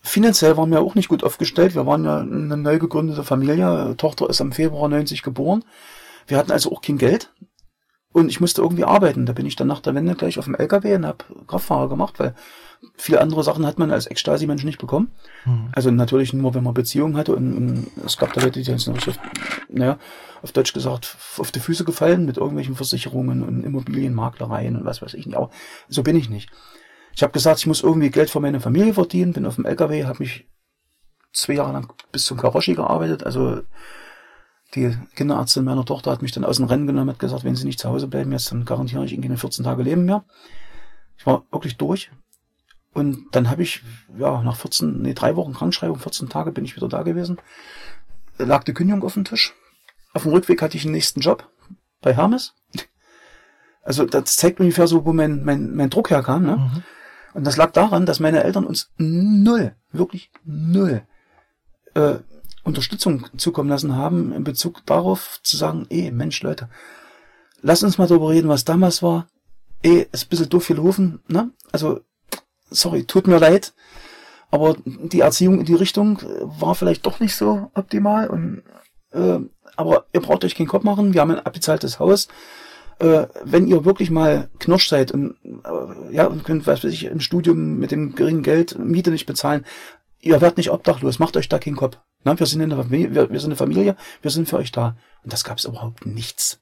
finanziell 0.00 0.56
waren 0.56 0.70
wir 0.70 0.80
auch 0.80 0.94
nicht 0.94 1.08
gut 1.08 1.24
aufgestellt. 1.24 1.74
Wir 1.74 1.86
waren 1.86 2.04
ja 2.04 2.18
eine 2.18 2.56
neu 2.56 2.78
gegründete 2.78 3.24
Familie. 3.24 3.94
Tochter 3.96 4.28
ist 4.28 4.40
am 4.40 4.52
Februar 4.52 4.88
90 4.88 5.22
geboren. 5.22 5.64
Wir 6.26 6.36
hatten 6.36 6.52
also 6.52 6.72
auch 6.72 6.82
kein 6.82 6.98
Geld. 6.98 7.32
Und 8.12 8.28
ich 8.28 8.40
musste 8.40 8.62
irgendwie 8.62 8.84
arbeiten. 8.84 9.26
Da 9.26 9.32
bin 9.32 9.46
ich 9.46 9.56
dann 9.56 9.68
nach 9.68 9.80
der 9.80 9.94
Wende 9.94 10.14
gleich 10.14 10.38
auf 10.38 10.46
dem 10.46 10.54
LKW 10.54 10.94
und 10.94 11.06
habe 11.06 11.24
Kraftfahrer 11.46 11.88
gemacht, 11.88 12.18
weil 12.18 12.34
viele 12.96 13.20
andere 13.20 13.42
Sachen 13.42 13.66
hat 13.66 13.78
man 13.78 13.90
als 13.90 14.06
Ekstasi-Mensch 14.06 14.64
nicht 14.64 14.78
bekommen. 14.78 15.12
Mhm. 15.44 15.68
Also 15.72 15.90
natürlich 15.90 16.32
nur, 16.32 16.54
wenn 16.54 16.64
man 16.64 16.74
Beziehungen 16.74 17.16
hatte 17.16 17.34
und, 17.34 17.56
und 17.56 17.86
es 18.04 18.16
gab 18.16 18.32
da 18.32 18.40
Leute, 18.40 18.60
die 18.60 18.78
sind 18.78 18.88
auf, 18.88 19.18
naja, 19.68 19.98
auf 20.42 20.52
Deutsch 20.52 20.72
gesagt, 20.72 21.16
auf 21.38 21.50
die 21.50 21.60
Füße 21.60 21.84
gefallen 21.84 22.24
mit 22.24 22.36
irgendwelchen 22.36 22.76
Versicherungen 22.76 23.42
und 23.42 23.64
Immobilienmaklereien 23.64 24.76
und 24.76 24.84
was 24.84 25.02
weiß 25.02 25.14
ich 25.14 25.26
nicht. 25.26 25.36
Aber 25.36 25.50
so 25.88 26.02
bin 26.02 26.16
ich 26.16 26.28
nicht. 26.28 26.50
Ich 27.14 27.22
habe 27.22 27.32
gesagt, 27.32 27.60
ich 27.60 27.66
muss 27.66 27.82
irgendwie 27.82 28.10
Geld 28.10 28.30
für 28.30 28.40
meine 28.40 28.60
Familie 28.60 28.94
verdienen, 28.94 29.32
bin 29.32 29.46
auf 29.46 29.56
dem 29.56 29.66
LKW, 29.66 30.04
habe 30.04 30.20
mich 30.20 30.46
zwei 31.32 31.54
Jahre 31.54 31.72
lang 31.72 31.92
bis 32.12 32.24
zum 32.24 32.38
Karoshi 32.38 32.74
gearbeitet, 32.74 33.24
also 33.24 33.62
die 34.74 34.94
Kinderärztin 35.14 35.64
meiner 35.64 35.84
Tochter 35.84 36.10
hat 36.10 36.22
mich 36.22 36.32
dann 36.32 36.44
aus 36.44 36.58
dem 36.58 36.66
Rennen 36.66 36.86
genommen, 36.86 37.10
hat 37.10 37.18
gesagt, 37.18 37.44
wenn 37.44 37.56
sie 37.56 37.64
nicht 37.64 37.80
zu 37.80 37.88
Hause 37.88 38.06
bleiben 38.06 38.32
jetzt, 38.32 38.52
dann 38.52 38.64
garantiere 38.64 39.04
ich 39.04 39.12
ihnen 39.12 39.22
keine 39.22 39.38
14 39.38 39.64
Tage 39.64 39.82
Leben 39.82 40.04
mehr. 40.04 40.24
Ich 41.16 41.26
war 41.26 41.44
wirklich 41.50 41.76
durch. 41.78 42.10
Und 42.98 43.26
dann 43.32 43.48
habe 43.48 43.62
ich, 43.62 43.82
ja, 44.18 44.42
nach 44.42 44.56
14, 44.56 45.00
nee, 45.02 45.14
drei 45.14 45.36
Wochen 45.36 45.54
Krankschreibung, 45.54 45.98
14 45.98 46.28
Tage 46.28 46.50
bin 46.50 46.64
ich 46.64 46.74
wieder 46.74 46.88
da 46.88 47.02
gewesen. 47.02 47.38
Da 48.38 48.44
lag 48.44 48.64
die 48.64 48.74
Kündigung 48.74 49.04
auf 49.04 49.14
dem 49.14 49.24
Tisch. 49.24 49.54
Auf 50.14 50.24
dem 50.24 50.32
Rückweg 50.32 50.60
hatte 50.60 50.76
ich 50.76 50.84
einen 50.84 50.92
nächsten 50.92 51.20
Job 51.20 51.48
bei 52.00 52.14
Hermes. 52.14 52.54
Also 53.82 54.04
das 54.04 54.36
zeigt 54.36 54.60
ungefähr 54.60 54.86
so, 54.86 55.06
wo 55.06 55.12
mein, 55.12 55.44
mein, 55.44 55.74
mein 55.74 55.90
Druck 55.90 56.10
herkam. 56.10 56.44
Ne? 56.44 56.56
Mhm. 56.56 56.82
Und 57.34 57.46
das 57.46 57.56
lag 57.56 57.70
daran, 57.70 58.04
dass 58.04 58.20
meine 58.20 58.42
Eltern 58.42 58.66
uns 58.66 58.90
null, 58.98 59.74
wirklich 59.92 60.30
null 60.44 61.02
äh, 61.94 62.16
Unterstützung 62.64 63.26
zukommen 63.36 63.70
lassen 63.70 63.96
haben 63.96 64.32
in 64.32 64.44
Bezug 64.44 64.84
darauf 64.86 65.40
zu 65.42 65.56
sagen, 65.56 65.86
eh, 65.88 66.10
Mensch, 66.10 66.42
Leute, 66.42 66.68
lass 67.62 67.82
uns 67.82 67.96
mal 67.96 68.08
darüber 68.08 68.30
reden, 68.30 68.48
was 68.48 68.64
damals 68.64 69.02
war. 69.02 69.28
Eh, 69.82 70.06
ist 70.10 70.26
ein 70.26 70.28
bisschen 70.28 70.48
doof 70.48 70.66
gelaufen, 70.66 71.20
ne? 71.28 71.52
Also, 71.70 72.00
sorry, 72.70 73.04
tut 73.04 73.26
mir 73.26 73.38
leid, 73.38 73.74
aber 74.50 74.76
die 74.84 75.20
Erziehung 75.20 75.60
in 75.60 75.66
die 75.66 75.74
Richtung 75.74 76.20
war 76.42 76.74
vielleicht 76.74 77.06
doch 77.06 77.20
nicht 77.20 77.34
so 77.34 77.70
optimal 77.74 78.28
und 78.28 78.62
äh, 79.12 79.38
aber 79.76 80.06
ihr 80.12 80.20
braucht 80.20 80.44
euch 80.44 80.54
keinen 80.54 80.68
Kopf 80.68 80.84
machen, 80.84 81.14
wir 81.14 81.20
haben 81.20 81.30
ein 81.30 81.46
abbezahltes 81.46 81.98
Haus. 81.98 82.28
Äh, 82.98 83.28
wenn 83.44 83.68
ihr 83.68 83.84
wirklich 83.84 84.10
mal 84.10 84.50
knirsch 84.58 84.88
seid 84.88 85.12
und 85.12 85.36
äh, 85.64 86.14
ja 86.14 86.26
und 86.26 86.42
könnt, 86.42 86.66
was 86.66 86.82
weiß 86.82 86.92
ich, 86.92 87.04
im 87.04 87.20
Studium 87.20 87.78
mit 87.78 87.92
dem 87.92 88.16
geringen 88.16 88.42
Geld 88.42 88.76
Miete 88.76 89.12
nicht 89.12 89.26
bezahlen, 89.26 89.64
ihr 90.20 90.40
werdet 90.40 90.56
nicht 90.56 90.70
obdachlos, 90.70 91.20
macht 91.20 91.36
euch 91.36 91.48
da 91.48 91.58
keinen 91.58 91.76
Kopf. 91.76 91.98
Na, 92.24 92.38
wir 92.38 92.46
sind 92.46 92.60
in 92.60 92.70
der 92.70 92.78
Familie, 92.78 93.14
wir, 93.14 93.30
wir 93.30 93.40
sind 93.40 93.50
eine 93.50 93.56
Familie, 93.56 93.96
wir 94.22 94.30
sind 94.30 94.48
für 94.48 94.56
euch 94.56 94.72
da. 94.72 94.96
Und 95.22 95.32
das 95.32 95.44
gab 95.44 95.58
es 95.58 95.64
überhaupt 95.64 96.06
nichts. 96.06 96.60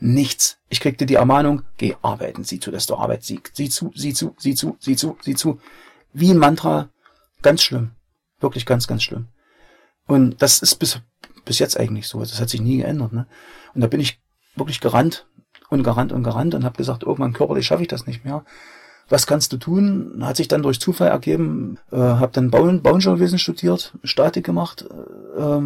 Nichts. 0.00 0.58
Ich 0.68 0.80
kriegte 0.80 1.06
die 1.06 1.14
Ermahnung, 1.14 1.62
geh 1.76 1.96
arbeiten, 2.02 2.44
sieh 2.44 2.60
zu, 2.60 2.70
dass 2.70 2.86
du 2.86 2.96
Arbeit 2.96 3.24
sieg. 3.24 3.50
Sieh 3.52 3.68
zu, 3.68 3.90
sieh 3.94 4.14
zu, 4.14 4.34
sieh 4.38 4.54
zu, 4.54 4.76
sieh 4.78 4.96
zu, 4.96 5.16
sieh 5.22 5.34
zu. 5.34 5.60
Wie 6.12 6.30
ein 6.30 6.38
Mantra. 6.38 6.88
Ganz 7.42 7.62
schlimm. 7.62 7.92
Wirklich 8.40 8.66
ganz, 8.66 8.86
ganz 8.86 9.02
schlimm. 9.02 9.28
Und 10.06 10.40
das 10.40 10.60
ist 10.60 10.76
bis, 10.76 11.00
bis 11.44 11.58
jetzt 11.58 11.78
eigentlich 11.78 12.06
so. 12.06 12.20
Das 12.20 12.40
hat 12.40 12.48
sich 12.48 12.60
nie 12.60 12.78
geändert. 12.78 13.12
Ne? 13.12 13.26
Und 13.74 13.80
da 13.80 13.86
bin 13.86 14.00
ich 14.00 14.20
wirklich 14.54 14.80
gerannt 14.80 15.26
und 15.68 15.82
gerannt 15.82 16.12
und 16.12 16.22
gerannt 16.22 16.54
und 16.54 16.64
habe 16.64 16.76
gesagt, 16.76 17.02
irgendwann 17.02 17.32
körperlich 17.32 17.66
schaffe 17.66 17.82
ich 17.82 17.88
das 17.88 18.06
nicht 18.06 18.24
mehr 18.24 18.44
was 19.08 19.26
kannst 19.26 19.52
du 19.52 19.56
tun? 19.56 20.20
Hat 20.22 20.36
sich 20.36 20.48
dann 20.48 20.62
durch 20.62 20.80
Zufall 20.80 21.08
ergeben, 21.08 21.78
äh, 21.90 21.96
habe 21.96 22.32
dann 22.32 22.50
Bau 22.50 22.64
Bauingenieurwesen 22.64 23.38
studiert, 23.38 23.94
Statik 24.04 24.44
gemacht, 24.44 24.84
äh, 25.36 25.60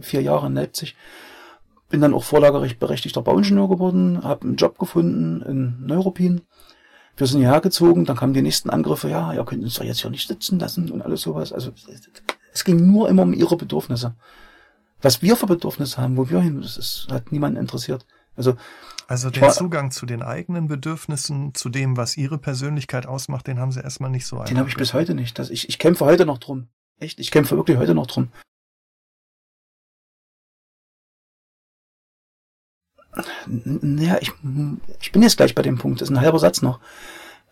vier 0.00 0.22
Jahre 0.22 0.46
in 0.46 0.54
Leipzig. 0.54 0.94
Bin 1.94 2.00
dann 2.00 2.12
auch 2.12 2.24
vorlagerecht 2.24 2.80
berechtigter 2.80 3.22
Bauingenieur 3.22 3.68
geworden, 3.68 4.24
habe 4.24 4.48
einen 4.48 4.56
Job 4.56 4.80
gefunden 4.80 5.42
in 5.42 5.86
Neuruppin. 5.86 6.40
Wir 7.16 7.28
sind 7.28 7.38
hierher 7.38 7.60
gezogen, 7.60 8.04
dann 8.04 8.16
kamen 8.16 8.34
die 8.34 8.42
nächsten 8.42 8.68
Angriffe, 8.68 9.08
ja, 9.08 9.32
ihr 9.32 9.44
könnt 9.44 9.62
uns 9.62 9.74
doch 9.74 9.84
jetzt 9.84 10.00
hier 10.00 10.10
nicht 10.10 10.26
sitzen 10.26 10.58
lassen 10.58 10.90
und 10.90 11.02
alles 11.02 11.20
sowas. 11.20 11.52
Also 11.52 11.70
es 12.52 12.64
ging 12.64 12.84
nur 12.90 13.08
immer 13.08 13.22
um 13.22 13.32
ihre 13.32 13.56
Bedürfnisse. 13.56 14.16
Was 15.02 15.22
wir 15.22 15.36
für 15.36 15.46
Bedürfnisse 15.46 16.02
haben, 16.02 16.16
wo 16.16 16.28
wir 16.28 16.40
hin, 16.40 16.62
das 16.62 16.76
ist, 16.78 17.06
hat 17.12 17.30
niemanden 17.30 17.60
interessiert. 17.60 18.04
Also 18.34 18.56
also 19.06 19.30
den 19.30 19.48
Zugang 19.52 19.92
zu 19.92 20.04
den 20.04 20.22
eigenen 20.22 20.66
Bedürfnissen, 20.66 21.54
zu 21.54 21.68
dem, 21.68 21.96
was 21.96 22.16
ihre 22.16 22.38
Persönlichkeit 22.38 23.06
ausmacht, 23.06 23.46
den 23.46 23.60
haben 23.60 23.70
sie 23.70 23.84
erstmal 23.84 24.10
nicht 24.10 24.26
so. 24.26 24.42
Den 24.42 24.58
habe 24.58 24.68
ich 24.68 24.74
bis 24.74 24.94
heute 24.94 25.14
nicht. 25.14 25.38
Das, 25.38 25.48
ich, 25.48 25.68
ich 25.68 25.78
kämpfe 25.78 26.04
heute 26.06 26.26
noch 26.26 26.38
drum. 26.38 26.66
Echt, 26.98 27.20
ich 27.20 27.30
kämpfe 27.30 27.56
wirklich 27.56 27.76
heute 27.76 27.94
noch 27.94 28.08
drum. 28.08 28.30
Naja, 33.46 34.18
ich, 34.20 34.32
ich 35.00 35.12
bin 35.12 35.22
jetzt 35.22 35.36
gleich 35.36 35.54
bei 35.54 35.62
dem 35.62 35.78
Punkt. 35.78 36.00
Das 36.00 36.08
ist 36.08 36.14
ein 36.14 36.20
halber 36.20 36.38
Satz 36.38 36.62
noch. 36.62 36.80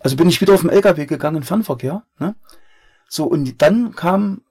Also 0.01 0.17
bin 0.17 0.29
ich 0.29 0.41
wieder 0.41 0.55
auf 0.55 0.63
dem 0.63 0.71
LKW 0.71 1.07
gegangen, 1.07 1.43
Fernverkehr. 1.43 2.05
Ne? 2.19 2.35
So, 3.09 3.25
und 3.25 3.63
dann 3.63 3.95
kam 3.95 4.43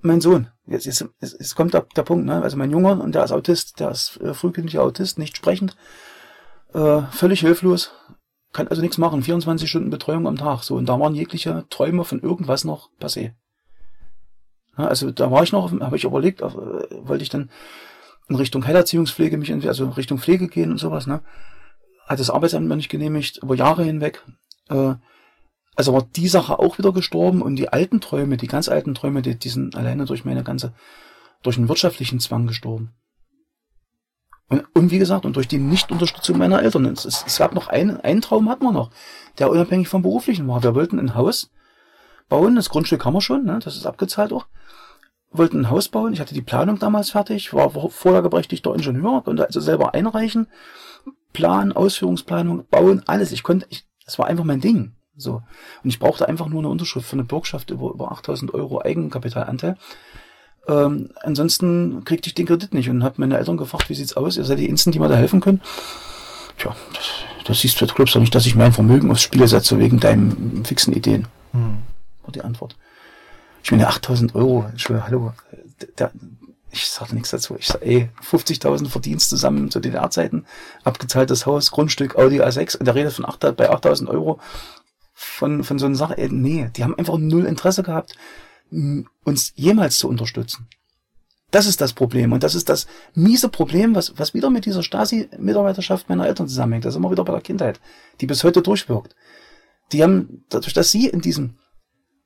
mein 0.00 0.20
Sohn. 0.20 0.48
Jetzt, 0.66 0.86
jetzt, 0.86 1.04
jetzt 1.20 1.56
kommt 1.56 1.74
der, 1.74 1.86
der 1.96 2.04
Punkt, 2.04 2.26
ne? 2.26 2.42
Also 2.42 2.56
mein 2.56 2.70
Junge, 2.70 2.92
und 2.92 3.14
der 3.14 3.24
ist 3.24 3.32
Autist, 3.32 3.80
der 3.80 3.90
ist 3.90 4.20
äh, 4.20 4.34
frühkindlicher 4.34 4.82
Autist, 4.82 5.18
nicht 5.18 5.36
sprechend 5.36 5.76
äh, 6.72 7.02
völlig 7.10 7.40
hilflos. 7.40 7.92
kann 8.52 8.68
also 8.68 8.80
nichts 8.80 8.98
machen, 8.98 9.22
24 9.22 9.68
Stunden 9.68 9.90
Betreuung 9.90 10.26
am 10.26 10.36
Tag, 10.36 10.62
so, 10.62 10.76
und 10.76 10.86
da 10.86 10.98
waren 11.00 11.14
jegliche 11.14 11.64
Träume 11.70 12.04
von 12.04 12.20
irgendwas 12.20 12.64
noch 12.64 12.90
passé. 13.00 13.32
Ja, 14.78 14.86
also 14.86 15.10
da 15.10 15.30
war 15.30 15.42
ich 15.42 15.52
noch, 15.52 15.72
habe 15.72 15.96
ich 15.96 16.04
überlegt, 16.04 16.40
äh, 16.40 16.52
wollte 16.52 17.22
ich 17.22 17.28
dann 17.28 17.50
in 18.30 18.36
Richtung 18.36 18.66
Heilerziehungspflege 18.66 19.36
mich, 19.36 19.52
also 19.52 19.90
Richtung 19.90 20.18
Pflege 20.18 20.48
gehen 20.48 20.70
und 20.70 20.78
sowas, 20.78 21.06
ne? 21.06 21.20
Hat 22.06 22.20
das 22.20 22.30
Arbeitsamt 22.30 22.66
mir 22.66 22.76
nicht 22.76 22.88
genehmigt, 22.88 23.40
über 23.42 23.54
Jahre 23.54 23.84
hinweg. 23.84 24.24
Äh, 24.68 24.94
also 25.76 25.92
war 25.92 26.06
die 26.16 26.28
Sache 26.28 26.58
auch 26.58 26.78
wieder 26.78 26.92
gestorben 26.92 27.42
und 27.42 27.56
die 27.56 27.68
alten 27.68 28.00
Träume, 28.00 28.36
die 28.36 28.46
ganz 28.46 28.68
alten 28.68 28.94
Träume, 28.94 29.22
die, 29.22 29.38
die 29.38 29.48
sind 29.48 29.76
alleine 29.76 30.04
durch 30.04 30.24
meine 30.24 30.44
ganze, 30.44 30.74
durch 31.42 31.58
einen 31.58 31.68
wirtschaftlichen 31.68 32.20
Zwang 32.20 32.46
gestorben. 32.46 32.92
Und, 34.48 34.64
und 34.74 34.90
wie 34.90 34.98
gesagt, 34.98 35.26
und 35.26 35.36
durch 35.36 35.48
die 35.48 35.58
Nichtunterstützung 35.58 36.38
meiner 36.38 36.62
Eltern. 36.62 36.86
Es, 36.86 37.04
es, 37.04 37.24
es 37.26 37.38
gab 37.38 37.54
noch 37.54 37.68
einen, 37.68 38.00
einen 38.00 38.20
Traum 38.20 38.48
hatten 38.48 38.64
wir 38.64 38.72
noch, 38.72 38.90
der 39.38 39.50
unabhängig 39.50 39.88
vom 39.88 40.02
Beruflichen 40.02 40.46
war. 40.48 40.62
Wir 40.62 40.74
wollten 40.74 40.98
ein 40.98 41.14
Haus 41.14 41.50
bauen, 42.28 42.56
das 42.56 42.68
Grundstück 42.68 43.04
haben 43.04 43.14
wir 43.14 43.20
schon, 43.20 43.44
ne, 43.44 43.58
das 43.62 43.76
ist 43.76 43.86
abgezahlt 43.86 44.32
auch. 44.32 44.46
Wollten 45.32 45.60
ein 45.60 45.70
Haus 45.70 45.88
bauen, 45.88 46.12
ich 46.12 46.20
hatte 46.20 46.34
die 46.34 46.42
Planung 46.42 46.78
damals 46.78 47.10
fertig, 47.10 47.54
war 47.54 47.70
vorlageberechtigter 47.70 48.74
Ingenieur, 48.74 49.22
konnte 49.22 49.46
also 49.46 49.60
selber 49.60 49.94
einreichen. 49.94 50.48
Plan, 51.32 51.72
Ausführungsplanung, 51.72 52.66
bauen, 52.68 53.02
alles. 53.06 53.30
Ich 53.30 53.44
konnte, 53.44 53.66
ich, 53.70 53.86
das 54.04 54.18
war 54.18 54.26
einfach 54.26 54.44
mein 54.44 54.60
Ding. 54.60 54.92
So. 55.16 55.42
Und 55.84 55.90
ich 55.90 55.98
brauchte 55.98 56.28
einfach 56.28 56.48
nur 56.48 56.60
eine 56.60 56.68
Unterschrift 56.68 57.08
von 57.08 57.18
der 57.18 57.26
Bürgschaft 57.26 57.70
über, 57.70 57.90
über 57.90 58.10
8000 58.10 58.52
Euro 58.54 58.82
Eigenkapitalanteil. 58.82 59.76
Ähm, 60.66 61.10
ansonsten 61.22 62.04
kriegte 62.04 62.28
ich 62.28 62.34
den 62.34 62.46
Kredit 62.46 62.74
nicht 62.74 62.90
und 62.90 63.04
habe 63.04 63.16
meine 63.18 63.38
Eltern 63.38 63.56
gefragt, 63.56 63.88
wie 63.88 63.94
sieht's 63.94 64.16
aus? 64.16 64.36
Ihr 64.36 64.44
seid 64.44 64.58
die 64.58 64.68
Instant, 64.68 64.94
die 64.94 64.98
mir 64.98 65.08
da 65.08 65.16
helfen 65.16 65.40
können. 65.40 65.60
Tja, 66.58 66.74
das, 66.94 67.10
das 67.46 67.60
siehst 67.60 67.80
du, 67.80 67.86
du 67.86 67.94
glaubst 67.94 68.14
doch 68.14 68.20
nicht, 68.20 68.34
dass 68.34 68.46
ich 68.46 68.54
mein 68.54 68.72
Vermögen 68.72 69.10
aufs 69.10 69.22
Spiel 69.22 69.46
setze 69.46 69.78
wegen 69.78 70.00
deinen 70.00 70.64
fixen 70.64 70.92
Ideen. 70.92 71.26
Hm. 71.52 71.78
War 72.22 72.32
die 72.32 72.42
Antwort. 72.42 72.76
Ich 73.62 73.70
meine, 73.70 73.88
8000 73.88 74.34
Euro, 74.34 74.70
ich 74.74 74.82
schwöre, 74.82 75.06
hallo, 75.06 75.32
der, 75.98 76.10
ich 76.72 76.88
sage 76.88 77.14
nichts 77.14 77.30
dazu. 77.30 77.56
Ich 77.58 77.66
sage, 77.66 77.84
ey, 77.84 78.10
50.000 78.22 78.88
Verdienst 78.88 79.28
zusammen 79.28 79.70
zu 79.70 79.80
DDR-Zeiten, 79.80 80.46
abgezahltes 80.84 81.46
Haus, 81.46 81.70
Grundstück, 81.70 82.16
Audi 82.16 82.40
A6, 82.40 82.78
und 82.78 82.86
der 82.86 82.94
redet 82.94 83.12
von 83.12 83.26
8, 83.26 83.56
bei 83.56 83.70
8.000 83.70 84.08
Euro 84.08 84.40
von, 85.12 85.64
von 85.64 85.78
so 85.78 85.86
einer 85.86 85.96
Sache. 85.96 86.16
Ey, 86.16 86.28
nee, 86.30 86.70
die 86.76 86.84
haben 86.84 86.96
einfach 86.96 87.18
null 87.18 87.44
Interesse 87.44 87.82
gehabt, 87.82 88.16
uns 89.24 89.52
jemals 89.56 89.98
zu 89.98 90.08
unterstützen. 90.08 90.68
Das 91.50 91.66
ist 91.66 91.80
das 91.80 91.92
Problem. 91.92 92.32
Und 92.32 92.44
das 92.44 92.54
ist 92.54 92.68
das 92.68 92.86
miese 93.14 93.48
Problem, 93.48 93.94
was, 93.94 94.16
was 94.16 94.34
wieder 94.34 94.50
mit 94.50 94.66
dieser 94.66 94.82
Stasi-Mitarbeiterschaft 94.82 96.08
meiner 96.08 96.26
Eltern 96.26 96.46
zusammenhängt. 96.48 96.84
Das 96.84 96.94
ist 96.94 96.98
immer 96.98 97.10
wieder 97.10 97.24
bei 97.24 97.32
der 97.32 97.42
Kindheit, 97.42 97.80
die 98.20 98.26
bis 98.26 98.44
heute 98.44 98.62
durchwirkt. 98.62 99.16
Die 99.92 100.02
haben, 100.02 100.44
dadurch, 100.48 100.72
dass 100.72 100.92
sie 100.92 101.08
in 101.08 101.20
diesem 101.20 101.56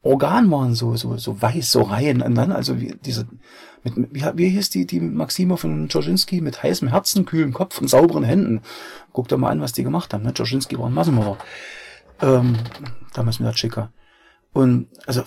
Organ 0.04 0.50
waren, 0.50 0.74
so, 0.74 0.96
so, 0.96 1.16
so 1.16 1.40
weiß, 1.40 1.72
so 1.72 1.82
rein, 1.82 2.20
und 2.20 2.34
dann, 2.34 2.52
also 2.52 2.80
wie, 2.80 2.94
diese, 3.04 3.26
mit, 3.82 3.94
wie, 3.96 4.24
wie 4.34 4.48
hieß 4.50 4.70
die, 4.70 4.86
die 4.86 5.00
Maxime 5.00 5.56
von 5.56 5.88
Dzerzhinsky 5.88 6.40
mit 6.40 6.62
heißem 6.62 6.88
Herzen, 6.88 7.24
kühlem 7.24 7.52
Kopf 7.52 7.80
und 7.80 7.88
sauberen 7.88 8.22
Händen. 8.22 8.60
Guck 9.12 9.28
doch 9.28 9.38
mal 9.38 9.50
an, 9.50 9.60
was 9.60 9.72
die 9.72 9.82
gemacht 9.82 10.12
haben, 10.12 10.22
ne? 10.22 10.34
Dzerzhinsky 10.34 10.78
war 10.78 10.86
ein 10.86 10.94
Massenmörder. 10.94 11.38
Ähm, 12.20 12.56
damals 13.14 13.40
mit 13.40 13.46
der 13.46 13.54
Chica. 13.54 13.90
Und 14.52 14.86
also 15.06 15.24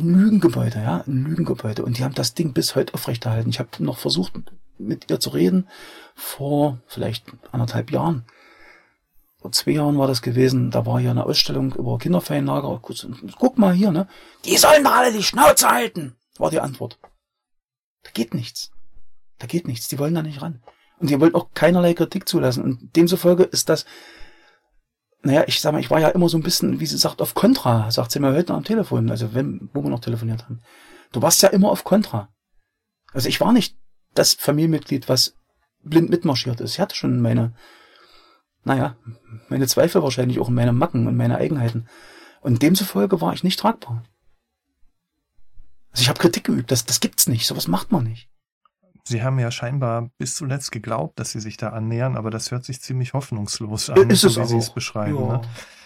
Lügengebäude, 0.00 0.78
ja, 0.78 1.04
Lügengebäude. 1.06 1.84
Und 1.84 1.96
die 1.96 2.04
haben 2.04 2.14
das 2.14 2.34
Ding 2.34 2.52
bis 2.52 2.74
heute 2.74 2.94
aufrechterhalten. 2.94 3.50
Ich 3.50 3.60
habe 3.60 3.68
noch 3.78 3.98
versucht, 3.98 4.32
mit 4.78 5.10
ihr 5.10 5.20
zu 5.20 5.30
reden, 5.30 5.68
vor 6.14 6.78
vielleicht 6.86 7.26
anderthalb 7.52 7.92
Jahren. 7.92 8.24
Vor 9.40 9.52
zwei 9.52 9.72
Jahren 9.72 9.98
war 9.98 10.08
das 10.08 10.22
gewesen, 10.22 10.70
da 10.70 10.84
war 10.84 10.98
hier 11.00 11.12
eine 11.12 11.24
Ausstellung 11.24 11.72
über 11.74 11.98
Kinderferienlager. 11.98 12.80
Guck 13.38 13.58
mal 13.58 13.72
hier, 13.72 13.92
ne? 13.92 14.08
Die 14.44 14.56
sollen 14.56 14.82
doch 14.82 14.92
alle 14.92 15.12
die 15.12 15.22
Schnauze 15.22 15.68
halten, 15.70 16.16
war 16.38 16.50
die 16.50 16.60
Antwort. 16.60 16.98
Da 18.02 18.10
geht 18.12 18.34
nichts. 18.34 18.70
Da 19.38 19.46
geht 19.46 19.68
nichts. 19.68 19.88
Die 19.88 19.98
wollen 19.98 20.14
da 20.14 20.22
nicht 20.22 20.42
ran. 20.42 20.62
Und 20.98 21.10
die 21.10 21.20
wollen 21.20 21.34
auch 21.34 21.50
keinerlei 21.54 21.94
Kritik 21.94 22.28
zulassen. 22.28 22.64
Und 22.64 22.96
demzufolge 22.96 23.44
ist 23.44 23.68
das 23.68 23.84
naja, 25.22 25.44
ich 25.46 25.60
sag 25.60 25.72
mal, 25.72 25.80
ich 25.80 25.90
war 25.90 26.00
ja 26.00 26.08
immer 26.08 26.28
so 26.28 26.38
ein 26.38 26.42
bisschen, 26.42 26.80
wie 26.80 26.86
sie 26.86 26.96
sagt, 26.96 27.20
auf 27.20 27.34
Kontra, 27.34 27.90
sagt 27.90 28.12
sie 28.12 28.20
mir 28.20 28.32
heute 28.32 28.54
am 28.54 28.64
Telefon, 28.64 29.10
also 29.10 29.34
wenn, 29.34 29.68
wo 29.72 29.82
wir 29.82 29.90
noch 29.90 30.00
telefoniert 30.00 30.44
haben. 30.44 30.60
Du 31.12 31.22
warst 31.22 31.42
ja 31.42 31.48
immer 31.48 31.70
auf 31.70 31.84
Kontra. 31.84 32.28
Also 33.12 33.28
ich 33.28 33.40
war 33.40 33.52
nicht 33.52 33.76
das 34.14 34.34
Familienmitglied, 34.34 35.08
was 35.08 35.34
blind 35.82 36.10
mitmarschiert 36.10 36.60
ist. 36.60 36.74
Ich 36.74 36.80
hatte 36.80 36.94
schon 36.94 37.20
meine, 37.20 37.54
naja, 38.68 38.96
meine 39.48 39.66
Zweifel 39.66 40.02
wahrscheinlich 40.02 40.38
auch, 40.38 40.50
meine 40.50 40.72
Macken 40.72 41.06
und 41.06 41.16
meine 41.16 41.38
Eigenheiten. 41.38 41.86
Und 42.40 42.62
demzufolge 42.62 43.20
war 43.20 43.32
ich 43.32 43.42
nicht 43.42 43.58
tragbar. 43.58 44.04
Also 45.90 46.02
ich 46.02 46.08
habe 46.08 46.20
Kritik 46.20 46.44
geübt, 46.44 46.70
das, 46.70 46.84
das 46.84 47.00
gibt's 47.00 47.26
nicht, 47.26 47.46
sowas 47.46 47.66
macht 47.66 47.90
man 47.90 48.04
nicht. 48.04 48.28
Sie 49.04 49.22
haben 49.22 49.38
ja 49.38 49.50
scheinbar 49.50 50.10
bis 50.18 50.36
zuletzt 50.36 50.70
geglaubt, 50.70 51.18
dass 51.18 51.30
Sie 51.30 51.40
sich 51.40 51.56
da 51.56 51.70
annähern, 51.70 52.14
aber 52.14 52.28
das 52.30 52.50
hört 52.50 52.66
sich 52.66 52.82
ziemlich 52.82 53.14
hoffnungslos 53.14 53.88
an, 53.88 54.10
ist 54.10 54.20
so 54.20 54.38
wie 54.38 54.46
Sie 54.46 54.58
es 54.58 54.68
beschreiben. 54.68 55.16
Ja, 55.16 55.38
ne? 55.38 55.40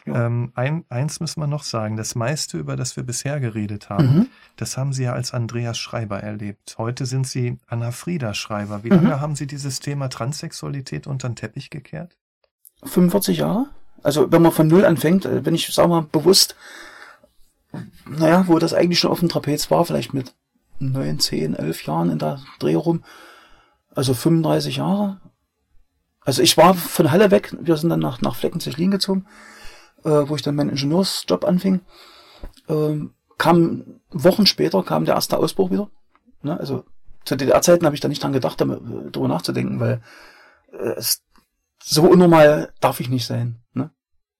ja. 0.07 0.27
Ähm, 0.27 0.51
ein, 0.57 0.85
eins 0.89 1.21
müssen 1.21 1.41
wir 1.41 1.47
noch 1.47 1.63
sagen, 1.63 1.97
das 1.97 2.17
meiste, 2.17 2.59
über 2.59 2.75
das 2.75 2.97
wir 2.97 3.05
bisher 3.05 3.39
geredet 3.39 3.91
haben, 3.91 4.17
mhm. 4.17 4.27
das 4.57 4.77
haben 4.77 4.93
Sie 4.93 5.05
ja 5.05 5.13
als 5.13 5.33
Andreas 5.33 5.79
Schreiber 5.79 6.21
erlebt. 6.21 6.75
Heute 6.79 7.07
sind 7.07 7.29
Sie 7.29 7.61
Anna 7.69 7.93
Frieda 7.93 8.35
Schreiber. 8.35 8.83
Wie 8.83 8.91
mhm. 8.91 8.97
lange 8.97 9.21
haben 9.21 9.37
Sie 9.37 9.47
dieses 9.47 9.79
Thema 9.79 10.09
Transsexualität 10.09 11.07
unter 11.07 11.29
den 11.29 11.37
Teppich 11.37 11.71
gekehrt? 11.71 12.19
45 12.83 13.39
Jahre. 13.39 13.67
Also 14.03 14.33
wenn 14.33 14.43
man 14.43 14.53
von 14.53 14.69
Null 14.69 14.85
anfängt, 14.85 15.25
äh, 15.25 15.45
wenn 15.45 15.55
ich, 15.55 15.73
sag 15.73 15.89
mal, 15.89 16.03
bewusst, 16.03 16.57
naja, 18.07 18.45
wo 18.49 18.59
das 18.59 18.75
eigentlich 18.75 18.99
schon 18.99 19.11
auf 19.11 19.21
dem 19.21 19.29
Trapez 19.29 19.71
war, 19.71 19.85
vielleicht 19.85 20.13
mit 20.13 20.35
neun, 20.79 21.21
zehn, 21.21 21.55
elf 21.55 21.85
Jahren 21.85 22.11
in 22.11 22.19
der 22.19 22.41
Dreh 22.59 22.75
rum. 22.75 23.05
Also 23.95 24.15
35 24.15 24.77
Jahre. 24.77 25.21
Also 26.21 26.43
ich 26.43 26.57
war 26.57 26.75
von 26.75 27.11
Halle 27.11 27.31
weg. 27.31 27.55
Wir 27.61 27.77
sind 27.77 27.91
dann 27.91 28.01
nach, 28.01 28.21
nach 28.21 28.37
Fleckenzechlin 28.37 28.91
gezogen, 28.91 29.27
äh, 30.05 30.11
wo 30.11 30.37
ich 30.37 30.43
dann 30.43 30.55
meinen 30.55 30.71
Ingenieursjob 30.71 31.45
anfing. 31.45 31.81
Ähm, 32.69 33.15
kam 33.39 34.01
Wochen 34.11 34.47
später 34.47 34.83
kam 34.83 35.05
der 35.05 35.15
erste 35.15 35.37
Ausbruch 35.39 35.71
wieder. 35.71 35.91
Ne? 36.43 36.59
Also 36.59 36.85
zu 37.25 37.37
DDR-Zeiten 37.37 37.85
habe 37.85 37.95
ich 37.95 38.01
da 38.01 38.09
nicht 38.09 38.23
dran 38.23 38.33
gedacht, 38.33 38.61
darüber 38.61 39.29
nachzudenken, 39.29 39.81
weil 39.81 40.01
äh, 40.73 40.95
es, 40.97 41.23
so 41.83 42.03
unnormal 42.03 42.73
darf 42.81 43.01
ich 43.01 43.09
nicht 43.09 43.27
sein. 43.27 43.63
Ne? 43.73 43.91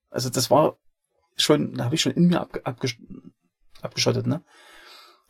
Also 0.09 0.29
das 0.29 0.49
war 0.51 0.77
schon, 1.35 1.73
da 1.75 1.85
habe 1.85 1.95
ich 1.95 2.01
schon 2.01 2.13
in 2.13 2.27
mir 2.27 2.41
abge, 2.41 2.65
abgesch, 2.65 2.99
abgeschottet. 3.81 4.27
Ne? 4.27 4.43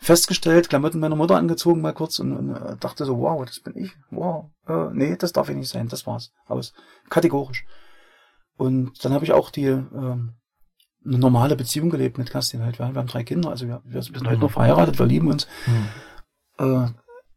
festgestellt, 0.03 0.69
Klamotten 0.69 0.99
meiner 0.99 1.15
Mutter 1.15 1.37
angezogen 1.37 1.81
mal 1.81 1.93
kurz 1.93 2.19
und, 2.19 2.33
und 2.33 2.55
äh, 2.55 2.77
dachte 2.77 3.05
so, 3.05 3.19
wow, 3.19 3.43
das 3.45 3.59
bin 3.59 3.75
ich. 3.77 3.91
Wow, 4.11 4.51
äh, 4.67 4.89
nee, 4.93 5.15
das 5.15 5.33
darf 5.33 5.49
ich 5.49 5.55
nicht 5.55 5.69
sein, 5.69 5.87
das 5.87 6.05
war's. 6.05 6.31
Aus. 6.45 6.73
Kategorisch. 7.09 7.65
Und 8.55 9.03
dann 9.03 9.13
habe 9.13 9.25
ich 9.25 9.31
auch 9.31 9.49
die 9.49 9.65
ähm, 9.65 10.33
eine 11.05 11.17
normale 11.17 11.55
Beziehung 11.55 11.89
gelebt 11.89 12.17
mit 12.17 12.29
Kerstin 12.29 12.63
halt. 12.63 12.79
Wir, 12.79 12.93
wir 12.93 12.99
haben 12.99 13.07
drei 13.07 13.23
Kinder, 13.23 13.49
also 13.49 13.67
wir, 13.67 13.81
wir 13.83 14.03
sind 14.03 14.27
halt 14.27 14.39
noch 14.39 14.51
verheiratet, 14.51 14.99
wir 14.99 15.05
lieben 15.05 15.29
uns. 15.29 15.47
Mhm. 15.65 15.89
Äh, 16.59 16.87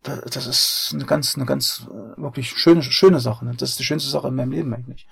das 0.02 0.46
ist 0.46 0.90
eine 0.94 1.04
ganz, 1.04 1.34
eine 1.36 1.46
ganz 1.46 1.86
äh, 1.88 2.20
wirklich 2.20 2.50
schöne, 2.50 2.82
schöne 2.82 3.20
Sache. 3.20 3.44
Ne? 3.44 3.54
Das 3.56 3.70
ist 3.70 3.78
die 3.78 3.84
schönste 3.84 4.10
Sache 4.10 4.28
in 4.28 4.34
meinem 4.34 4.52
Leben 4.52 4.72
eigentlich. 4.72 5.06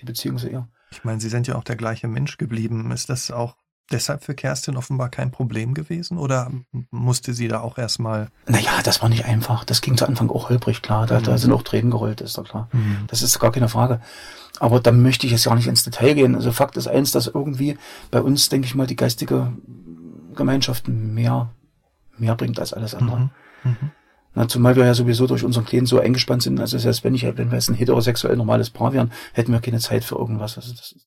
Die 0.00 0.04
Beziehung 0.04 0.38
zu 0.38 0.48
ihr. 0.48 0.68
Ich 0.90 1.04
meine, 1.04 1.20
Sie 1.20 1.28
sind 1.28 1.46
ja 1.46 1.56
auch 1.56 1.64
der 1.64 1.76
gleiche 1.76 2.08
Mensch 2.08 2.36
geblieben. 2.36 2.90
Ist 2.90 3.08
das 3.08 3.30
auch 3.30 3.56
deshalb 3.90 4.24
für 4.24 4.34
Kerstin 4.34 4.76
offenbar 4.76 5.08
kein 5.08 5.30
Problem 5.30 5.74
gewesen 5.74 6.18
oder 6.18 6.50
musste 6.90 7.34
sie 7.34 7.48
da 7.48 7.60
auch 7.60 7.78
erstmal? 7.78 8.28
Naja, 8.46 8.70
das 8.82 9.02
war 9.02 9.08
nicht 9.08 9.24
einfach. 9.24 9.64
Das 9.64 9.80
ging 9.80 9.96
zu 9.96 10.06
Anfang 10.06 10.30
auch 10.30 10.48
holprig, 10.48 10.82
klar. 10.82 11.06
Da, 11.06 11.20
mhm. 11.20 11.24
da 11.24 11.38
sind 11.38 11.52
auch 11.52 11.62
Tränen 11.62 11.90
gerollt, 11.90 12.20
ist 12.20 12.38
doch 12.38 12.44
klar. 12.44 12.68
Mhm. 12.72 13.04
Das 13.08 13.22
ist 13.22 13.38
gar 13.38 13.52
keine 13.52 13.68
Frage. 13.68 14.00
Aber 14.60 14.80
da 14.80 14.92
möchte 14.92 15.26
ich 15.26 15.32
jetzt 15.32 15.44
gar 15.44 15.56
nicht 15.56 15.66
ins 15.66 15.84
Detail 15.84 16.14
gehen. 16.14 16.34
Also 16.34 16.52
Fakt 16.52 16.76
ist 16.76 16.86
eins, 16.86 17.12
dass 17.12 17.26
irgendwie 17.26 17.76
bei 18.10 18.20
uns, 18.20 18.48
denke 18.48 18.66
ich 18.66 18.74
mal, 18.74 18.86
die 18.86 18.96
geistige 18.96 19.52
Gemeinschaft 20.34 20.88
mehr, 20.88 21.52
mehr 22.16 22.36
bringt 22.36 22.58
als 22.58 22.72
alles 22.72 22.94
andere. 22.94 23.30
Mhm. 23.64 23.90
Na, 24.34 24.48
zumal 24.48 24.76
wir 24.76 24.84
ja 24.84 24.94
sowieso 24.94 25.26
durch 25.26 25.44
unseren 25.44 25.64
Kleinen 25.64 25.86
so 25.86 26.00
eingespannt 26.00 26.42
sind. 26.42 26.58
Also 26.60 26.76
selbst 26.78 27.04
wenn 27.04 27.14
ich, 27.14 27.24
wenn 27.24 27.50
wir 27.50 27.54
jetzt 27.54 27.68
ein 27.68 27.74
heterosexuell 27.74 28.36
normales 28.36 28.70
Paar 28.70 28.92
wären, 28.92 29.12
hätten 29.32 29.52
wir 29.52 29.60
keine 29.60 29.78
Zeit 29.78 30.04
für 30.04 30.16
irgendwas. 30.16 30.56
Also 30.56 30.72
das 30.72 30.92
ist 30.92 31.06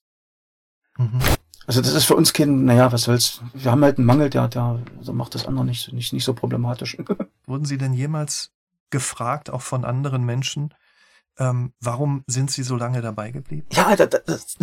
mhm. 0.97 1.19
Also 1.67 1.81
das 1.81 1.93
ist 1.93 2.05
für 2.05 2.15
uns 2.15 2.31
kein, 2.31 2.63
naja, 2.63 2.93
was 2.93 3.03
soll's. 3.03 3.41
Wir 3.53 3.71
haben 3.71 3.83
halt 3.83 3.97
einen 3.97 4.07
Mangel, 4.07 4.29
der, 4.29 4.47
der 4.47 4.79
macht 5.11 5.35
das 5.35 5.45
andere 5.45 5.65
nicht, 5.65 5.91
nicht, 5.91 6.13
nicht 6.13 6.23
so 6.23 6.33
problematisch. 6.33 6.97
Wurden 7.45 7.65
Sie 7.65 7.77
denn 7.77 7.93
jemals 7.93 8.53
gefragt, 8.89 9.49
auch 9.49 9.61
von 9.61 9.83
anderen 9.83 10.23
Menschen, 10.23 10.73
Ähm, 11.39 11.73
warum 11.79 12.23
sind 12.25 12.49
Sie 12.49 12.63
so 12.63 12.75
lange 12.75 13.01
dabei 13.01 13.29
geblieben? 13.29 13.67
Ja, 13.71 13.95
das, 13.95 14.09
das, 14.25 14.57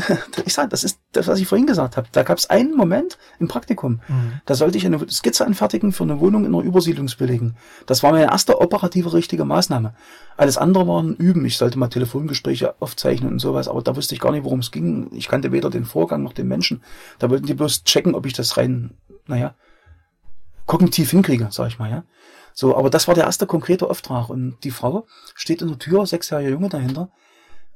ich 0.44 0.52
sage, 0.52 0.68
das 0.68 0.82
ist 0.82 0.98
das, 1.12 1.28
was 1.28 1.38
ich 1.38 1.46
vorhin 1.46 1.66
gesagt 1.66 1.96
habe. 1.96 2.08
Da 2.10 2.24
gab 2.24 2.38
es 2.38 2.50
einen 2.50 2.76
Moment 2.76 3.16
im 3.38 3.46
Praktikum. 3.46 4.00
Mhm. 4.08 4.40
Da 4.44 4.54
sollte 4.54 4.76
ich 4.78 4.84
eine 4.84 5.08
Skizze 5.08 5.46
anfertigen 5.46 5.92
für 5.92 6.02
eine 6.02 6.18
Wohnung 6.18 6.44
in 6.44 6.54
einer 6.54 6.64
Übersiedlungsbilligung. 6.64 7.54
Das 7.86 8.02
war 8.02 8.10
meine 8.10 8.26
erste 8.26 8.60
operative 8.60 9.12
richtige 9.12 9.44
Maßnahme. 9.44 9.94
Alles 10.36 10.58
andere 10.58 10.88
waren 10.88 11.14
Üben. 11.14 11.44
Ich 11.44 11.58
sollte 11.58 11.78
mal 11.78 11.88
Telefongespräche 11.88 12.74
aufzeichnen 12.80 13.32
und 13.32 13.38
sowas, 13.38 13.68
aber 13.68 13.82
da 13.82 13.94
wusste 13.94 14.14
ich 14.16 14.20
gar 14.20 14.32
nicht, 14.32 14.44
worum 14.44 14.58
es 14.58 14.72
ging. 14.72 15.10
Ich 15.12 15.28
kannte 15.28 15.52
weder 15.52 15.70
den 15.70 15.84
Vorgang 15.84 16.24
noch 16.24 16.32
den 16.32 16.48
Menschen. 16.48 16.82
Da 17.20 17.30
wollten 17.30 17.46
die 17.46 17.54
bloß 17.54 17.84
checken, 17.84 18.16
ob 18.16 18.26
ich 18.26 18.32
das 18.32 18.56
rein, 18.56 18.94
naja, 19.28 19.54
kognitiv 20.66 21.10
hinkriege, 21.10 21.48
sag 21.50 21.68
ich 21.68 21.78
mal, 21.78 21.90
ja. 21.90 22.04
So, 22.54 22.76
aber 22.76 22.88
das 22.88 23.08
war 23.08 23.14
der 23.14 23.24
erste 23.24 23.46
konkrete 23.46 23.90
Auftrag. 23.90 24.30
Und 24.30 24.56
die 24.62 24.70
Frau 24.70 25.06
steht 25.34 25.60
in 25.60 25.68
der 25.68 25.78
Tür, 25.78 26.06
sechsjährige 26.06 26.50
Junge 26.50 26.68
dahinter. 26.68 27.10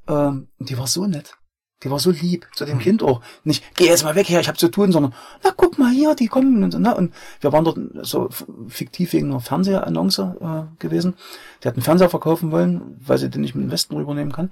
Ähm, 0.08 0.48
die 0.58 0.78
war 0.78 0.86
so 0.86 1.06
nett. 1.06 1.34
Die 1.82 1.90
war 1.90 1.98
so 1.98 2.10
lieb 2.10 2.48
zu 2.54 2.64
dem 2.64 2.78
mhm. 2.78 2.82
Kind 2.82 3.02
auch. 3.02 3.20
Nicht, 3.44 3.62
geh 3.76 3.86
jetzt 3.86 4.04
mal 4.04 4.14
weg 4.14 4.28
her, 4.28 4.40
ich 4.40 4.48
hab 4.48 4.58
zu 4.58 4.68
tun, 4.68 4.90
sondern, 4.90 5.14
na 5.44 5.52
guck 5.56 5.78
mal 5.78 5.92
hier, 5.92 6.14
die 6.14 6.26
kommen. 6.26 6.64
Und, 6.64 6.78
ne? 6.78 6.94
und 6.96 7.12
wir 7.40 7.52
waren 7.52 7.64
dort 7.64 7.78
so 8.02 8.28
fiktiv 8.68 9.12
wegen 9.12 9.30
einer 9.30 9.40
Fernsehannonce 9.40 10.18
äh, 10.18 10.62
gewesen. 10.78 11.14
Die 11.62 11.68
hat 11.68 11.74
einen 11.74 11.82
Fernseher 11.82 12.10
verkaufen 12.10 12.50
wollen, 12.50 12.96
weil 13.00 13.18
sie 13.18 13.30
den 13.30 13.42
nicht 13.42 13.54
mit 13.54 13.64
dem 13.64 13.70
Westen 13.70 13.96
rübernehmen 13.96 14.32
kann. 14.32 14.50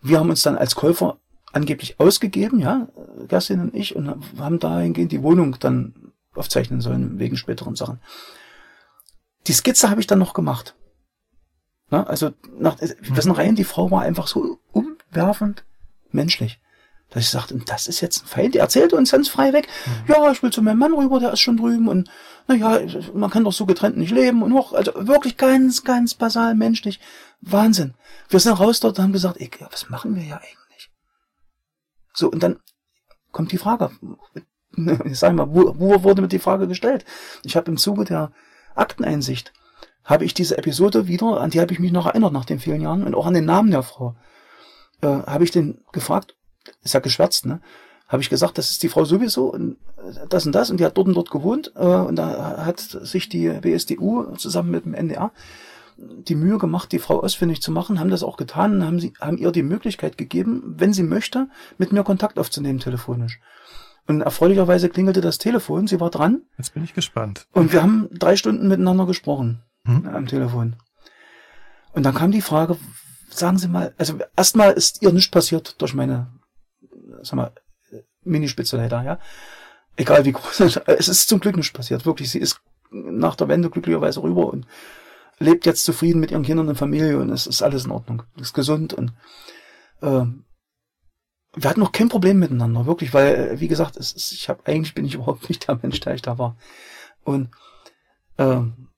Wir 0.00 0.18
haben 0.18 0.30
uns 0.30 0.42
dann 0.42 0.56
als 0.56 0.74
Käufer 0.74 1.18
angeblich 1.52 1.98
ausgegeben, 1.98 2.58
ja, 2.58 2.88
Kerstin 3.28 3.60
und 3.60 3.74
ich, 3.74 3.96
und 3.96 4.14
haben 4.38 4.58
dahingehend 4.58 5.12
die 5.12 5.22
Wohnung 5.22 5.56
dann 5.58 6.12
aufzeichnen 6.34 6.80
sollen, 6.80 7.18
wegen 7.18 7.36
späteren 7.36 7.76
Sachen. 7.76 8.00
Die 9.46 9.52
Skizze 9.52 9.90
habe 9.90 10.00
ich 10.00 10.06
dann 10.06 10.18
noch 10.18 10.34
gemacht. 10.34 10.74
Na, 11.90 12.04
also 12.04 12.32
nach, 12.58 12.76
wir 12.80 13.22
sind 13.22 13.32
rein, 13.32 13.54
die 13.54 13.64
Frau 13.64 13.90
war 13.90 14.02
einfach 14.02 14.26
so 14.26 14.58
umwerfend 14.72 15.64
menschlich. 16.10 16.60
Dass 17.10 17.22
ich 17.22 17.30
sagte, 17.30 17.56
das 17.66 17.86
ist 17.86 18.00
jetzt 18.00 18.24
ein 18.24 18.26
Fall, 18.26 18.50
die 18.50 18.58
erzählte 18.58 18.96
uns 18.96 19.12
ganz 19.12 19.28
frei 19.28 19.52
weg, 19.52 19.68
mhm. 19.86 20.12
ja, 20.12 20.32
ich 20.32 20.42
will 20.42 20.50
zu 20.50 20.60
meinem 20.60 20.78
Mann 20.78 20.92
rüber, 20.92 21.20
der 21.20 21.32
ist 21.32 21.40
schon 21.40 21.56
drüben 21.56 21.86
und 21.86 22.10
naja, 22.48 22.80
man 23.14 23.30
kann 23.30 23.44
doch 23.44 23.52
so 23.52 23.64
getrennt 23.64 23.96
nicht 23.96 24.10
leben 24.10 24.42
und 24.42 24.52
auch, 24.56 24.72
also 24.72 24.92
wirklich 25.06 25.36
ganz, 25.36 25.84
ganz 25.84 26.14
basal 26.14 26.56
menschlich. 26.56 26.98
Wahnsinn. 27.40 27.94
Wir 28.28 28.40
sind 28.40 28.54
raus 28.54 28.80
dort 28.80 28.98
und 28.98 29.04
haben 29.04 29.12
gesagt, 29.12 29.40
ey, 29.40 29.50
was 29.70 29.88
machen 29.88 30.16
wir 30.16 30.24
ja 30.24 30.36
eigentlich? 30.36 30.90
So, 32.12 32.28
und 32.28 32.42
dann 32.42 32.58
kommt 33.30 33.52
die 33.52 33.58
Frage, 33.58 33.90
ich 35.04 35.18
sag 35.18 35.32
mal, 35.34 35.48
wo, 35.54 35.78
wo 35.78 36.02
wurde 36.02 36.22
mir 36.22 36.28
die 36.28 36.40
Frage 36.40 36.66
gestellt? 36.66 37.04
Ich 37.44 37.56
habe 37.56 37.70
im 37.70 37.76
Zuge 37.76 38.04
der 38.04 38.32
Akteneinsicht 38.76 39.52
habe 40.04 40.24
ich 40.24 40.34
diese 40.34 40.56
Episode 40.56 41.08
wieder, 41.08 41.40
an 41.40 41.50
die 41.50 41.60
habe 41.60 41.72
ich 41.72 41.80
mich 41.80 41.92
noch 41.92 42.06
erinnert 42.06 42.32
nach 42.32 42.44
den 42.44 42.60
vielen 42.60 42.80
Jahren 42.80 43.04
und 43.04 43.14
auch 43.14 43.26
an 43.26 43.34
den 43.34 43.44
Namen 43.44 43.70
der 43.70 43.82
Frau. 43.82 44.14
Äh, 45.02 45.08
habe 45.08 45.44
ich 45.44 45.50
den 45.50 45.80
gefragt, 45.92 46.36
ist 46.82 46.94
ja 46.94 47.00
geschwärzt, 47.00 47.46
ne? 47.46 47.60
Habe 48.08 48.22
ich 48.22 48.30
gesagt, 48.30 48.56
das 48.56 48.70
ist 48.70 48.84
die 48.84 48.88
Frau 48.88 49.04
sowieso 49.04 49.52
und 49.52 49.78
äh, 49.98 50.26
das 50.28 50.46
und 50.46 50.52
das 50.52 50.70
und 50.70 50.78
die 50.78 50.84
hat 50.84 50.96
dort 50.96 51.08
und 51.08 51.14
dort 51.14 51.30
gewohnt 51.30 51.72
äh, 51.74 51.84
und 51.84 52.16
da 52.16 52.64
hat 52.64 52.78
sich 52.80 53.28
die 53.28 53.48
BSDU 53.48 54.36
zusammen 54.36 54.70
mit 54.70 54.84
dem 54.84 54.94
NDR 54.94 55.32
die 55.98 56.34
Mühe 56.34 56.58
gemacht, 56.58 56.92
die 56.92 56.98
Frau 56.98 57.20
ausfindig 57.20 57.62
zu 57.62 57.72
machen, 57.72 57.98
haben 57.98 58.10
das 58.10 58.22
auch 58.22 58.36
getan, 58.36 58.84
haben 58.84 59.00
sie 59.00 59.14
haben 59.20 59.38
ihr 59.38 59.50
die 59.50 59.62
Möglichkeit 59.62 60.18
gegeben, 60.18 60.74
wenn 60.76 60.92
sie 60.92 61.02
möchte, 61.02 61.48
mit 61.78 61.92
mir 61.92 62.04
Kontakt 62.04 62.38
aufzunehmen 62.38 62.78
telefonisch. 62.78 63.40
Und 64.06 64.20
erfreulicherweise 64.20 64.88
klingelte 64.88 65.20
das 65.20 65.38
Telefon, 65.38 65.86
sie 65.86 66.00
war 66.00 66.10
dran. 66.10 66.42
Jetzt 66.58 66.74
bin 66.74 66.84
ich 66.84 66.94
gespannt. 66.94 67.46
Und 67.52 67.72
wir 67.72 67.82
haben 67.82 68.08
drei 68.12 68.36
Stunden 68.36 68.68
miteinander 68.68 69.06
gesprochen 69.06 69.62
hm? 69.84 70.06
am 70.06 70.26
Telefon. 70.26 70.76
Und 71.92 72.04
dann 72.04 72.14
kam 72.14 72.30
die 72.30 72.42
Frage, 72.42 72.76
sagen 73.30 73.58
Sie 73.58 73.68
mal, 73.68 73.94
also 73.98 74.18
erstmal 74.36 74.72
ist 74.72 75.02
ihr 75.02 75.12
nichts 75.12 75.30
passiert 75.30 75.80
durch 75.80 75.94
meine, 75.94 76.28
sag 77.22 77.34
mal, 77.34 77.52
Minispitzelei 78.22 78.88
da, 78.88 79.02
ja. 79.02 79.18
Egal 79.96 80.24
wie 80.24 80.32
groß, 80.32 80.60
es 80.86 81.08
ist 81.08 81.28
zum 81.28 81.40
Glück 81.40 81.56
nichts 81.56 81.72
passiert, 81.72 82.06
wirklich. 82.06 82.30
Sie 82.30 82.38
ist 82.38 82.60
nach 82.90 83.34
der 83.34 83.48
Wende 83.48 83.70
glücklicherweise 83.70 84.22
rüber 84.22 84.46
und 84.52 84.66
lebt 85.38 85.66
jetzt 85.66 85.84
zufrieden 85.84 86.20
mit 86.20 86.30
ihren 86.30 86.44
Kindern 86.44 86.68
und 86.68 86.76
Familie 86.76 87.18
und 87.18 87.30
es 87.30 87.46
ist 87.46 87.62
alles 87.62 87.84
in 87.84 87.90
Ordnung. 87.90 88.22
Ist 88.40 88.54
gesund 88.54 88.94
und 88.94 89.12
äh, 90.02 90.24
wir 91.56 91.70
hatten 91.70 91.80
noch 91.80 91.92
kein 91.92 92.10
Problem 92.10 92.38
miteinander, 92.38 92.84
wirklich, 92.86 93.14
weil, 93.14 93.34
äh, 93.34 93.60
wie 93.60 93.68
gesagt, 93.68 93.96
es 93.96 94.12
ist, 94.12 94.32
ich 94.32 94.48
habe 94.48 94.64
eigentlich 94.66 94.94
bin 94.94 95.06
ich 95.06 95.14
überhaupt 95.14 95.48
nicht 95.48 95.66
der 95.66 95.76
Mensch, 95.76 95.98
der 96.00 96.14
ich 96.14 96.22
da 96.22 96.38
war. 96.38 96.56
Und 97.24 97.50
ähm, 98.38 98.88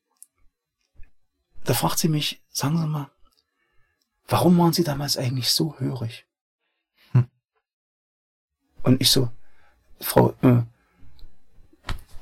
da 1.64 1.72
fragt 1.72 1.98
sie 1.98 2.08
mich, 2.08 2.42
sagen 2.50 2.78
Sie 2.78 2.86
mal, 2.86 3.10
warum 4.26 4.58
waren 4.58 4.72
Sie 4.72 4.84
damals 4.84 5.16
eigentlich 5.16 5.50
so 5.50 5.78
hörig? 5.78 6.26
Hm. 7.12 7.28
Und 8.82 9.00
ich 9.00 9.10
so, 9.10 9.30
Frau, 10.00 10.34
äh, 10.42 10.62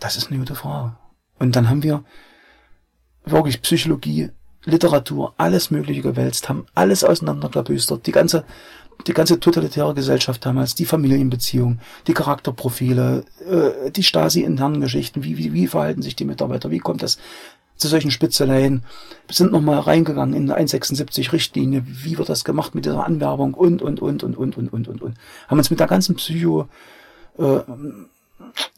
das 0.00 0.16
ist 0.16 0.28
eine 0.28 0.38
gute 0.38 0.54
Frage. 0.54 0.96
Und 1.38 1.56
dann 1.56 1.70
haben 1.70 1.82
wir 1.82 2.04
wirklich 3.24 3.62
Psychologie, 3.62 4.30
Literatur, 4.64 5.34
alles 5.38 5.70
Mögliche 5.70 6.02
gewälzt, 6.02 6.48
haben 6.48 6.66
alles 6.74 7.04
auseinanderklabüstert, 7.04 8.06
die 8.06 8.12
ganze 8.12 8.44
die 9.06 9.12
ganze 9.12 9.38
totalitäre 9.38 9.94
Gesellschaft 9.94 10.44
damals, 10.44 10.74
die 10.74 10.84
Familienbeziehung, 10.84 11.78
die 12.06 12.14
Charakterprofile, 12.14 13.24
äh, 13.48 13.90
die 13.90 14.02
Stasi-internen 14.02 14.80
Geschichten, 14.80 15.22
wie, 15.22 15.38
wie, 15.38 15.52
wie 15.52 15.66
verhalten 15.66 16.02
sich 16.02 16.16
die 16.16 16.24
Mitarbeiter, 16.24 16.70
wie 16.70 16.78
kommt 16.78 17.02
das 17.02 17.18
zu 17.76 17.88
solchen 17.88 18.10
Spitzeleien, 18.10 18.82
wir 19.26 19.34
sind 19.34 19.52
nochmal 19.52 19.80
reingegangen 19.80 20.34
in 20.34 20.44
eine 20.44 20.54
176 20.54 21.32
Richtlinie, 21.32 21.82
wie 21.86 22.16
wird 22.16 22.28
das 22.28 22.44
gemacht 22.44 22.74
mit 22.74 22.86
dieser 22.86 23.04
Anwerbung 23.04 23.52
und, 23.54 23.82
und, 23.82 24.00
und, 24.00 24.22
und, 24.22 24.36
und, 24.36 24.56
und, 24.56 24.72
und, 24.72 24.88
und, 24.88 25.02
und. 25.02 25.16
Haben 25.48 25.58
uns 25.58 25.70
mit 25.70 25.80
der 25.80 25.86
ganzen 25.86 26.16
Psycho, 26.16 26.68
äh, 27.38 27.58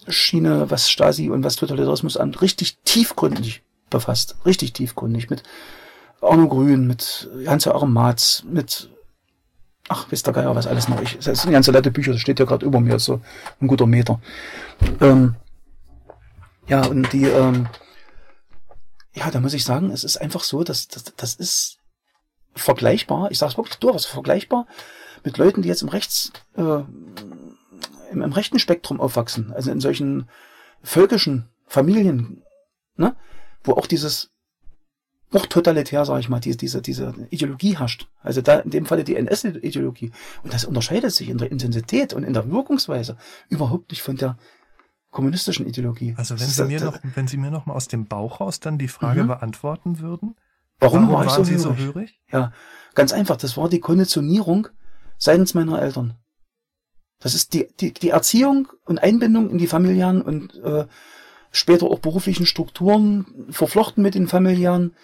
Schiene, 0.09 0.71
was 0.71 0.91
Stasi 0.91 1.31
und 1.31 1.45
was 1.45 1.57
Totalitarismus 1.57 2.17
an, 2.17 2.35
richtig 2.35 2.79
tiefgründig 2.85 3.63
befasst. 3.91 4.37
Richtig 4.45 4.73
tiefgründig. 4.73 5.31
Mit 5.31 5.43
Arno 6.21 6.49
Grün, 6.49 6.87
mit 6.87 7.29
Hans-Joachim 7.47 7.93
Marz, 7.93 8.45
mit 8.51 8.91
ach, 9.89 10.07
wisst 10.11 10.27
der 10.27 10.35
Geier, 10.35 10.55
was 10.55 10.67
alles 10.67 10.89
noch. 10.89 11.01
Ich, 11.01 11.19
das 11.19 11.43
sind 11.43 11.53
ganze 11.53 11.73
nette 11.73 11.91
Bücher, 11.91 12.13
das 12.13 12.21
steht 12.21 12.39
ja 12.39 12.45
gerade 12.45 12.65
über 12.65 12.81
mir, 12.81 12.99
so 12.99 13.21
ein 13.61 13.69
guter 13.69 13.87
Meter. 13.87 14.21
Ähm, 15.01 15.35
ja, 16.67 16.87
und 16.87 17.13
die, 17.13 17.25
ähm, 17.25 17.69
ja, 19.15 19.31
da 19.31 19.41
muss 19.41 19.55
ich 19.55 19.65
sagen, 19.65 19.91
es 19.91 20.05
ist 20.05 20.19
einfach 20.19 20.43
so, 20.45 20.63
dass 20.63 20.89
das, 20.89 21.05
das 21.17 21.35
ist 21.35 21.79
vergleichbar, 22.55 23.31
ich 23.31 23.39
sage 23.39 23.53
es 23.53 23.59
wirklich 23.59 23.79
durchaus 23.79 24.07
vergleichbar 24.07 24.67
mit 25.25 25.39
Leuten, 25.39 25.63
die 25.63 25.69
jetzt 25.69 25.83
im 25.83 25.89
Rechts, 25.89 26.33
äh, 26.57 26.83
im, 28.11 28.23
im 28.23 28.33
rechten 28.33 28.59
Spektrum 28.59 29.01
aufwachsen, 29.01 29.53
also 29.53 29.71
in 29.71 29.81
solchen 29.81 30.29
völkischen 30.83 31.49
Familien, 31.67 32.43
ne, 32.97 33.17
wo 33.65 33.73
auch 33.73 33.87
dieses 33.87 34.31
noch 35.31 35.47
totalitär, 35.47 36.05
sage 36.05 36.21
ich 36.21 36.29
mal, 36.29 36.41
diese, 36.41 36.57
diese, 36.57 36.81
diese 36.81 37.15
Ideologie 37.31 37.79
herrscht. 37.79 38.09
Also 38.23 38.41
da 38.41 38.61
in 38.61 38.71
dem 38.71 38.87
Falle 38.87 39.05
die 39.05 39.17
NS-Ideologie. 39.17 40.11
Und 40.43 40.55
das 40.55 40.65
unterscheidet 40.65 41.13
sich 41.13 41.29
in 41.29 41.39
der 41.39 41.51
Intensität 41.53 42.15
und 42.15 42.25
in 42.25 42.33
der 42.33 42.51
Wirkungsweise 42.51 43.17
überhaupt 43.49 43.91
nicht 43.91 44.03
von 44.03 44.17
der 44.17 44.39
kommunistischen 45.11 45.67
Ideologie. 45.67 46.15
Also 46.17 46.39
wenn 46.39 46.47
Sie 46.47 46.65
mir 46.65 46.81
noch, 46.81 46.99
wenn 47.15 47.29
Sie 47.29 47.37
mir 47.37 47.51
noch 47.51 47.67
mal 47.67 47.75
aus 47.75 47.89
dem 47.89 48.07
Bauch 48.07 48.41
raus 48.41 48.61
dann 48.61 48.79
die 48.79 48.89
Frage 48.89 49.25
mhm. 49.25 49.29
beantworten 49.29 50.01
würden, 50.01 50.35
warum, 50.81 51.09
warum 51.09 51.15
war 51.15 51.27
ich 51.27 51.33
so 51.33 51.45
Sie 51.45 51.59
so 51.59 51.77
hörig? 51.77 52.21
Ja, 52.33 52.53
ganz 52.95 53.13
einfach. 53.13 53.37
Das 53.37 53.57
war 53.57 53.69
die 53.69 53.81
Konditionierung 53.81 54.69
seitens 55.19 55.55
meiner 55.55 55.81
Eltern. 55.81 56.15
Das 57.21 57.35
ist 57.35 57.53
die, 57.53 57.69
die, 57.81 57.93
die 57.93 58.11
Erziehung 58.11 58.69
und 58.85 59.03
Einbindung 59.03 59.51
in 59.51 59.59
die 59.59 59.67
familiären 59.67 60.23
und 60.23 60.55
äh, 60.63 60.87
später 61.51 61.87
auch 61.87 61.99
beruflichen 61.99 62.47
Strukturen, 62.47 63.47
verflochten 63.51 64.03
mit 64.03 64.15
den 64.15 64.29
familiären 64.29 64.95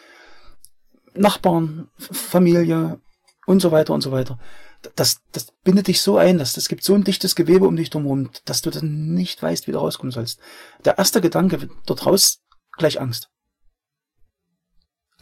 Nachbarn, 1.15 1.89
Familie 1.99 3.01
und 3.47 3.61
so 3.61 3.73
weiter 3.73 3.95
und 3.95 4.01
so 4.01 4.13
weiter. 4.13 4.39
Das, 4.97 5.23
das 5.33 5.53
bindet 5.63 5.89
dich 5.89 6.03
so 6.03 6.19
ein, 6.19 6.39
dass 6.39 6.53
das 6.53 6.69
gibt 6.69 6.85
so 6.85 6.95
ein 6.95 7.05
dichtes 7.05 7.35
Gewebe 7.35 7.67
um 7.67 7.77
dich 7.77 7.91
drumherum, 7.91 8.31
dass 8.45 8.63
du 8.63 8.71
dann 8.71 9.15
nicht 9.15 9.43
weißt, 9.43 9.67
wie 9.67 9.73
du 9.73 9.79
rauskommen 9.79 10.13
sollst. 10.13 10.41
Der 10.85 10.99
erste 10.99 11.21
Gedanke 11.21 11.69
dort 11.87 12.07
raus, 12.07 12.41
gleich 12.73 13.01
Angst. 13.01 13.31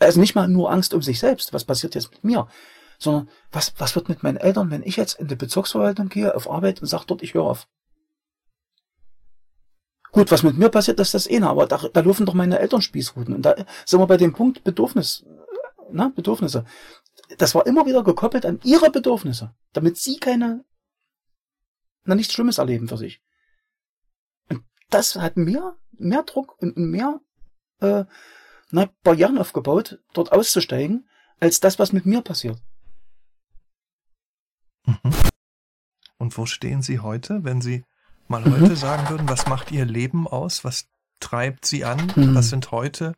Also 0.01 0.19
nicht 0.19 0.35
mal 0.35 0.49
nur 0.49 0.71
Angst 0.71 0.95
um 0.95 1.03
sich 1.03 1.21
selbst, 1.21 1.53
was 1.53 1.65
passiert 1.65 1.95
jetzt 1.95 2.11
mit 2.11 2.25
mir, 2.25 2.49
sondern 2.99 3.29
was, 3.53 3.75
was 3.79 3.95
wird 3.95 4.09
mit 4.09 4.23
meinen 4.23 4.37
Eltern, 4.37 4.71
wenn 4.71 4.83
ich 4.83 4.97
jetzt 4.97 5.21
in 5.21 5.29
die 5.29 5.37
Bezirksverwaltung 5.37 6.09
gehe, 6.09 6.35
auf 6.35 6.51
Arbeit 6.51 6.81
und 6.81 6.89
sage 6.89 7.05
dort, 7.07 7.23
ich 7.23 7.35
höre 7.35 7.45
auf. 7.45 7.69
Gut, 10.11 10.31
was 10.31 10.43
mit 10.43 10.59
mir 10.59 10.69
passiert, 10.69 10.99
das 10.99 11.15
ist 11.15 11.27
das 11.27 11.35
eine, 11.35 11.49
aber 11.49 11.67
da, 11.67 11.79
da 11.91 12.01
laufen 12.01 12.27
doch 12.27 12.35
meine 12.35 12.59
Eltern 12.59 12.83
Spießruten. 12.83 13.35
Und 13.35 13.43
da 13.43 13.55
sind 13.87 13.99
wir 13.99 14.07
bei 14.07 14.19
dem 14.19 14.35
Punkt 14.35 14.63
Bedürfnis, 14.63 15.25
na, 15.93 16.09
Bedürfnisse. 16.09 16.65
Das 17.39 17.55
war 17.55 17.67
immer 17.67 17.87
wieder 17.87 18.03
gekoppelt 18.03 18.47
an 18.47 18.61
ihre 18.65 18.91
Bedürfnisse, 18.91 19.55
damit 19.73 19.99
sie 19.99 20.19
keine, 20.19 20.65
na, 22.05 22.15
nichts 22.15 22.35
Schlimmes 22.35 22.59
erleben 22.59 22.89
für 22.89 22.97
sich. 22.97 23.23
Und 24.49 24.65
das 24.91 25.17
hat 25.17 25.37
mehr, 25.37 25.77
mehr 25.93 26.23
Druck 26.23 26.61
und 26.61 26.77
mehr, 26.77 27.21
äh, 27.81 28.05
na, 28.71 28.89
Barrieren 29.03 29.39
aufgebaut, 29.39 30.01
dort 30.13 30.33
auszusteigen, 30.33 31.09
als 31.41 31.61
das, 31.61 31.79
was 31.79 31.93
mit 31.93 32.07
mir 32.07 32.23
passiert. 32.23 32.61
Mhm. 34.87 35.15
Und 36.19 36.39
wo 36.39 36.47
stehen 36.47 36.83
Sie 36.83 37.01
heute, 37.01 37.45
wenn 37.45 37.61
Sie 37.61 37.85
mal 38.29 38.43
mhm. 38.43 38.53
heute 38.53 38.77
sagen 38.77 39.09
würden, 39.11 39.29
was 39.29 39.47
macht 39.47 39.73
Ihr 39.73 39.85
Leben 39.85 40.27
aus? 40.29 40.65
Was 40.65 40.87
treibt 41.21 41.67
Sie 41.67 41.85
an? 41.85 42.13
Mhm. 42.15 42.35
Was 42.35 42.51
sind 42.51 42.71
heute 42.71 43.15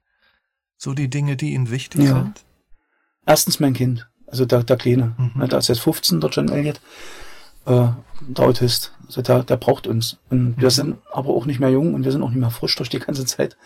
so 0.77 0.95
die 0.95 1.11
Dinge, 1.11 1.37
die 1.37 1.53
Ihnen 1.53 1.71
wichtig 1.71 2.03
ja. 2.03 2.15
sind? 2.15 2.45
Erstens 3.27 3.61
mein 3.61 3.75
Kind, 3.75 4.07
also 4.27 4.45
der, 4.45 4.63
der 4.63 4.77
Kleine. 4.77 5.15
Mhm. 5.17 5.49
Der 5.49 5.59
ist 5.59 5.69
jetzt 5.69 5.81
15, 5.81 6.21
der 6.21 6.31
John 6.31 6.49
Elliott, 6.49 6.81
äh, 7.67 7.89
der 8.21 8.45
Autist. 8.45 8.93
Also 9.07 9.23
der, 9.23 9.43
der 9.43 9.57
braucht 9.57 9.87
uns. 9.87 10.19
Und 10.31 10.57
wir 10.57 10.67
mhm. 10.67 10.71
sind 10.71 10.97
aber 11.13 11.31
auch 11.31 11.47
nicht 11.47 11.61
mehr 11.61 11.71
jung 11.71 11.95
und 11.95 12.05
wir 12.05 12.13
sind 12.13 12.23
auch 12.23 12.31
nicht 12.31 12.41
mehr 12.41 12.51
frisch 12.51 12.77
durch 12.77 12.89
die 12.89 12.99
ganze 12.99 13.25
Zeit. 13.25 13.57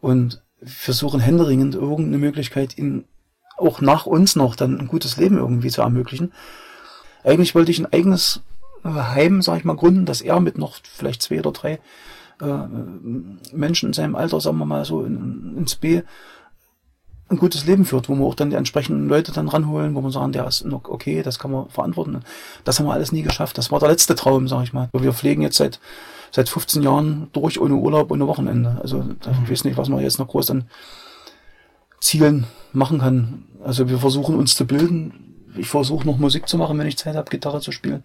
Und 0.00 0.42
versuchen 0.62 1.20
händeringend 1.20 1.74
irgendeine 1.74 2.18
Möglichkeit, 2.18 2.78
ihn 2.78 3.04
auch 3.56 3.80
nach 3.80 4.06
uns 4.06 4.36
noch 4.36 4.56
dann 4.56 4.78
ein 4.78 4.88
gutes 4.88 5.16
Leben 5.16 5.38
irgendwie 5.38 5.70
zu 5.70 5.82
ermöglichen. 5.82 6.32
Eigentlich 7.24 7.54
wollte 7.54 7.70
ich 7.70 7.78
ein 7.78 7.92
eigenes 7.92 8.42
äh, 8.84 8.88
Heim, 8.88 9.42
sag 9.42 9.58
ich 9.58 9.64
mal, 9.64 9.76
gründen, 9.76 10.06
dass 10.06 10.20
er 10.20 10.40
mit 10.40 10.58
noch 10.58 10.78
vielleicht 10.82 11.22
zwei 11.22 11.40
oder 11.40 11.52
drei 11.52 11.80
äh, 12.40 12.66
Menschen 13.52 13.88
in 13.88 13.92
seinem 13.92 14.16
Alter, 14.16 14.40
sagen 14.40 14.58
wir 14.58 14.66
mal 14.66 14.84
so, 14.84 15.04
in, 15.04 15.56
ins 15.56 15.76
B 15.76 16.02
ein 17.30 17.36
gutes 17.36 17.66
Leben 17.66 17.84
führt, 17.84 18.08
wo 18.08 18.14
wir 18.14 18.24
auch 18.24 18.34
dann 18.34 18.50
die 18.50 18.56
entsprechenden 18.56 19.08
Leute 19.08 19.32
dann 19.32 19.48
ranholen, 19.48 19.94
wo 19.94 20.00
wir 20.00 20.10
sagen, 20.10 20.32
der 20.32 20.46
ist 20.46 20.64
noch 20.64 20.88
okay, 20.88 21.22
das 21.22 21.38
kann 21.38 21.50
man 21.50 21.68
verantworten. 21.68 22.20
Das 22.64 22.78
haben 22.78 22.86
wir 22.86 22.94
alles 22.94 23.12
nie 23.12 23.22
geschafft. 23.22 23.58
Das 23.58 23.70
war 23.70 23.80
der 23.80 23.88
letzte 23.90 24.14
Traum, 24.14 24.48
sag 24.48 24.62
ich 24.62 24.72
mal. 24.72 24.88
Wir 24.92 25.12
pflegen 25.12 25.42
jetzt 25.42 25.58
seit 25.58 25.78
seit 26.30 26.48
15 26.48 26.82
Jahren 26.82 27.28
durch 27.32 27.60
ohne 27.60 27.74
Urlaub, 27.74 28.10
ohne 28.10 28.26
Wochenende. 28.26 28.78
Also 28.82 29.04
ich 29.44 29.50
weiß 29.50 29.64
nicht, 29.64 29.76
was 29.76 29.88
man 29.88 30.00
jetzt 30.00 30.18
noch 30.18 30.28
groß 30.28 30.50
an 30.50 30.64
Zielen 32.00 32.46
machen 32.72 32.98
kann. 32.98 33.44
Also 33.64 33.88
wir 33.88 33.98
versuchen 33.98 34.36
uns 34.36 34.54
zu 34.54 34.66
bilden. 34.66 35.46
Ich 35.56 35.68
versuche 35.68 36.06
noch 36.06 36.18
Musik 36.18 36.48
zu 36.48 36.58
machen, 36.58 36.78
wenn 36.78 36.86
ich 36.86 36.98
Zeit 36.98 37.16
habe, 37.16 37.30
Gitarre 37.30 37.60
zu 37.60 37.72
spielen, 37.72 38.04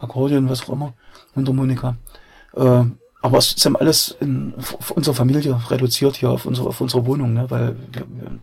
Akkordeon, 0.00 0.48
was 0.48 0.62
auch 0.62 0.72
immer, 0.72 0.94
Mundharmonika. 1.34 1.96
Äh, 2.56 2.84
aber 3.22 3.38
es 3.38 3.52
ist 3.52 3.66
alles 3.66 4.16
in 4.20 4.52
auf 4.56 4.90
unsere 4.90 5.14
Familie 5.14 5.58
reduziert 5.70 6.16
hier, 6.16 6.30
auf 6.30 6.44
unsere, 6.44 6.68
auf 6.68 6.80
unsere 6.80 7.06
Wohnung, 7.06 7.32
ne? 7.32 7.50
weil 7.50 7.76
wir, 7.92 8.04
wir, 8.08 8.38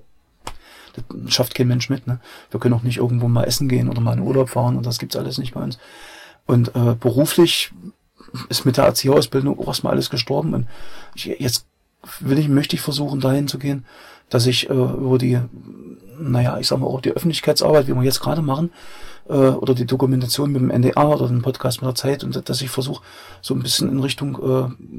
das 0.93 1.33
schafft 1.33 1.53
kein 1.53 1.67
Mensch 1.67 1.89
mit. 1.89 2.07
Ne? 2.07 2.19
Wir 2.49 2.59
können 2.59 2.73
auch 2.73 2.81
nicht 2.81 2.97
irgendwo 2.97 3.27
mal 3.27 3.43
essen 3.43 3.67
gehen 3.67 3.89
oder 3.89 3.99
mal 3.99 4.17
in 4.17 4.23
Urlaub 4.23 4.49
fahren 4.49 4.77
und 4.77 4.85
das 4.85 4.97
gibt's 4.97 5.17
alles 5.17 5.37
nicht 5.37 5.53
bei 5.53 5.61
uns. 5.61 5.77
Und 6.45 6.75
äh, 6.75 6.95
beruflich 6.99 7.71
ist 8.47 8.65
mit 8.65 8.77
der 8.77 8.85
Erzieherausbildung 8.85 9.59
auch 9.59 9.67
erstmal 9.67 9.93
alles 9.93 10.09
gestorben. 10.09 10.53
Und 10.53 10.67
ich, 11.13 11.25
jetzt 11.25 11.67
will 12.19 12.39
ich, 12.39 12.47
möchte 12.47 12.75
ich 12.75 12.81
versuchen, 12.81 13.19
dahin 13.19 13.47
zu 13.47 13.59
gehen, 13.59 13.85
dass 14.29 14.45
ich 14.45 14.69
äh, 14.69 14.73
über 14.73 15.17
die, 15.17 15.39
naja, 16.19 16.57
ich 16.59 16.67
sag 16.67 16.79
mal 16.79 16.87
auch 16.87 17.01
die 17.01 17.11
Öffentlichkeitsarbeit, 17.11 17.87
wie 17.87 17.95
wir 17.95 18.03
jetzt 18.03 18.19
gerade 18.19 18.41
machen, 18.41 18.71
äh, 19.27 19.33
oder 19.33 19.73
die 19.73 19.85
Dokumentation 19.85 20.51
mit 20.51 20.61
dem 20.61 20.71
NDR 20.71 21.09
oder 21.09 21.27
den 21.27 21.41
Podcast 21.41 21.81
mit 21.81 21.87
der 21.87 21.95
Zeit 21.95 22.23
und 22.23 22.49
dass 22.49 22.61
ich 22.61 22.69
versuche, 22.69 23.03
so 23.41 23.53
ein 23.53 23.61
bisschen 23.61 23.89
in 23.89 23.99
Richtung 23.99 24.35
äh, 24.35 24.95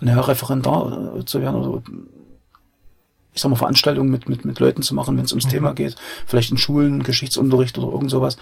naja, 0.00 0.20
Referendar 0.20 1.16
äh, 1.16 1.24
zu 1.24 1.40
werden 1.40 1.56
oder 1.56 1.82
ich 3.34 3.42
sag 3.42 3.50
mal, 3.50 3.56
Veranstaltungen 3.56 4.10
mit, 4.10 4.28
mit, 4.28 4.44
mit 4.44 4.58
Leuten 4.58 4.82
zu 4.82 4.94
machen, 4.94 5.16
wenn 5.16 5.24
es 5.24 5.32
ums 5.32 5.46
mhm. 5.46 5.50
Thema 5.50 5.72
geht. 5.72 5.94
Vielleicht 6.26 6.50
in 6.50 6.58
Schulen, 6.58 7.04
Geschichtsunterricht 7.04 7.78
oder 7.78 7.92
irgend 7.92 8.10
sowas. 8.10 8.36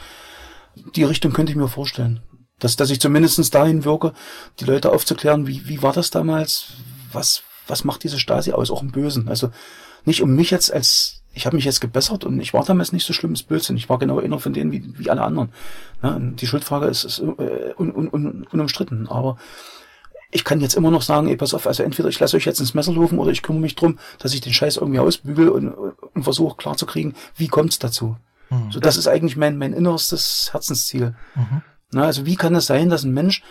Die 0.95 1.05
Richtung 1.05 1.33
könnte 1.33 1.53
ich 1.53 1.59
mir 1.59 1.69
vorstellen. 1.69 2.21
Dass, 2.59 2.77
dass 2.77 2.89
ich 2.89 3.01
zumindestens 3.01 3.51
dahin 3.51 3.85
wirke, 3.85 4.15
die 4.61 4.65
Leute 4.65 4.91
aufzuklären, 4.91 5.47
wie, 5.47 5.69
wie 5.69 5.83
war 5.83 5.93
das 5.93 6.11
damals? 6.11 6.69
Was, 7.13 7.43
was 7.67 7.85
macht 7.85 8.05
diese 8.05 8.19
Stasi 8.19 8.53
aus? 8.53 8.71
Auch 8.71 8.83
im 8.83 8.93
Bösen. 8.93 9.29
Also 9.29 9.51
nicht 10.05 10.23
um 10.23 10.35
mich 10.35 10.51
jetzt 10.51 10.73
als 10.73 11.23
ich 11.37 11.45
habe 11.45 11.57
mich 11.57 11.67
jetzt 11.67 11.83
gebessert 11.83 12.25
und 12.25 12.41
ich 12.41 12.55
war 12.55 12.65
damals 12.65 12.93
nicht 12.93 13.05
so 13.05 13.13
schlimm 13.13 13.37
schlimmes 13.37 13.43
Blödsinn. 13.43 13.77
Ich 13.77 13.91
war 13.91 13.99
genau 13.99 14.19
einer 14.19 14.39
von 14.39 14.55
denen 14.55 14.73
wie, 14.73 14.99
wie 14.99 15.11
alle 15.11 15.21
anderen. 15.21 15.51
Ja, 16.03 16.19
die 16.19 16.47
Schuldfrage 16.47 16.87
ist, 16.87 17.05
ist 17.05 17.19
äh, 17.19 17.75
un, 17.77 17.95
un, 17.95 18.09
un, 18.09 18.47
unumstritten. 18.51 19.07
Aber 19.07 19.37
ich 20.31 20.45
kann 20.45 20.63
jetzt 20.63 20.75
immer 20.77 20.91
noch 20.91 21.03
sagen, 21.03 21.29
ey, 21.29 21.37
pass 21.37 21.53
auf, 21.53 21.67
also 21.67 21.83
entweder 21.83 22.09
ich 22.09 22.19
lasse 22.19 22.39
euch 22.39 22.47
jetzt 22.47 22.61
ins 22.61 22.73
Messer 22.73 22.95
laufen 22.95 23.19
oder 23.19 23.33
ich 23.33 23.43
kümmere 23.43 23.61
mich 23.61 23.75
drum, 23.75 23.99
dass 24.19 24.33
ich 24.33 24.41
den 24.41 24.55
Scheiß 24.55 24.79
irgendwie 24.79 24.99
ausbügel 24.99 25.51
und, 25.51 25.69
und 25.69 26.23
versuche 26.23 26.57
klarzukriegen, 26.57 27.15
wie 27.37 27.49
kommt's 27.49 27.79
dazu. 27.79 28.17
Mhm. 28.49 28.73
So, 28.73 28.81
das 28.81 28.97
ist 28.97 29.07
eigentlich 29.07 29.37
mein, 29.37 29.59
mein 29.59 29.75
innerstes 29.75 30.51
Herzensziel. 30.55 31.15
Mhm. 31.35 31.63
Na, 31.93 32.05
also 32.05 32.25
wie 32.25 32.37
kann 32.37 32.55
es 32.55 32.67
sein, 32.67 32.89
dass 32.89 33.05
ein 33.05 33.13
Mensch 33.13 33.43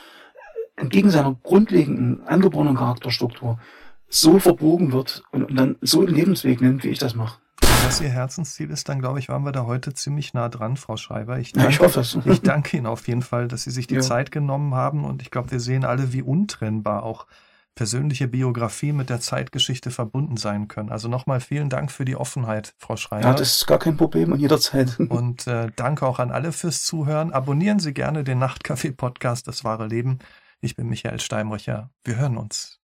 entgegen 0.76 1.12
seiner 1.12 1.36
grundlegenden 1.44 2.26
angeborenen 2.28 2.76
Charakterstruktur 2.76 3.60
so 4.08 4.40
verbogen 4.40 4.92
wird 4.92 5.24
und, 5.32 5.44
und 5.44 5.56
dann 5.56 5.76
so 5.82 6.02
einen 6.02 6.16
Lebensweg 6.16 6.62
nimmt, 6.62 6.84
wie 6.84 6.90
ich 6.90 7.00
das 7.00 7.16
mache 7.16 7.40
das 7.86 8.02
Ihr 8.02 8.10
Herzensziel 8.10 8.72
ist, 8.72 8.90
dann 8.90 9.00
glaube 9.00 9.20
ich, 9.20 9.30
waren 9.30 9.44
wir 9.44 9.52
da 9.52 9.66
heute 9.66 9.94
ziemlich 9.94 10.34
nah 10.34 10.50
dran, 10.50 10.78
Frau 10.78 10.98
Schreiber. 10.98 11.40
Ich 11.40 11.54
danke, 11.54 11.70
ja, 11.70 11.70
ich 11.70 11.80
hoffe 11.80 12.00
es. 12.00 12.18
Ich 12.26 12.42
danke 12.42 12.78
Ihnen 12.78 12.86
auf 12.86 13.08
jeden 13.08 13.22
Fall, 13.22 13.48
dass 13.48 13.64
Sie 13.64 13.72
sich 13.72 13.88
die 13.88 13.96
ja. 13.96 14.02
Zeit 14.02 14.32
genommen 14.32 14.74
haben 14.74 15.06
und 15.06 15.22
ich 15.22 15.32
glaube, 15.32 15.52
wir 15.52 15.60
sehen 15.60 15.86
alle, 15.86 16.14
wie 16.14 16.22
untrennbar 16.22 17.04
auch 17.04 17.28
persönliche 17.76 18.28
Biografie 18.28 18.94
mit 18.94 19.10
der 19.10 19.20
Zeitgeschichte 19.20 19.92
verbunden 19.92 20.38
sein 20.38 20.70
können. 20.70 20.90
Also 20.90 21.10
nochmal 21.10 21.42
vielen 21.42 21.70
Dank 21.70 21.92
für 21.92 22.06
die 22.06 22.16
Offenheit, 22.16 22.74
Frau 22.78 22.96
Schreiber. 22.96 23.28
Ja, 23.28 23.34
das 23.34 23.58
ist 23.58 23.68
gar 23.68 23.80
kein 23.80 23.98
Problem 23.98 24.32
und 24.32 24.40
jederzeit. 24.40 24.98
Und 25.10 25.46
äh, 25.48 25.70
danke 25.76 26.06
auch 26.06 26.20
an 26.20 26.32
alle 26.32 26.54
fürs 26.54 26.84
Zuhören. 26.84 27.34
Abonnieren 27.34 27.80
Sie 27.80 27.94
gerne 27.94 28.24
den 28.24 28.40
Nachtcafé-Podcast 28.40 29.48
Das 29.48 29.66
wahre 29.66 29.88
Leben. 29.88 30.20
Ich 30.62 30.78
bin 30.78 30.88
Michael 30.88 31.20
Steinbrücher. 31.20 31.90
Wir 32.06 32.16
hören 32.16 32.38
uns. 32.38 32.80